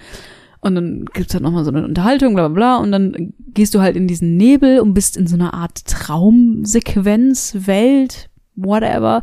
[0.60, 2.76] Und dann gibt's halt nochmal so eine Unterhaltung, bla bla bla.
[2.78, 7.56] Und dann gehst du halt in diesen Nebel und bist in so einer Art Traumsequenz,
[7.66, 9.20] Welt, whatever,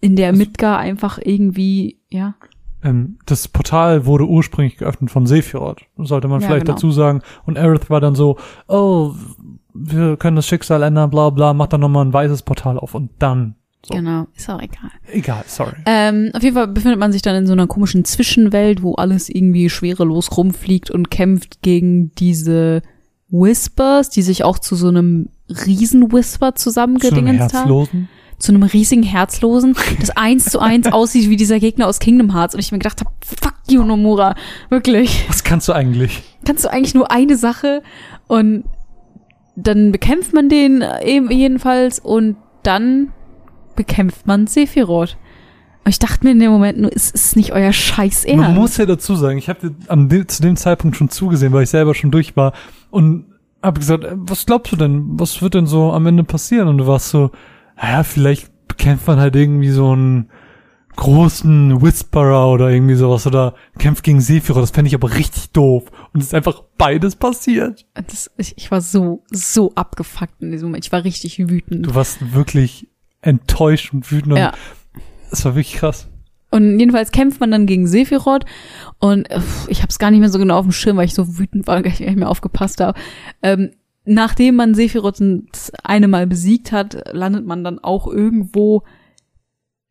[0.00, 2.34] in der Midgar einfach irgendwie, ja.
[2.82, 6.74] ähm, das Portal wurde ursprünglich geöffnet von Sephiroth, sollte man Ja, vielleicht genau.
[6.76, 7.22] dazu sagen.
[7.46, 8.36] Und Aerith war dann so,
[8.68, 9.14] oh,
[9.72, 13.10] wir können das Schicksal ändern, bla bla, macht dann nochmal ein weißes Portal auf und
[13.18, 13.54] dann.
[13.86, 13.94] So.
[13.94, 14.90] Genau, ist auch egal.
[15.12, 15.76] Egal, sorry.
[15.84, 19.28] Ähm, auf jeden Fall befindet man sich dann in so einer komischen Zwischenwelt, wo alles
[19.28, 22.82] irgendwie schwerelos rumfliegt und kämpft gegen diese
[23.28, 27.60] Whispers, die sich auch zu so einem Riesen-Whisper Zu einem zusammengedingenst haben.
[27.60, 28.08] Herzlosen.
[28.38, 32.54] Zu einem riesigen Herzlosen, das eins zu eins aussieht wie dieser Gegner aus Kingdom Hearts.
[32.54, 34.34] Und ich mir gedacht habe, fuck you, Nomura.
[34.70, 35.24] Wirklich.
[35.28, 36.22] Was kannst du eigentlich?
[36.44, 37.82] Kannst du eigentlich nur eine Sache
[38.26, 38.64] und
[39.56, 43.12] dann bekämpft man den äh, eben jedenfalls und dann
[43.76, 45.16] bekämpft man Sephiroth.
[45.84, 48.42] Und ich dachte mir in dem Moment nur, es ist nicht euer Scheiß Ernst.
[48.42, 49.74] Man muss ja dazu sagen, ich habe
[50.26, 52.54] zu dem Zeitpunkt schon zugesehen, weil ich selber schon durch war
[52.90, 53.26] und
[53.62, 56.68] habe gesagt, äh, was glaubst du denn, was wird denn so am Ende passieren?
[56.68, 57.30] Und du warst so,
[57.76, 60.30] naja, vielleicht bekämpft man halt irgendwie so einen
[60.96, 64.62] großen Whisperer oder irgendwie sowas oder kämpft gegen Sephiroth.
[64.62, 65.84] Das fände ich aber richtig doof.
[66.12, 67.84] Und es ist einfach beides passiert.
[67.94, 70.84] Das, ich, ich war so, so abgefuckt in diesem Moment.
[70.84, 71.86] Ich war richtig wütend.
[71.86, 72.88] Du warst wirklich
[73.24, 74.36] enttäuscht und wütend.
[74.38, 74.52] Ja.
[75.30, 76.08] Es war wirklich krass.
[76.50, 78.44] Und jedenfalls kämpft man dann gegen Sephiroth
[79.00, 81.14] und äh, ich habe es gar nicht mehr so genau auf dem Schirm, weil ich
[81.14, 82.98] so wütend war und gar nicht mehr aufgepasst habe.
[83.42, 83.70] Ähm,
[84.04, 85.20] nachdem man Sephiroth
[85.50, 88.82] das eine Mal besiegt hat, landet man dann auch irgendwo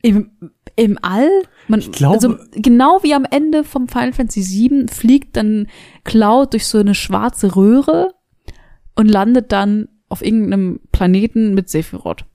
[0.02, 0.32] im,
[0.76, 1.30] im All.
[1.68, 5.68] Man, glaube- also genau wie am Ende vom Final Fantasy VII fliegt dann
[6.06, 8.14] Cloud durch so eine schwarze Röhre
[8.96, 12.26] und landet dann auf irgendeinem Planeten mit Sephiroth.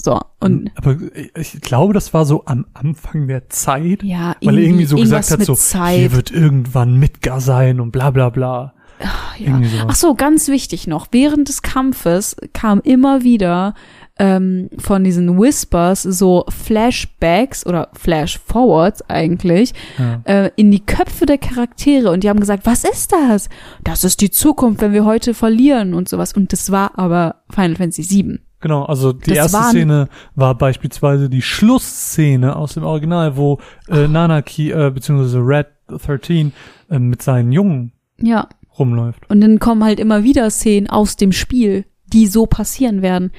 [0.00, 4.02] So, und aber ich, ich glaube, das war so am Anfang der Zeit.
[4.02, 5.98] ja, Weil er irgendwie so gesagt hat, so, Zeit.
[5.98, 8.74] hier wird irgendwann Midgar sein und bla bla bla.
[9.00, 9.10] Ja.
[9.38, 9.84] Irgendwie so.
[9.86, 11.08] Ach so, ganz wichtig noch.
[11.12, 13.74] Während des Kampfes kam immer wieder
[14.18, 20.20] ähm, von diesen Whispers so Flashbacks oder Flashforwards eigentlich Ja.
[20.24, 23.48] äh, in die Köpfe der Charaktere und die haben gesagt, was ist das?
[23.84, 26.32] Das ist die Zukunft, wenn wir heute verlieren und sowas.
[26.32, 28.40] Und das war aber Final Fantasy VII.
[28.60, 33.58] Genau, also die Das erste Szene war beispielsweise die Schlussszene aus dem Original, wo
[33.88, 36.52] äh, Nanaki, äh, beziehungsweise Red 13
[36.90, 38.48] äh, mit seinen Jungen Ja.
[38.78, 39.28] rumläuft.
[39.30, 43.30] Und dann kommen halt immer wieder Szenen aus dem Spiel, die so passieren werden.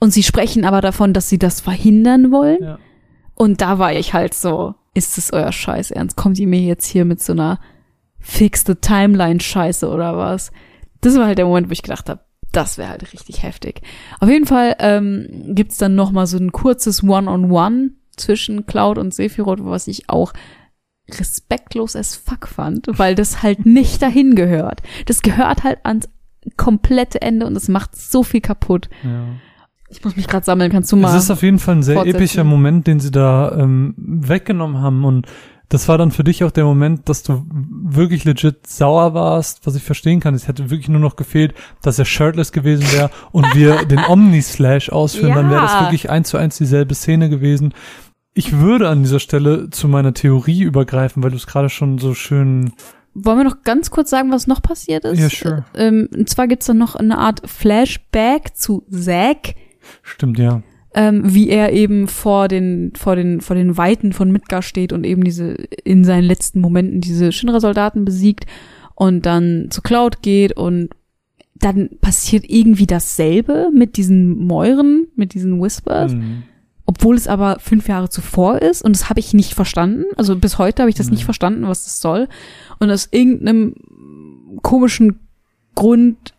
[0.00, 2.58] Und sie sprechen aber davon, dass sie das verhindern wollen.
[2.62, 2.78] Ja.
[3.36, 6.16] Und da war ich halt so, ist es euer Scheiß ernst?
[6.16, 7.60] Kommt ihr mir jetzt hier mit so einer
[8.18, 10.50] fixte Timeline-Scheiße oder was?
[11.00, 12.20] Das war halt der Moment, wo ich gedacht habe,
[12.56, 13.82] das wäre halt richtig heftig.
[14.20, 19.12] Auf jeden Fall ähm, gibt's dann noch mal so ein kurzes One-on-One zwischen Cloud und
[19.12, 20.32] Sephiroth, was ich auch
[21.10, 24.82] respektlos as fuck fand, weil das halt nicht dahin gehört.
[25.06, 26.08] Das gehört halt ans
[26.56, 28.88] komplette Ende und es macht so viel kaputt.
[29.02, 29.26] Ja.
[29.88, 31.14] Ich muss mich gerade sammeln, kannst du mal?
[31.14, 32.16] Es ist auf jeden Fall ein sehr fortsetzen.
[32.16, 35.26] epischer Moment, den sie da ähm, weggenommen haben und
[35.68, 39.74] das war dann für dich auch der Moment, dass du wirklich legit sauer warst, was
[39.74, 40.34] ich verstehen kann.
[40.34, 44.90] Es hätte wirklich nur noch gefehlt, dass er shirtless gewesen wäre und wir den Omni-Slash
[44.90, 45.80] ausführen, dann wäre das Ja.
[45.82, 47.72] wirklich eins zu eins dieselbe Szene gewesen.
[48.34, 52.14] Ich würde an dieser Stelle zu meiner Theorie übergreifen, weil du es gerade schon so
[52.14, 52.72] schön
[53.16, 55.20] Wollen wir noch ganz kurz sagen, was noch passiert ist?
[55.20, 55.64] Ja, sure.
[55.76, 59.54] Ähm, und zwar gibt's dann noch eine Art Flashback zu Zack,
[60.02, 60.62] stimmt, ja.
[60.94, 65.04] Ähm, wie er eben vor den, vor den, vor den Weiten von Midgar steht und
[65.04, 65.54] eben diese,
[65.84, 68.46] in seinen letzten Momenten diese Shinra-Soldaten besiegt
[68.94, 70.90] und dann zu Cloud geht und
[71.56, 76.42] dann passiert irgendwie dasselbe mit diesen Mäuren, mit diesen Whispers, Mhm.
[76.86, 80.04] obwohl es aber fünf Jahre zuvor ist und das habe ich nicht verstanden.
[80.16, 81.14] Also bis heute habe ich das Mhm.
[81.14, 82.28] nicht verstanden, was das soll.
[82.78, 83.74] Und aus irgendeinem
[84.62, 85.20] komischen
[85.74, 86.34] Grund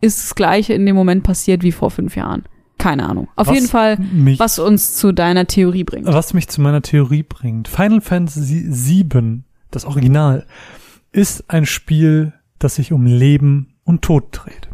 [0.00, 2.44] ist das Gleiche in dem Moment passiert wie vor fünf Jahren.
[2.78, 3.28] Keine Ahnung.
[3.36, 6.06] Auf Was jeden Fall, mich was uns zu deiner Theorie bringt.
[6.06, 7.68] Was mich zu meiner Theorie bringt.
[7.68, 10.46] Final Fantasy VII, das Original,
[11.12, 14.68] ist ein Spiel, das sich um Leben und Tod dreht.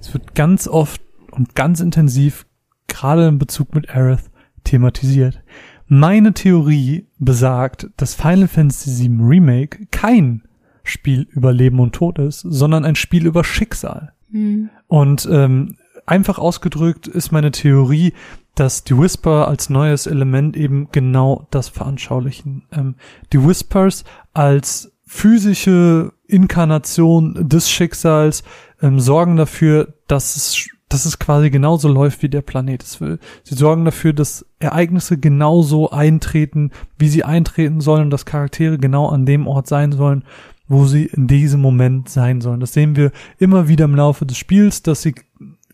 [0.00, 1.00] Es wird ganz oft
[1.30, 2.46] und ganz intensiv,
[2.88, 4.30] gerade in Bezug mit Aerith,
[4.64, 5.42] thematisiert.
[5.86, 10.42] Meine Theorie besagt, dass Final Fantasy VII Remake kein
[10.82, 14.12] Spiel über Leben und Tod ist, sondern ein Spiel über Schicksal.
[14.30, 14.70] Hm.
[14.86, 15.76] Und ähm,
[16.06, 18.12] einfach ausgedrückt ist meine Theorie,
[18.54, 22.64] dass die Whisper als neues Element eben genau das veranschaulichen.
[22.72, 22.94] Ähm,
[23.32, 28.42] die Whispers als physische Inkarnation des Schicksals
[28.80, 33.18] ähm, sorgen dafür, dass es, dass es quasi genauso läuft, wie der Planet es will.
[33.42, 39.26] Sie sorgen dafür, dass Ereignisse genauso eintreten, wie sie eintreten sollen, dass Charaktere genau an
[39.26, 40.24] dem Ort sein sollen,
[40.68, 42.60] wo sie in diesem Moment sein sollen.
[42.60, 45.14] Das sehen wir immer wieder im Laufe des Spiels, dass sie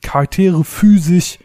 [0.00, 1.38] Charaktere physisch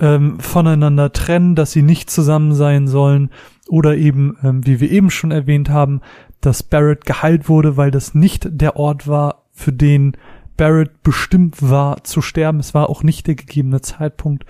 [0.00, 3.30] ähm, voneinander trennen, dass sie nicht zusammen sein sollen
[3.68, 6.00] oder eben, ähm, wie wir eben schon erwähnt haben,
[6.40, 10.16] dass Barrett geheilt wurde, weil das nicht der Ort war, für den
[10.56, 12.58] Barrett bestimmt war zu sterben.
[12.58, 14.44] Es war auch nicht der gegebene Zeitpunkt.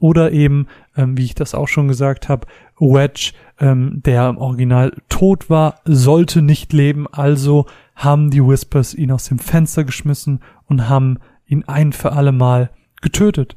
[0.00, 0.66] Oder eben,
[0.96, 2.46] ähm, wie ich das auch schon gesagt habe,
[2.78, 7.06] Wedge, ähm, der im Original tot war, sollte nicht leben.
[7.10, 12.32] Also haben die Whispers ihn aus dem Fenster geschmissen und haben ihn ein für alle
[12.32, 12.70] Mal
[13.04, 13.54] getötet.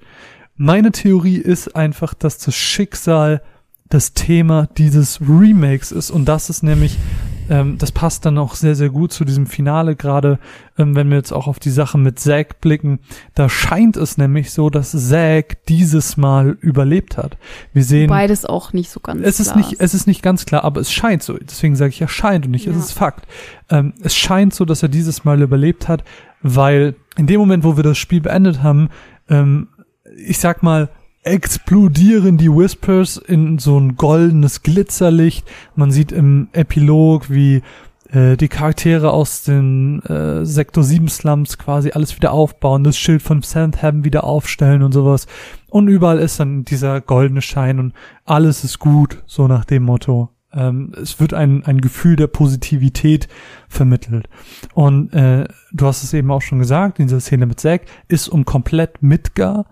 [0.55, 3.41] Meine Theorie ist einfach, dass das Schicksal
[3.89, 6.97] das Thema dieses Remakes ist und das ist nämlich
[7.49, 10.39] ähm, das passt dann auch sehr, sehr gut zu diesem Finale, gerade
[10.77, 12.99] ähm, wenn wir jetzt auch auf die Sache mit Zack blicken.
[13.35, 17.37] Da scheint es nämlich so, dass Zack dieses Mal überlebt hat.
[17.73, 18.09] Wir sehen.
[18.09, 19.57] Beides auch nicht so ganz es ist klar.
[19.57, 21.37] nicht, es ist nicht ganz klar, aber es scheint so.
[21.37, 22.71] Deswegen sage ich ja scheint und nicht, Ja.
[22.73, 23.27] es ist Fakt.
[23.69, 26.03] Ähm, es scheint so, dass er dieses Mal überlebt hat,
[26.41, 28.89] weil in dem Moment, wo wir das Spiel beendet haben,
[29.29, 29.69] ähm,
[30.15, 30.89] ich sag mal,
[31.23, 35.45] explodieren die Whispers in so ein goldenes Glitzerlicht.
[35.75, 37.63] Man sieht im Epilog, wie
[38.11, 43.21] äh, die Charaktere aus den äh, Sektor 7 Slums quasi alles wieder aufbauen, das Schild
[43.21, 45.27] von Seventh Heaven wieder aufstellen und sowas.
[45.69, 47.93] Und überall ist dann dieser goldene Schein und
[48.23, 50.29] alles ist gut, so nach dem Motto.
[50.57, 53.27] Ähm, es wird ein, ein Gefühl der Positivität
[53.69, 54.27] vermittelt.
[54.73, 58.27] Und äh, du hast es eben auch schon gesagt, in dieser Szene mit Zack ist
[58.27, 59.67] um komplett Midgar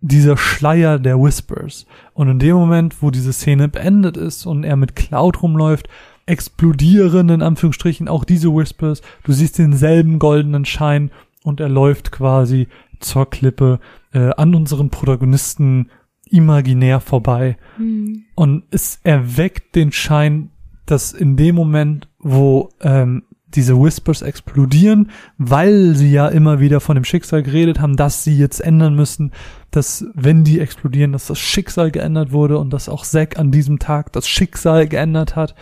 [0.00, 1.86] dieser Schleier der Whispers.
[2.12, 5.88] Und in dem Moment, wo diese Szene beendet ist und er mit Cloud rumläuft,
[6.26, 9.00] explodieren in Anführungsstrichen auch diese Whispers.
[9.24, 11.10] Du siehst denselben goldenen Schein
[11.42, 12.68] und er läuft quasi
[13.00, 13.78] zur Klippe
[14.12, 15.90] äh, an unseren Protagonisten
[16.30, 17.56] imaginär vorbei.
[17.76, 18.24] Hm.
[18.34, 20.50] Und es erweckt den Schein,
[20.84, 23.22] dass in dem Moment, wo ähm,
[23.54, 28.36] diese Whispers explodieren, weil sie ja immer wieder von dem Schicksal geredet haben, dass sie
[28.36, 29.32] jetzt ändern müssen,
[29.70, 33.78] dass wenn die explodieren, dass das Schicksal geändert wurde und dass auch Zack an diesem
[33.78, 35.54] Tag das Schicksal geändert hat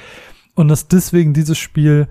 [0.55, 2.09] und dass deswegen dieses Spiel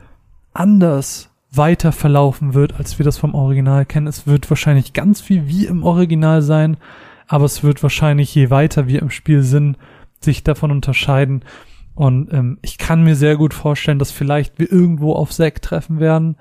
[0.53, 4.07] anders weiter verlaufen wird, als wir das vom Original kennen.
[4.07, 6.77] Es wird wahrscheinlich ganz viel wie im Original sein,
[7.33, 9.79] aber es wird wahrscheinlich je weiter wir im Spiel sind,
[10.19, 11.43] sich davon unterscheiden.
[11.95, 15.99] Und ähm, ich kann mir sehr gut vorstellen, dass vielleicht wir irgendwo auf Zack treffen
[15.99, 16.35] werden.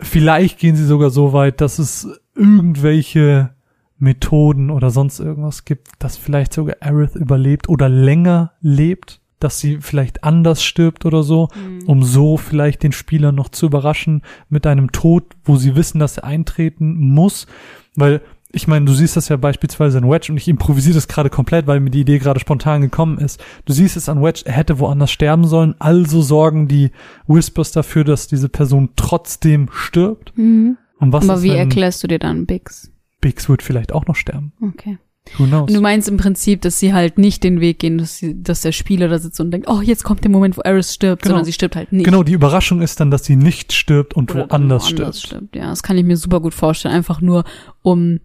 [0.00, 3.54] Vielleicht gehen sie sogar so weit, dass es irgendwelche
[3.98, 9.78] Methoden oder sonst irgendwas gibt, dass vielleicht sogar Aerith überlebt oder länger lebt, dass sie
[9.80, 11.50] vielleicht anders stirbt oder so,
[11.86, 16.18] um so vielleicht den Spieler noch zu überraschen mit einem Tod, wo sie wissen, dass
[16.18, 17.46] er eintreten muss,
[17.94, 18.22] weil
[18.56, 21.66] ich meine, du siehst das ja beispielsweise an Wedge und ich improvisiere das gerade komplett,
[21.66, 23.38] weil mir die Idee gerade spontan gekommen ist.
[23.66, 26.90] Du siehst es an Wedge, er hätte woanders sterben sollen, also sorgen die
[27.26, 30.32] Whispers dafür, dass diese Person trotzdem stirbt.
[30.36, 30.78] Mhm.
[30.98, 32.90] Und was Aber ist, wie erklärst du dir dann Biggs?
[33.20, 34.52] Biggs wird vielleicht auch noch sterben?
[34.62, 34.98] Okay.
[35.36, 35.68] Who knows?
[35.68, 38.62] Und du meinst im Prinzip, dass sie halt nicht den Weg gehen, dass, sie, dass
[38.62, 41.34] der Spieler da sitzt und denkt, oh, jetzt kommt der Moment, wo Eris stirbt, Genau.
[41.34, 42.04] sondern sie stirbt halt nicht.
[42.04, 45.54] Genau, die Überraschung ist dann, dass sie nicht stirbt und Oder woanders woanders stirbt.
[45.56, 46.94] Ja, das kann ich mir super gut vorstellen.
[46.94, 47.44] Einfach nur,
[47.82, 48.20] um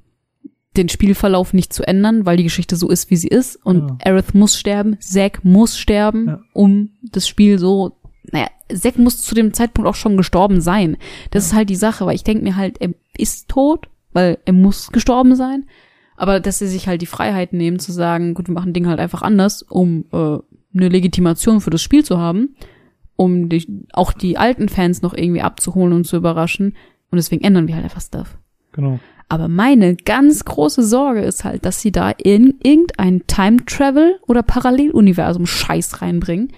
[0.78, 3.58] den Spielverlauf nicht zu ändern, weil die Geschichte so ist, wie sie ist.
[3.66, 3.98] Und Ja.
[4.06, 6.40] Aerith muss sterben, Zack muss sterben, Ja.
[6.54, 7.98] um das Spiel so.
[8.32, 10.96] Naja, Zack muss zu dem Zeitpunkt auch schon gestorben sein.
[11.32, 14.54] Das ist halt die Sache, weil ich denke mir halt, er ist tot, weil er
[14.54, 15.66] muss gestorben sein.
[16.16, 19.00] Aber dass sie sich halt die Freiheit nehmen zu sagen, gut, wir machen Dinge halt
[19.00, 20.38] einfach anders, um äh,
[20.74, 22.56] eine Legitimation für das Spiel zu haben,
[23.18, 26.76] um die, auch die alten Fans noch irgendwie abzuholen und zu überraschen.
[27.10, 28.38] Und deswegen ändern wir halt einfach Stuff.
[28.72, 29.00] Genau.
[29.32, 34.44] Aber meine ganz große Sorge ist halt, dass sie da in irgendein Time Travel oder
[34.44, 36.50] Paralleluniversum Scheiß reinbringen,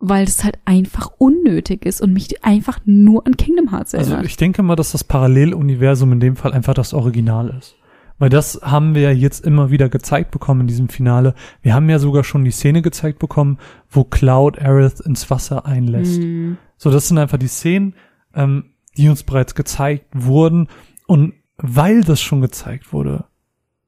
[0.00, 4.30] weil das halt einfach unnötig ist und mich einfach nur an Kingdom Hearts Also erinnert.
[4.30, 7.76] ich denke mal, dass das Paralleluniversum in dem Fall einfach das Original ist.
[8.18, 11.34] Weil das haben wir ja jetzt immer wieder gezeigt bekommen in diesem Finale.
[11.60, 13.58] Wir haben ja sogar schon die Szene gezeigt bekommen,
[13.90, 16.16] wo Cloud Aerith ins Wasser einlässt.
[16.16, 16.56] Hm.
[16.78, 17.94] So, das sind einfach die Szenen,
[18.34, 20.68] ähm, die uns bereits gezeigt wurden.
[21.06, 23.24] Und weil das schon gezeigt wurde,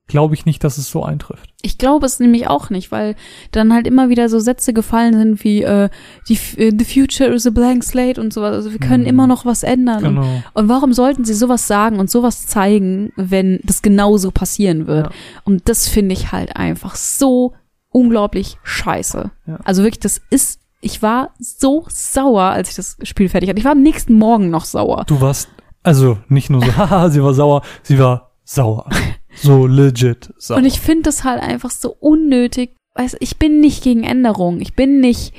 [0.06, 1.54] glaube ich nicht, dass es so eintrifft.
[1.62, 3.16] Ich glaube es nämlich auch nicht, weil
[3.52, 5.88] dann halt immer wieder so Sätze gefallen sind wie äh,
[6.28, 8.52] die, äh, The future is a blank slate und sowas.
[8.52, 9.08] Also wir können Mhm.
[9.08, 10.04] immer noch was ändern.
[10.04, 10.42] Und, Genau.
[10.52, 15.06] und warum sollten sie sowas sagen und sowas zeigen, wenn das genauso passieren wird?
[15.06, 15.12] Ja.
[15.44, 17.54] Und das finde ich halt einfach so
[17.88, 19.30] unglaublich scheiße.
[19.46, 19.58] Ja.
[19.64, 23.58] Also wirklich, das ist, ich war so sauer, als ich das Spiel fertig hatte.
[23.58, 25.04] Ich war am nächsten Morgen noch sauer.
[25.06, 25.48] Du warst,
[25.84, 28.88] also nicht nur so, haha, sie war sauer, sie war sauer.
[29.36, 30.58] So legit sauer.
[30.58, 32.74] Und ich finde das halt einfach so unnötig.
[32.94, 34.60] Weißt, ich bin nicht gegen Änderungen.
[34.60, 35.34] Ich bin nicht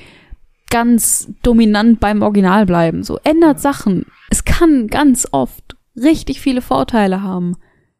[0.69, 3.03] ganz dominant beim Original bleiben.
[3.03, 4.05] So ändert Sachen.
[4.29, 7.55] Es kann ganz oft richtig viele Vorteile haben,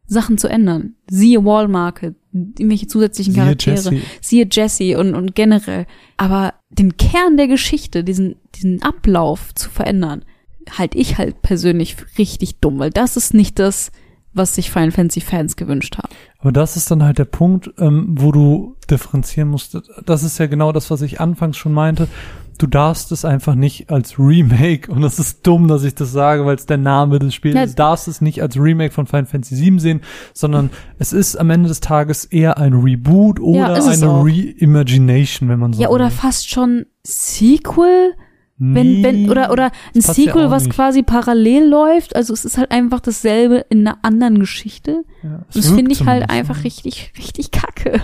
[0.05, 0.95] Sachen zu ändern.
[1.09, 3.76] Siehe Wall Market, irgendwelche zusätzlichen Siehe Charaktere.
[3.76, 4.01] Jessie.
[4.22, 5.88] Siehe Jesse und, und generell.
[6.17, 10.26] Aber den Kern der Geschichte, diesen, diesen Ablauf zu verändern,
[10.78, 13.92] halte ich halt persönlich richtig dumm, weil das ist nicht das,
[14.34, 16.10] was sich Final Fantasy Fans gewünscht haben.
[16.40, 19.78] Aber das ist dann halt der Punkt, ähm, wo du differenzieren musst.
[20.06, 22.08] Das ist ja genau das, was ich anfangs schon meinte.
[22.58, 26.46] Du darfst es einfach nicht als Remake, und das ist dumm, dass ich das sage,
[26.46, 27.64] weil es der Name des Spiels Ja.
[27.64, 30.02] ist, du darfst es nicht als Remake von Final Fantasy VII sehen,
[30.34, 34.08] sondern es ist am Ende des Tages eher ein Reboot oder es eine.
[34.24, 36.12] Reimagination, wenn man so Ja, oder will.
[36.12, 38.14] fast schon Sequel,
[38.57, 42.15] wenn, wenn, oder, oder ein ja Sequel, auch was quasi parallel läuft.
[42.15, 45.03] Also es ist halt einfach dasselbe in einer anderen Geschichte.
[45.23, 46.61] Ja, es Das finde ich halt zumindest einfach so.
[46.61, 48.02] richtig, richtig kacke.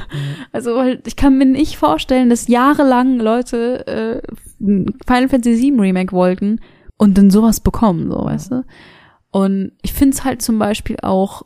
[0.52, 4.22] Also, weil ich kann mir nicht vorstellen, dass jahrelang Leute äh,
[4.62, 6.60] ein Final Fantasy VII Remake wollten
[6.98, 8.66] und dann sowas bekommen, so, weißt du?
[9.32, 11.44] Und ich finde es halt zum Beispiel auch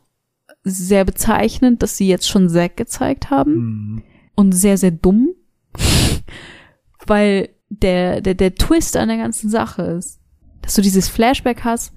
[0.64, 4.02] sehr bezeichnend, dass sie jetzt schon Zack gezeigt haben Hm.
[4.34, 5.28] und sehr, sehr dumm.
[7.06, 10.20] Weil der, der, der Twist an der ganzen Sache ist,
[10.62, 11.92] dass du dieses Flashback hast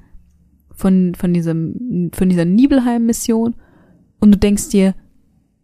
[0.71, 3.55] von, von diesem, von dieser Nibelheim-Mission
[4.19, 4.95] und du denkst dir,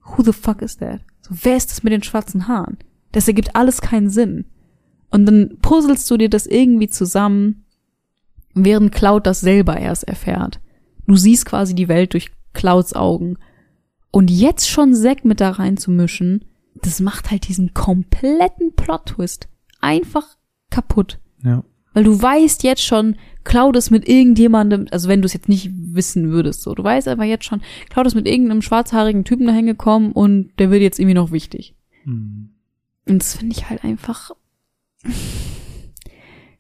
[0.04, 1.02] who the fuck is that?
[1.22, 2.78] So, wer ist das mit den schwarzen Haaren?
[3.12, 4.46] Das ergibt alles keinen Sinn.
[5.10, 7.66] Und dann puzzelst du dir das irgendwie zusammen,
[8.54, 10.60] während Cloud das selber erst erfährt.
[11.08, 13.38] Du siehst quasi die Welt durch Clouds Augen.
[14.12, 16.46] Und jetzt schon Zack mit da reinzumischen,
[16.82, 19.48] das macht halt diesen kompletten Plot-Twist
[19.86, 20.26] einfach
[20.70, 21.20] kaputt.
[21.44, 21.64] Ja.
[21.94, 25.72] Weil du weißt jetzt schon, Cloud ist mit irgendjemandem, also wenn du es jetzt nicht
[25.74, 29.66] wissen würdest, so, du weißt aber jetzt schon, Cloud ist mit irgendeinem schwarzhaarigen Typen dahin
[29.66, 31.76] gekommen und der wird jetzt irgendwie noch wichtig.
[32.04, 32.50] Hm.
[33.08, 34.32] Und das finde ich halt einfach.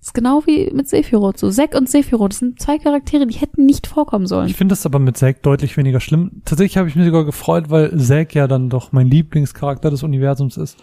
[0.06, 1.40] ist genau wie mit Sephiroth.
[1.40, 4.48] So, Zack und Sephiroth, das sind zwei Charaktere, die hätten nicht vorkommen sollen.
[4.48, 6.44] Ich finde das aber mit Zack deutlich weniger schlimm.
[6.46, 10.58] Tatsächlich habe ich mich sogar gefreut, weil Zack ja dann doch mein Lieblingscharakter des Universums
[10.58, 10.78] ist.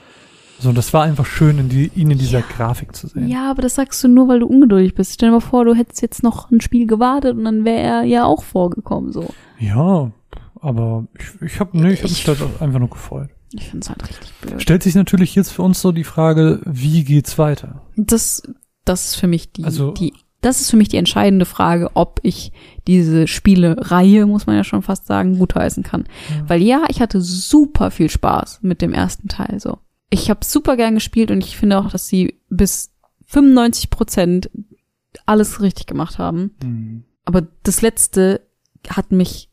[0.62, 2.44] So, das war einfach schön, in die, ihn in dieser Ja.
[2.56, 3.26] Grafik zu sehen.
[3.28, 5.12] Ja, aber das sagst du nur, weil du ungeduldig bist.
[5.14, 8.02] Stell dir mal vor, du hättest jetzt noch ein Spiel gewartet und dann wäre er
[8.04, 9.28] ja auch vorgekommen, so.
[9.58, 10.12] Ja,
[10.60, 13.28] aber ich, ich habe nee, ich hab mich Ich- da einfach nur gefreut.
[13.54, 14.62] Ich finde es halt richtig blöd.
[14.62, 17.82] Stellt sich natürlich jetzt für uns so die Frage, wie geht's weiter?
[17.96, 18.42] Das,
[18.86, 22.20] das ist für mich die, Also- die, das ist für mich die entscheidende Frage, ob
[22.22, 22.52] ich
[22.86, 26.04] diese Spiele-Reihe, muss man ja schon fast sagen, gutheißen kann.
[26.30, 26.48] Ja.
[26.48, 29.78] Weil ja, ich hatte super viel Spaß mit dem ersten Teil, so.
[30.12, 32.92] Ich habe super gern gespielt und ich finde auch, dass sie bis
[33.28, 34.50] 95 Prozent
[35.24, 36.50] alles richtig gemacht haben.
[36.62, 37.04] Hm.
[37.24, 38.42] Aber das letzte
[38.90, 39.48] hat mich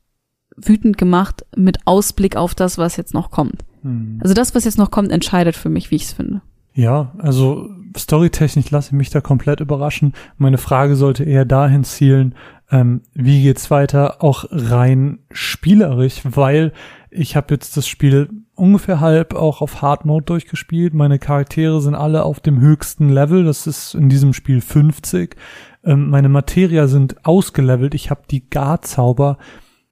[0.58, 3.64] wütend gemacht mit Ausblick auf das, was jetzt noch kommt.
[3.84, 4.20] Hm.
[4.22, 6.42] Also das, was jetzt noch kommt, entscheidet für mich, wie ich es finde.
[6.74, 10.14] Ja, also storytechnisch lasse ich mich da komplett überraschen.
[10.38, 12.36] Meine Frage sollte eher dahin zielen,
[12.72, 16.74] ähm, wie geht's weiter, auch rein spielerisch, weil
[17.10, 20.94] ich habe jetzt das Spiel ungefähr halb auch auf Hard Mode durchgespielt.
[20.94, 25.36] Meine Charaktere sind alle auf dem höchsten Level, das ist in diesem Spiel 50.
[25.84, 29.38] Ähm, meine Materia sind ausgelevelt, ich habe die Garzauber.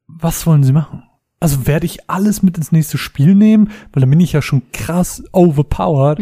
[0.08, 1.04] Was wollen sie machen?
[1.40, 4.64] Also werde ich alles mit ins nächste Spiel nehmen, weil dann bin ich ja schon
[4.72, 6.20] krass overpowered.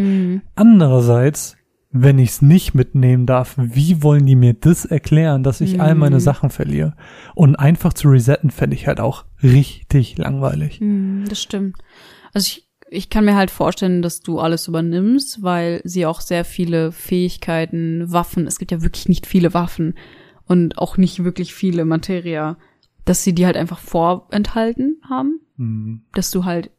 [0.56, 1.55] Andererseits,
[1.98, 5.96] wenn ich es nicht mitnehmen darf, wie wollen die mir das erklären, dass ich all
[5.96, 6.20] meine Mhm.
[6.22, 6.94] Sachen verliere?
[7.36, 10.82] Und einfach zu resetten, fände ich halt auch richtig langweilig.
[11.30, 11.78] das stimmt.
[12.34, 16.44] Also ich, ich kann mir halt vorstellen, dass du alles übernimmst, weil sie auch sehr
[16.44, 19.94] viele Fähigkeiten, Waffen, es gibt ja wirklich nicht viele Waffen
[20.46, 22.58] und auch nicht wirklich viele Materia,
[23.06, 26.02] dass sie die halt einfach vorenthalten haben, Hm.
[26.14, 26.72] dass du halt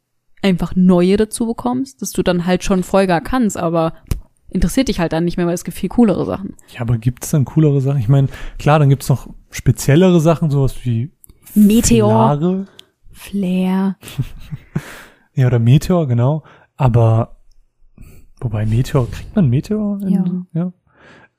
[0.42, 3.94] einfach neue dazu bekommst, dass du dann halt schon Folger kannst, aber
[4.50, 6.54] interessiert dich halt dann nicht mehr, weil es gibt viel coolere Sachen.
[6.74, 7.98] Ja, aber gibt's dann coolere Sachen?
[8.00, 8.28] Ich meine,
[8.58, 11.10] klar, dann gibt's noch speziellere Sachen, sowas wie
[11.54, 12.66] Meteor, Flare.
[13.12, 13.96] Flair.
[15.34, 16.44] Ja, oder Meteor, genau.
[16.76, 17.36] Aber
[18.40, 20.00] wobei Meteor, kriegt man Meteor?
[20.00, 20.24] In, Ja.
[20.54, 20.72] ja.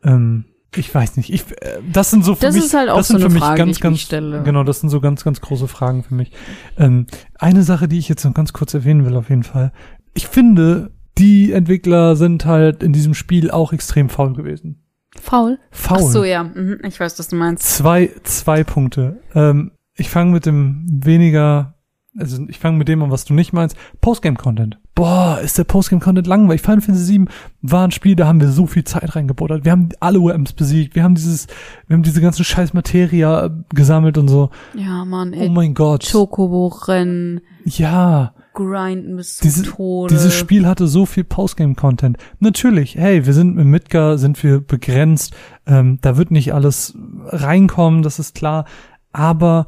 [0.03, 1.33] Ähm, ich weiß nicht.
[1.33, 3.29] Ich, äh, das sind so für Das mich, ist halt auch das so sind eine
[3.31, 4.43] für mich Frage, die ganz, ich mich ganz, stelle.
[4.43, 6.31] genau, das sind so ganz, ganz große Fragen für mich.
[6.77, 7.07] Ähm,
[7.39, 9.71] eine Sache, die ich jetzt noch ganz kurz erwähnen will, auf jeden Fall.
[10.13, 14.83] Ich finde, die Entwickler sind halt in diesem Spiel auch extrem faul gewesen.
[15.19, 15.57] Faul?
[15.71, 15.97] Faul.
[15.99, 16.43] Ach so, ja.
[16.43, 17.63] Mhm, Ich weiß, was du meinst.
[17.63, 19.19] Zwei, zwei Punkte.
[19.33, 21.73] Ähm, ich fange mit dem weniger,
[22.17, 23.75] also ich fange mit dem an, was du nicht meinst.
[24.01, 24.77] Postgame-Content.
[24.93, 26.61] Boah, ist der Postgame-Content langweilig.
[26.61, 27.25] Final Fantasy VII
[27.63, 29.65] war ein Spiel, da haben wir so viel Zeit reingebuttert.
[29.65, 30.93] Wir haben alle UMs besiegt.
[30.95, 31.47] Wir haben dieses,
[31.87, 34.51] wir haben diese ganzen scheiß Materia äh, gesammelt und so.
[34.75, 35.49] Ja, Mann, Oh ey.
[35.49, 36.07] mein Gott.
[36.11, 38.33] Chocobo-Rennen, Ja.
[38.57, 40.13] Grinden bis zum Diese, Tode.
[40.13, 42.17] dieses Spiel hatte so viel Postgame-Content.
[42.39, 45.35] Natürlich, hey, wir sind mit Midgar, sind wir begrenzt.
[45.65, 48.65] Ähm, da wird nicht alles reinkommen, das ist klar.
[49.13, 49.67] Aber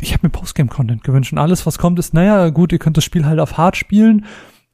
[0.00, 1.32] ich habe mir Postgame-Content gewünscht.
[1.32, 4.24] Und alles, was kommt, ist, naja, gut, ihr könnt das Spiel halt auf hart spielen.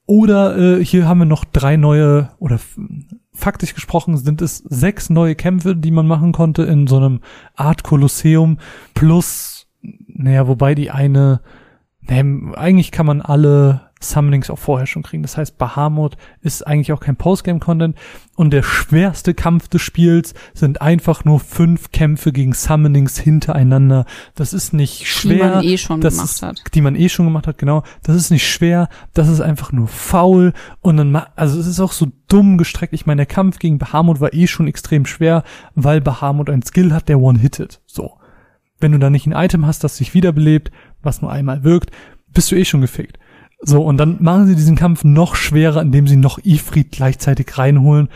[0.06, 2.60] Oder äh, hier haben wir noch drei neue, oder
[3.32, 7.20] faktisch gesprochen sind es sechs neue Kämpfe, die man machen konnte in so einem
[7.56, 8.58] Art Kolosseum.
[8.94, 9.66] Plus,
[10.06, 11.40] naja, wobei die eine,
[12.08, 15.22] naja, eigentlich kann man alle Summonings auch vorher schon kriegen.
[15.22, 17.96] Das heißt, Bahamut ist eigentlich auch kein Postgame-Content.
[18.34, 24.04] Und der schwerste Kampf des Spiels sind einfach nur fünf Kämpfe gegen Summonings hintereinander.
[24.34, 26.62] Das ist nicht schwer Die man eh schon das gemacht ist, hat.
[26.74, 27.84] Die man eh schon gemacht hat, genau.
[28.02, 30.52] Das ist nicht schwer, das ist einfach nur faul.
[30.82, 32.92] Und dann, also es ist auch so dumm gestreckt.
[32.92, 35.42] Ich meine, der Kampf gegen Bahamut war eh schon extrem schwer,
[35.74, 37.80] weil Bahamut ein Skill hat, der one-hittet.
[37.86, 38.18] So.
[38.78, 40.70] Wenn du da nicht ein Item hast, das sich wiederbelebt,
[41.02, 41.90] was nur einmal wirkt,
[42.32, 43.18] bist du eh schon gefickt.
[43.60, 48.08] So, und dann machen sie diesen Kampf noch schwerer, indem sie noch Ifrit gleichzeitig reinholen.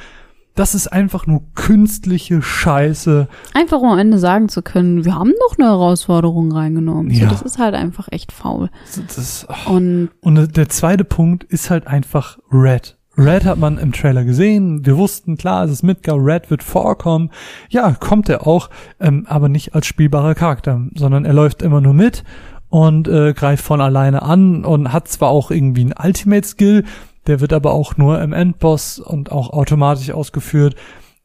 [0.55, 3.29] Das ist einfach nur künstliche Scheiße.
[3.55, 7.11] Einfach um am Ende sagen zu können, wir haben noch eine Herausforderung reingenommen.
[7.15, 7.29] So, Ja.
[7.31, 8.69] das ist halt einfach echt faul.
[9.07, 12.99] Das, Und Und der zweite Punkt ist halt einfach Red.
[13.17, 14.85] Red hat man im Trailer gesehen.
[14.85, 16.17] Wir wussten, klar, es ist Midgar.
[16.19, 17.31] Red wird vorkommen.
[17.69, 21.95] Ja, kommt er auch, ähm, aber nicht als spielbarer Charakter, sondern er läuft immer nur
[21.95, 22.25] mit
[22.71, 26.85] und äh, greift von alleine an und hat zwar auch irgendwie einen Ultimate-Skill,
[27.27, 30.77] der wird aber auch nur im Endboss und auch automatisch ausgeführt.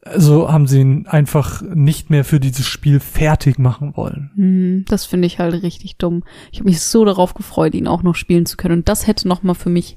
[0.04, 4.30] Also haben sie ihn einfach nicht mehr für dieses Spiel fertig machen wollen.
[4.36, 6.22] hm, das finde ich halt richtig dumm.
[6.52, 8.78] Ich habe mich so darauf gefreut, ihn auch noch spielen zu können.
[8.78, 9.96] Und das hätte noch mal für mich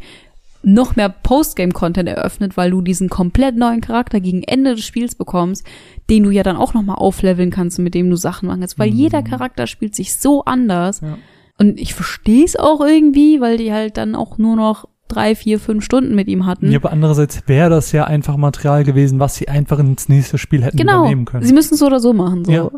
[0.61, 5.65] noch mehr Postgame-Content eröffnet, weil du diesen komplett neuen Charakter gegen Ende des Spiels bekommst,
[6.09, 8.79] den du ja dann auch noch mal aufleveln kannst, mit dem du Sachen machen kannst.
[8.79, 11.01] Weil jeder Charakter spielt sich so anders.
[11.01, 11.17] Ja.
[11.59, 15.59] Und ich verstehe es auch irgendwie, weil die halt dann auch nur noch drei, vier,
[15.59, 16.71] fünf Stunden mit ihm hatten.
[16.71, 20.63] Ja, aber andererseits wäre das ja einfach Material gewesen, was sie einfach ins nächste Spiel
[20.63, 21.01] hätten Genau.
[21.01, 21.43] übernehmen können.
[21.43, 22.45] Sie müssen es so oder so machen.
[22.45, 22.51] So.
[22.51, 22.69] Ja.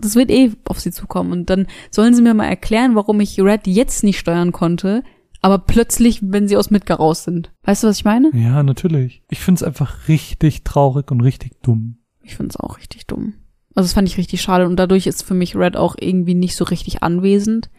[0.00, 1.30] Das wird eh auf sie zukommen.
[1.32, 5.02] Und dann sollen sie mir mal erklären, warum ich Red jetzt nicht steuern konnte,
[5.42, 7.52] aber plötzlich, wenn sie aus Midgar raus sind.
[7.64, 8.30] Weißt du, was ich meine?
[8.34, 9.22] ja, natürlich.
[9.30, 11.98] Ich find's einfach richtig traurig und richtig dumm.
[12.22, 13.34] Ich finde es auch richtig dumm.
[13.74, 14.66] Also das fand ich richtig schade.
[14.66, 17.70] Und dadurch ist für mich Red auch irgendwie nicht so richtig anwesend.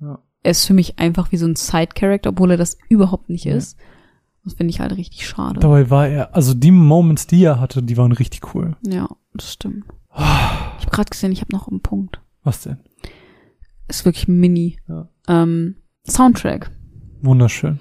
[0.00, 0.18] Ja.
[0.42, 3.54] Er ist für mich einfach wie so ein Side-Character, obwohl er das überhaupt nicht Ja.
[3.56, 3.76] ist.
[4.44, 5.60] Das finde ich halt richtig schade.
[5.60, 8.76] Dabei war er, also die Moments, die er hatte, die waren richtig cool.
[8.86, 9.84] Ja, das stimmt.
[10.14, 12.20] Ich habe gerade gesehen, ich habe noch einen Punkt.
[12.44, 12.78] Was denn?
[13.88, 14.78] Ist wirklich mini.
[14.88, 15.08] Ja.
[15.28, 15.76] Ähm,
[16.08, 16.70] Soundtrack.
[17.20, 17.78] Wunderschön.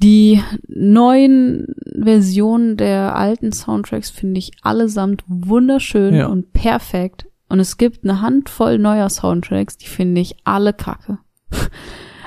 [0.00, 1.66] Die neuen
[2.00, 6.26] Versionen der alten Soundtracks finde ich allesamt wunderschön Ja.
[6.28, 7.26] und perfekt.
[7.48, 11.18] Und es gibt eine Handvoll neuer Soundtracks, die finde ich alle kacke.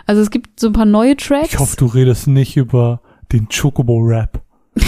[0.08, 1.54] Also es gibt so ein paar neue Tracks.
[1.54, 4.42] Ich hoffe, du redest nicht über den Chocobo-Rap.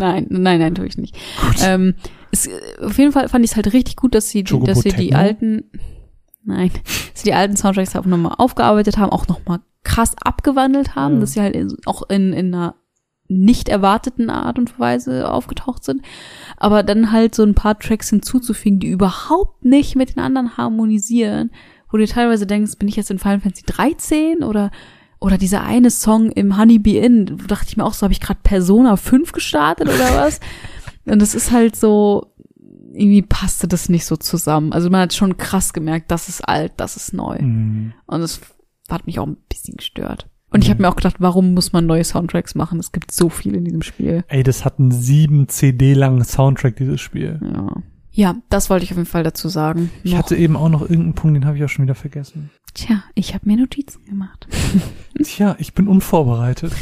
[0.00, 1.16] Nein, nein, nein, tue ich nicht.
[1.62, 1.94] Ähm,
[2.32, 2.48] es,
[2.82, 5.14] auf jeden Fall fand ich es halt richtig gut, dass sie, die- dass sie die
[5.14, 5.70] alten,
[6.42, 6.70] nein,
[7.12, 11.20] dass sie die alten Soundtracks auch nochmal aufgearbeitet haben, auch nochmal krass abgewandelt haben, Ja.
[11.20, 12.74] dass sie halt in, auch in, in einer
[13.28, 16.02] nicht erwarteten Art und Weise aufgetaucht sind.
[16.56, 21.50] Aber dann halt so ein paar Tracks hinzuzufügen, die überhaupt nicht mit den anderen harmonisieren,
[21.90, 24.70] wo du dir teilweise denkst, bin ich jetzt in Final Fantasy 13 oder
[25.18, 28.20] oder dieser eine Song im Honeybee Inn, da dachte ich mir auch so, habe ich
[28.20, 30.40] gerade Persona 5 gestartet oder was?
[31.06, 32.34] Und das ist halt so,
[32.92, 34.72] irgendwie passte das nicht so zusammen.
[34.72, 37.38] Also man hat schon krass gemerkt, das ist alt, das ist neu.
[37.40, 37.92] Mhm.
[38.06, 38.40] Und das
[38.90, 40.28] hat mich auch ein bisschen gestört.
[40.50, 42.78] Und ich habe mir auch gedacht, warum muss man neue Soundtracks machen?
[42.78, 44.24] Es gibt so viel in diesem Spiel.
[44.28, 47.40] Ey, das hat einen sieben CD langen Soundtrack, dieses Spiel.
[47.42, 47.82] Ja.
[48.16, 49.90] Ja, das wollte ich auf jeden Fall dazu sagen.
[50.02, 50.20] Ich Noch.
[50.20, 52.48] hatte eben auch noch irgendeinen Punkt, den habe ich auch schon wieder vergessen.
[52.72, 54.48] Tja, ich habe mir Notizen gemacht.
[55.22, 56.72] Tja, ich bin unvorbereitet.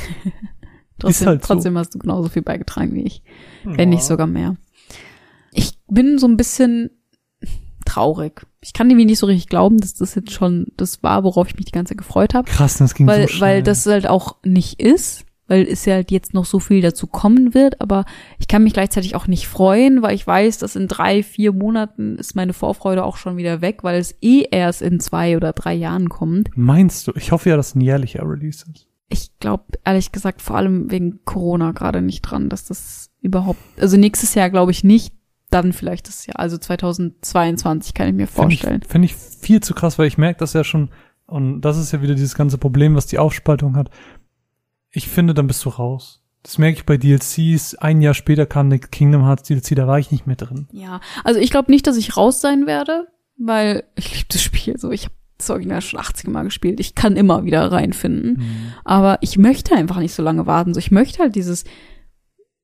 [1.01, 1.55] Trotzdem, halt so.
[1.55, 3.25] trotzdem hast du genauso viel beigetragen wie ich.
[3.65, 4.57] Wenn nicht sogar mehr.
[5.51, 6.91] Ich bin so ein bisschen
[7.85, 8.47] traurig.
[8.61, 11.57] Ich kann irgendwie nicht so richtig glauben, dass das jetzt schon das war, worauf ich
[11.57, 12.49] mich die ganze Zeit gefreut habe.
[12.49, 13.41] Krass, das ging Weil, so schnell.
[13.41, 17.07] weil das halt auch nicht ist, weil es ja halt jetzt noch so viel dazu
[17.07, 18.05] kommen wird, aber
[18.39, 22.17] ich kann mich gleichzeitig auch nicht freuen, weil ich weiß, dass in drei, vier Monaten
[22.17, 25.75] ist meine Vorfreude auch schon wieder weg, weil es eh erst in zwei oder drei
[25.75, 26.49] Jahren kommt.
[26.55, 27.13] Meinst du?
[27.17, 28.87] Ich hoffe ja, dass ein jährlicher Release ist.
[29.11, 33.97] Ich glaube, ehrlich gesagt, vor allem wegen Corona gerade nicht dran, dass das überhaupt, also
[33.97, 35.15] nächstes Jahr glaube ich nicht,
[35.51, 38.83] dann vielleicht das Jahr, also 2022 kann ich mir vorstellen.
[38.83, 40.89] Finde ich, find ich viel zu krass, weil ich merke das ja schon,
[41.27, 43.91] und das ist ja wieder dieses ganze Problem, was die Aufspaltung hat.
[44.95, 46.23] Ich finde, dann bist du raus.
[46.45, 47.75] Das merke ich bei DLCs.
[47.77, 50.69] Ein Jahr später kam eine Kingdom Hearts DLC, da war ich nicht mehr drin.
[50.73, 54.79] Ja, also ich glaube nicht, dass ich raus sein werde, weil ich liebe das Spiel
[54.79, 54.93] so.
[54.93, 56.79] Ich habe das Original schon 80 Mal gespielt.
[56.79, 58.75] Ich kann immer wieder reinfinden.
[58.85, 60.75] Aber ich möchte einfach nicht so lange warten.
[60.75, 61.65] So, ich möchte halt dieses.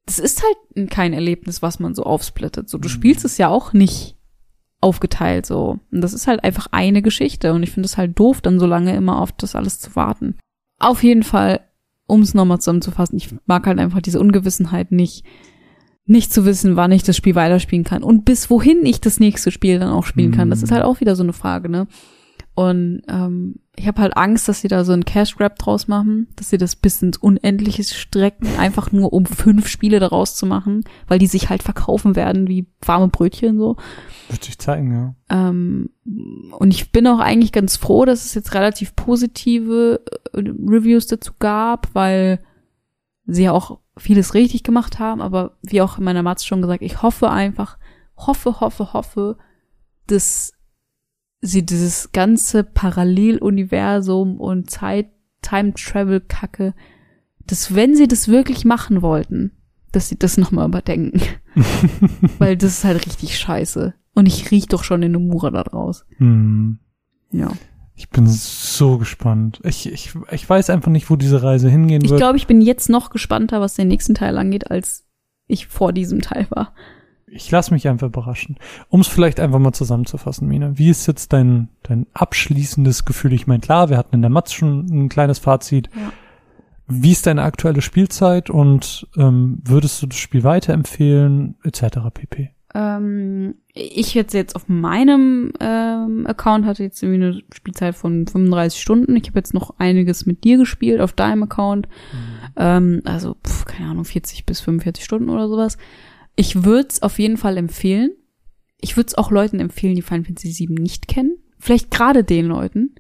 [0.07, 2.69] Das ist halt kein Erlebnis, was man so aufsplittet.
[2.69, 4.17] So, du spielst es ja auch nicht
[4.81, 5.79] aufgeteilt so.
[5.91, 7.55] Und das ist halt einfach eine Geschichte.
[7.55, 10.37] Und ich finde es halt doof, dann so lange immer auf das alles zu warten.
[10.79, 11.61] Auf jeden Fall
[12.11, 15.25] um es nochmal zusammenzufassen, ich mag halt einfach diese Ungewissenheit nicht,
[16.07, 19.51] nicht zu wissen, wann ich das Spiel weiterspielen kann und bis wohin ich das nächste
[19.51, 20.51] Spiel dann auch spielen kann.
[20.51, 20.65] Das Mhm.
[20.65, 21.87] ist halt auch wieder so eine Frage, ne?
[22.61, 26.29] Und ähm, ich habe halt Angst, dass sie da so einen Cash Grab draus machen,
[26.37, 30.85] dass sie das bis ins Unendliche strecken, einfach nur um fünf Spiele daraus zu machen,
[31.09, 33.77] weil die sich halt verkaufen werden wie warme Brötchen so.
[34.29, 35.15] Wird sich zeigen, ja.
[35.31, 40.03] Ähm, und ich bin auch eigentlich ganz froh, dass es jetzt relativ positive
[40.35, 42.41] äh, Reviews dazu gab, weil
[43.25, 45.23] sie ja auch vieles richtig gemacht haben.
[45.23, 47.79] Aber wie auch in meiner Matz schon gesagt, ich hoffe einfach,
[48.19, 49.39] hoffe, hoffe, hoffe,
[50.07, 50.53] dass
[51.41, 55.11] sie dieses ganze Paralleluniversum und Zeit,
[55.43, 56.75] Time-Travel-Kacke,
[57.47, 59.53] dass wenn sie das wirklich machen wollten,
[59.93, 61.21] dass sie das nochmal überdenken.
[62.39, 63.95] Weil das ist halt richtig scheiße.
[64.15, 66.05] Und ich riech doch schon den Nomura da draus.
[66.19, 66.79] Hm.
[67.33, 67.51] Ja.
[67.95, 69.61] Ich bin so gespannt.
[69.65, 72.21] Ich, ich, ich weiß einfach nicht, wo diese Reise hingehen Ich wird.
[72.21, 75.05] glaube, ich bin jetzt noch gespannter, was den nächsten Teil angeht, als
[75.47, 76.75] ich vor diesem Teil war.
[77.33, 78.57] Ich lasse mich einfach überraschen.
[78.89, 80.77] Um es vielleicht einfach mal zusammenzufassen, Mina.
[80.79, 83.33] Wie ist jetzt dein, dein abschließendes Gefühl?
[83.33, 85.89] Ich meine, klar, wir hatten in der Matz schon ein kleines Fazit.
[85.95, 86.13] Ja.
[86.89, 91.99] Wie ist deine aktuelle Spielzeit und ähm, würdest du das Spiel weiterempfehlen, etc.
[92.13, 92.51] pp?
[92.75, 98.81] Ähm, ich jetzt jetzt auf meinem ähm, Account hatte jetzt irgendwie eine Spielzeit von 35
[98.81, 99.17] Stunden.
[99.17, 101.89] Ich habe jetzt noch einiges mit dir gespielt auf deinem Account.
[102.57, 105.79] Ähm, also, pf, keine Ahnung, 40 bis 45 Stunden oder sowas.
[106.37, 108.13] Ich würde es auf jeden Fall empfehlen.
[108.81, 111.37] Ich würde es auch Leuten empfehlen, die Final Fantasy VII nicht kennen.
[111.59, 112.95] Vielleicht gerade den Leuten,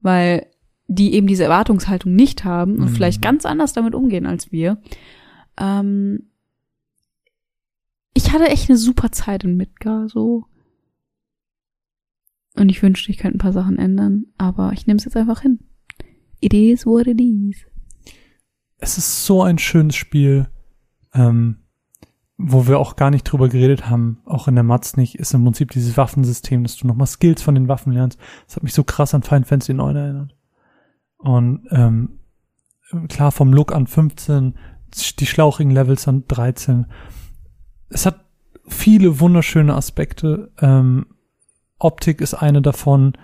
[0.00, 0.46] weil
[0.88, 2.94] die eben diese Erwartungshaltung nicht haben und Mhm.
[2.94, 4.80] vielleicht ganz anders damit umgehen als wir.
[5.58, 6.28] Ähm,
[8.14, 10.44] ich hatte echt eine super Zeit in Midgar, so.
[12.54, 15.42] Und ich wünschte, ich könnte ein paar Sachen ändern, aber ich nehme es jetzt einfach
[15.42, 15.58] hin.
[16.40, 17.56] It is what it is.
[18.78, 20.48] Es ist so ein schönes Spiel,
[21.14, 21.56] ähm,
[22.38, 25.44] wo wir auch gar nicht drüber geredet haben, auch in der Matz nicht, ist im
[25.44, 28.18] Prinzip dieses Waffensystem, dass du nochmal Skills von den Waffen lernst.
[28.46, 30.36] Das hat mich so krass an Final Fantasy 9 erinnert.
[31.18, 32.18] Und ähm,
[33.08, 34.54] klar, vom Look an 15,
[35.18, 36.86] die schlauchigen Levels an 13.
[37.88, 38.24] Es hat
[38.68, 40.52] viele wunderschöne Aspekte.
[40.60, 41.06] Ähm,
[41.78, 43.14] Optik ist eine davon.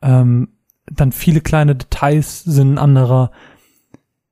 [0.00, 0.48] Ähm,
[0.86, 3.32] dann viele kleine Details sind ein anderer.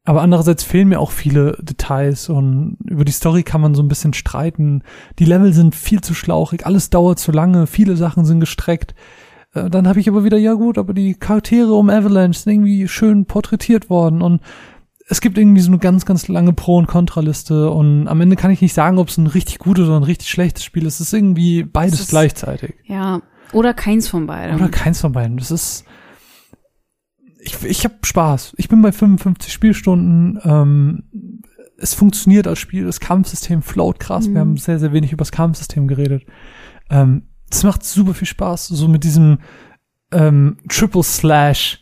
[0.08, 3.88] Aber andererseits fehlen mir auch viele Details und über die Story kann man so ein
[3.88, 4.82] bisschen streiten.
[5.18, 8.94] Die Level sind viel zu schlauchig, alles dauert zu lange, viele Sachen sind gestreckt.
[9.52, 12.88] Äh, Dann habe ich aber wieder, ja gut, aber die Charaktere um Avalanche sind irgendwie
[12.88, 14.40] schön porträtiert worden und
[15.10, 18.50] es gibt irgendwie so eine ganz, ganz lange Pro- und Kontraliste und am Ende kann
[18.50, 21.00] ich nicht sagen, ob es ein richtig gutes oder ein richtig schlechtes Spiel ist.
[21.00, 22.76] Es ist irgendwie beides Es ist- gleichzeitig.
[22.86, 23.20] Ja,
[23.52, 24.56] oder keins von beiden.
[24.56, 25.36] Oder keins von beiden.
[25.36, 25.84] Das ist.
[27.48, 28.52] Ich, ich habe Spaß.
[28.58, 30.38] Ich bin bei 55 Spielstunden.
[30.44, 31.04] Ähm,
[31.78, 32.84] es funktioniert als Spiel.
[32.84, 34.28] Das Kampfsystem float krass.
[34.28, 34.34] Mhm.
[34.34, 36.26] Wir haben sehr, sehr wenig über das Kampfsystem geredet.
[36.90, 38.68] Ähm, das macht super viel Spaß.
[38.68, 39.38] So mit diesem
[40.12, 41.80] ähm, Triple Slash.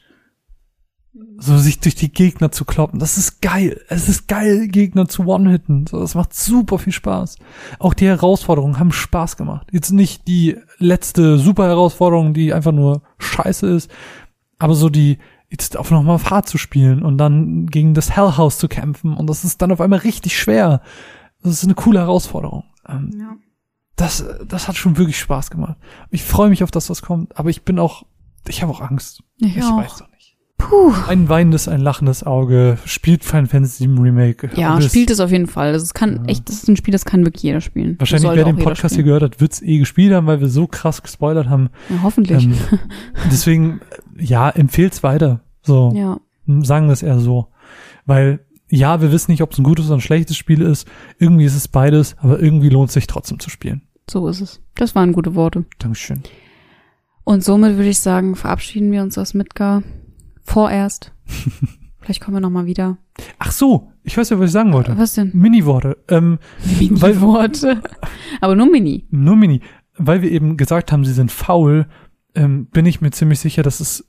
[1.38, 3.00] So sich durch die Gegner zu kloppen.
[3.00, 3.80] Das ist geil.
[3.88, 5.86] Es ist geil, Gegner zu One-Hitten.
[5.86, 7.38] So, das macht super viel Spaß.
[7.80, 9.66] Auch die Herausforderungen haben Spaß gemacht.
[9.72, 13.90] Jetzt nicht die letzte super Herausforderung, die einfach nur scheiße ist,
[14.58, 15.18] aber so die,
[15.50, 19.44] jetzt auf nochmal Fahrt zu spielen und dann gegen das Hellhouse zu kämpfen und das
[19.44, 20.80] ist dann auf einmal richtig schwer.
[21.42, 22.64] Das ist eine coole Herausforderung.
[22.88, 23.36] Ähm, Ja.
[23.96, 25.76] das, das hat schon wirklich Spaß gemacht.
[26.10, 28.04] Ich freue mich auf das, was kommt, aber ich bin auch,
[28.48, 29.22] ich habe auch Angst.
[29.38, 29.76] Ich, auch.
[29.78, 30.36] weiß doch nicht.
[30.58, 30.90] Puh.
[31.06, 34.50] Ein weinendes, ein lachendes Auge spielt Final Fantasy VII Remake.
[34.56, 35.74] Ja, es- spielt es auf jeden Fall.
[35.74, 36.24] Das kann Ja.
[36.30, 37.96] echt, das ist ein Spiel, das kann wirklich jeder spielen.
[37.98, 41.02] Wahrscheinlich, wer den Podcast hier gehört hat, wird's eh gespielt haben, weil wir so krass
[41.02, 41.68] gespoilert haben.
[41.90, 42.42] Ja, hoffentlich.
[42.44, 42.54] Ähm,
[43.30, 43.80] deswegen,
[44.18, 45.40] ja, empfehlt's weiter.
[45.62, 46.18] So, ja.
[46.62, 47.48] sagen wir es eher so.
[48.04, 50.86] Weil, ja, wir wissen nicht, ob es ein gutes oder ein schlechtes Spiel ist.
[51.18, 53.82] Irgendwie ist es beides, aber irgendwie lohnt es sich trotzdem zu spielen.
[54.08, 54.60] So ist es.
[54.74, 55.64] Das waren gute Worte.
[55.78, 56.22] Dankeschön.
[57.24, 59.82] Und somit würde ich sagen, verabschieden wir uns aus Midgar.
[60.42, 61.12] Vorerst.
[62.00, 62.98] Vielleicht kommen wir noch mal wieder.
[63.40, 64.96] Ach so, ich weiß ja, was ich sagen wollte.
[64.96, 65.32] Was denn?
[65.34, 65.96] Mini-Worte.
[66.08, 66.38] Ähm,
[66.90, 67.82] weil, Worte.
[68.40, 69.06] Aber nur Mini.
[69.10, 69.60] nur Mini.
[69.98, 71.88] Weil wir eben gesagt haben, sie sind faul,
[72.36, 74.08] ähm, bin ich mir ziemlich sicher, dass es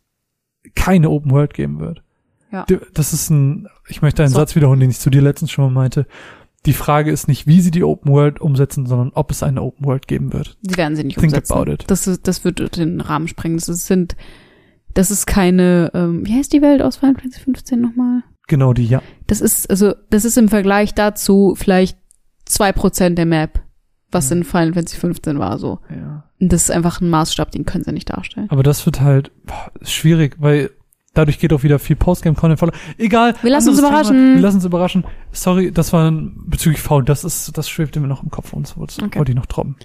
[0.75, 2.03] keine Open World geben wird.
[2.51, 2.65] Ja.
[2.93, 4.37] Das ist ein, ich möchte einen So.
[4.39, 6.07] Satz wiederholen, den ich zu dir letztens schon mal meinte.
[6.65, 9.85] Die Frage ist nicht, wie sie die Open World umsetzen, sondern ob es eine Open
[9.85, 10.57] World geben wird.
[10.61, 11.53] Sie werden sie nicht Think umsetzen.
[11.53, 11.83] about it.
[11.87, 13.57] Das, ist, das wird den Rahmen sprengen.
[13.57, 14.15] Das ist, sind,
[14.93, 18.23] das ist keine, ähm, wie heißt die Welt aus Final Fantasy 15 nochmal?
[18.47, 19.01] Genau die, ja.
[19.27, 21.97] Das ist, also, das ist im Vergleich dazu vielleicht
[22.45, 23.61] zwei Prozent der Map,
[24.11, 24.35] was Ja.
[24.37, 25.79] in Final Fantasy 15 war, so.
[25.89, 26.23] ja.
[26.39, 28.47] Und das ist einfach ein Maßstab, den können sie nicht darstellen.
[28.49, 30.71] Aber das wird halt boah, schwierig, weil
[31.13, 32.77] Dadurch geht auch wieder viel Postgame-Content verloren.
[32.99, 33.33] Egal.
[33.41, 34.35] Wir lassen uns überraschen.
[34.35, 35.03] Wir lassen uns überraschen.
[35.31, 37.03] Sorry, das war bezüglich Foul.
[37.05, 39.17] Das ist, das schwebte mir noch im Kopf und so Okay.
[39.17, 39.77] wollte ich noch droppen.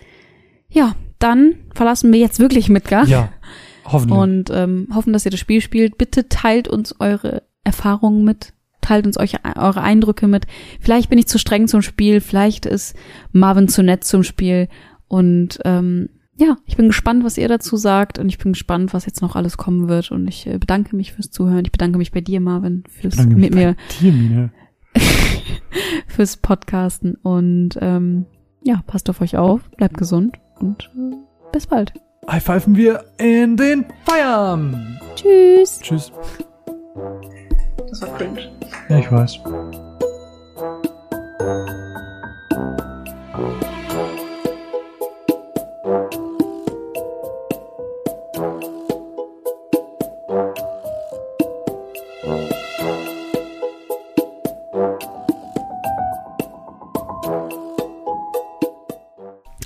[0.69, 3.07] Ja, dann verlassen wir jetzt wirklich Midgar.
[3.07, 3.31] Ja,
[3.87, 4.19] hoffentlich.
[4.21, 5.97] Und ähm, hoffen, dass ihr das Spiel spielt.
[5.97, 8.53] Bitte teilt uns eure Erfahrungen mit.
[8.83, 10.47] Teilt uns euch, eure Eindrücke mit.
[10.81, 12.21] Vielleicht bin ich zu streng zum Spiel.
[12.21, 12.95] Vielleicht ist
[13.33, 14.69] Marvin zu nett zum Spiel.
[15.09, 18.19] Und ähm, ja, ich bin gespannt, was ihr dazu sagt.
[18.19, 20.11] Und ich bin gespannt, was jetzt noch alles kommen wird.
[20.11, 21.65] Und ich äh, bedanke mich fürs Zuhören.
[21.65, 24.51] Ich bedanke mich bei dir, Marvin, fürs mit mir Dir,
[26.07, 27.15] fürs Podcasten.
[27.23, 28.27] Und ähm,
[28.65, 31.17] ja, passt auf euch auf, bleibt gesund und äh,
[31.53, 31.93] bis bald.
[32.29, 35.01] High pfeifen wir in den Feierabend.
[35.17, 35.81] Tschüss.
[35.81, 36.13] Tschüss.
[37.89, 38.51] Das war cringe.
[38.93, 39.41] Ja, ich weiß.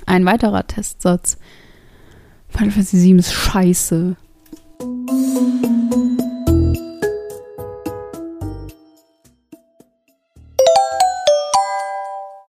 [0.05, 1.37] Ein weiterer Testsatz.
[2.47, 4.15] Final Fantasy VII ist scheiße.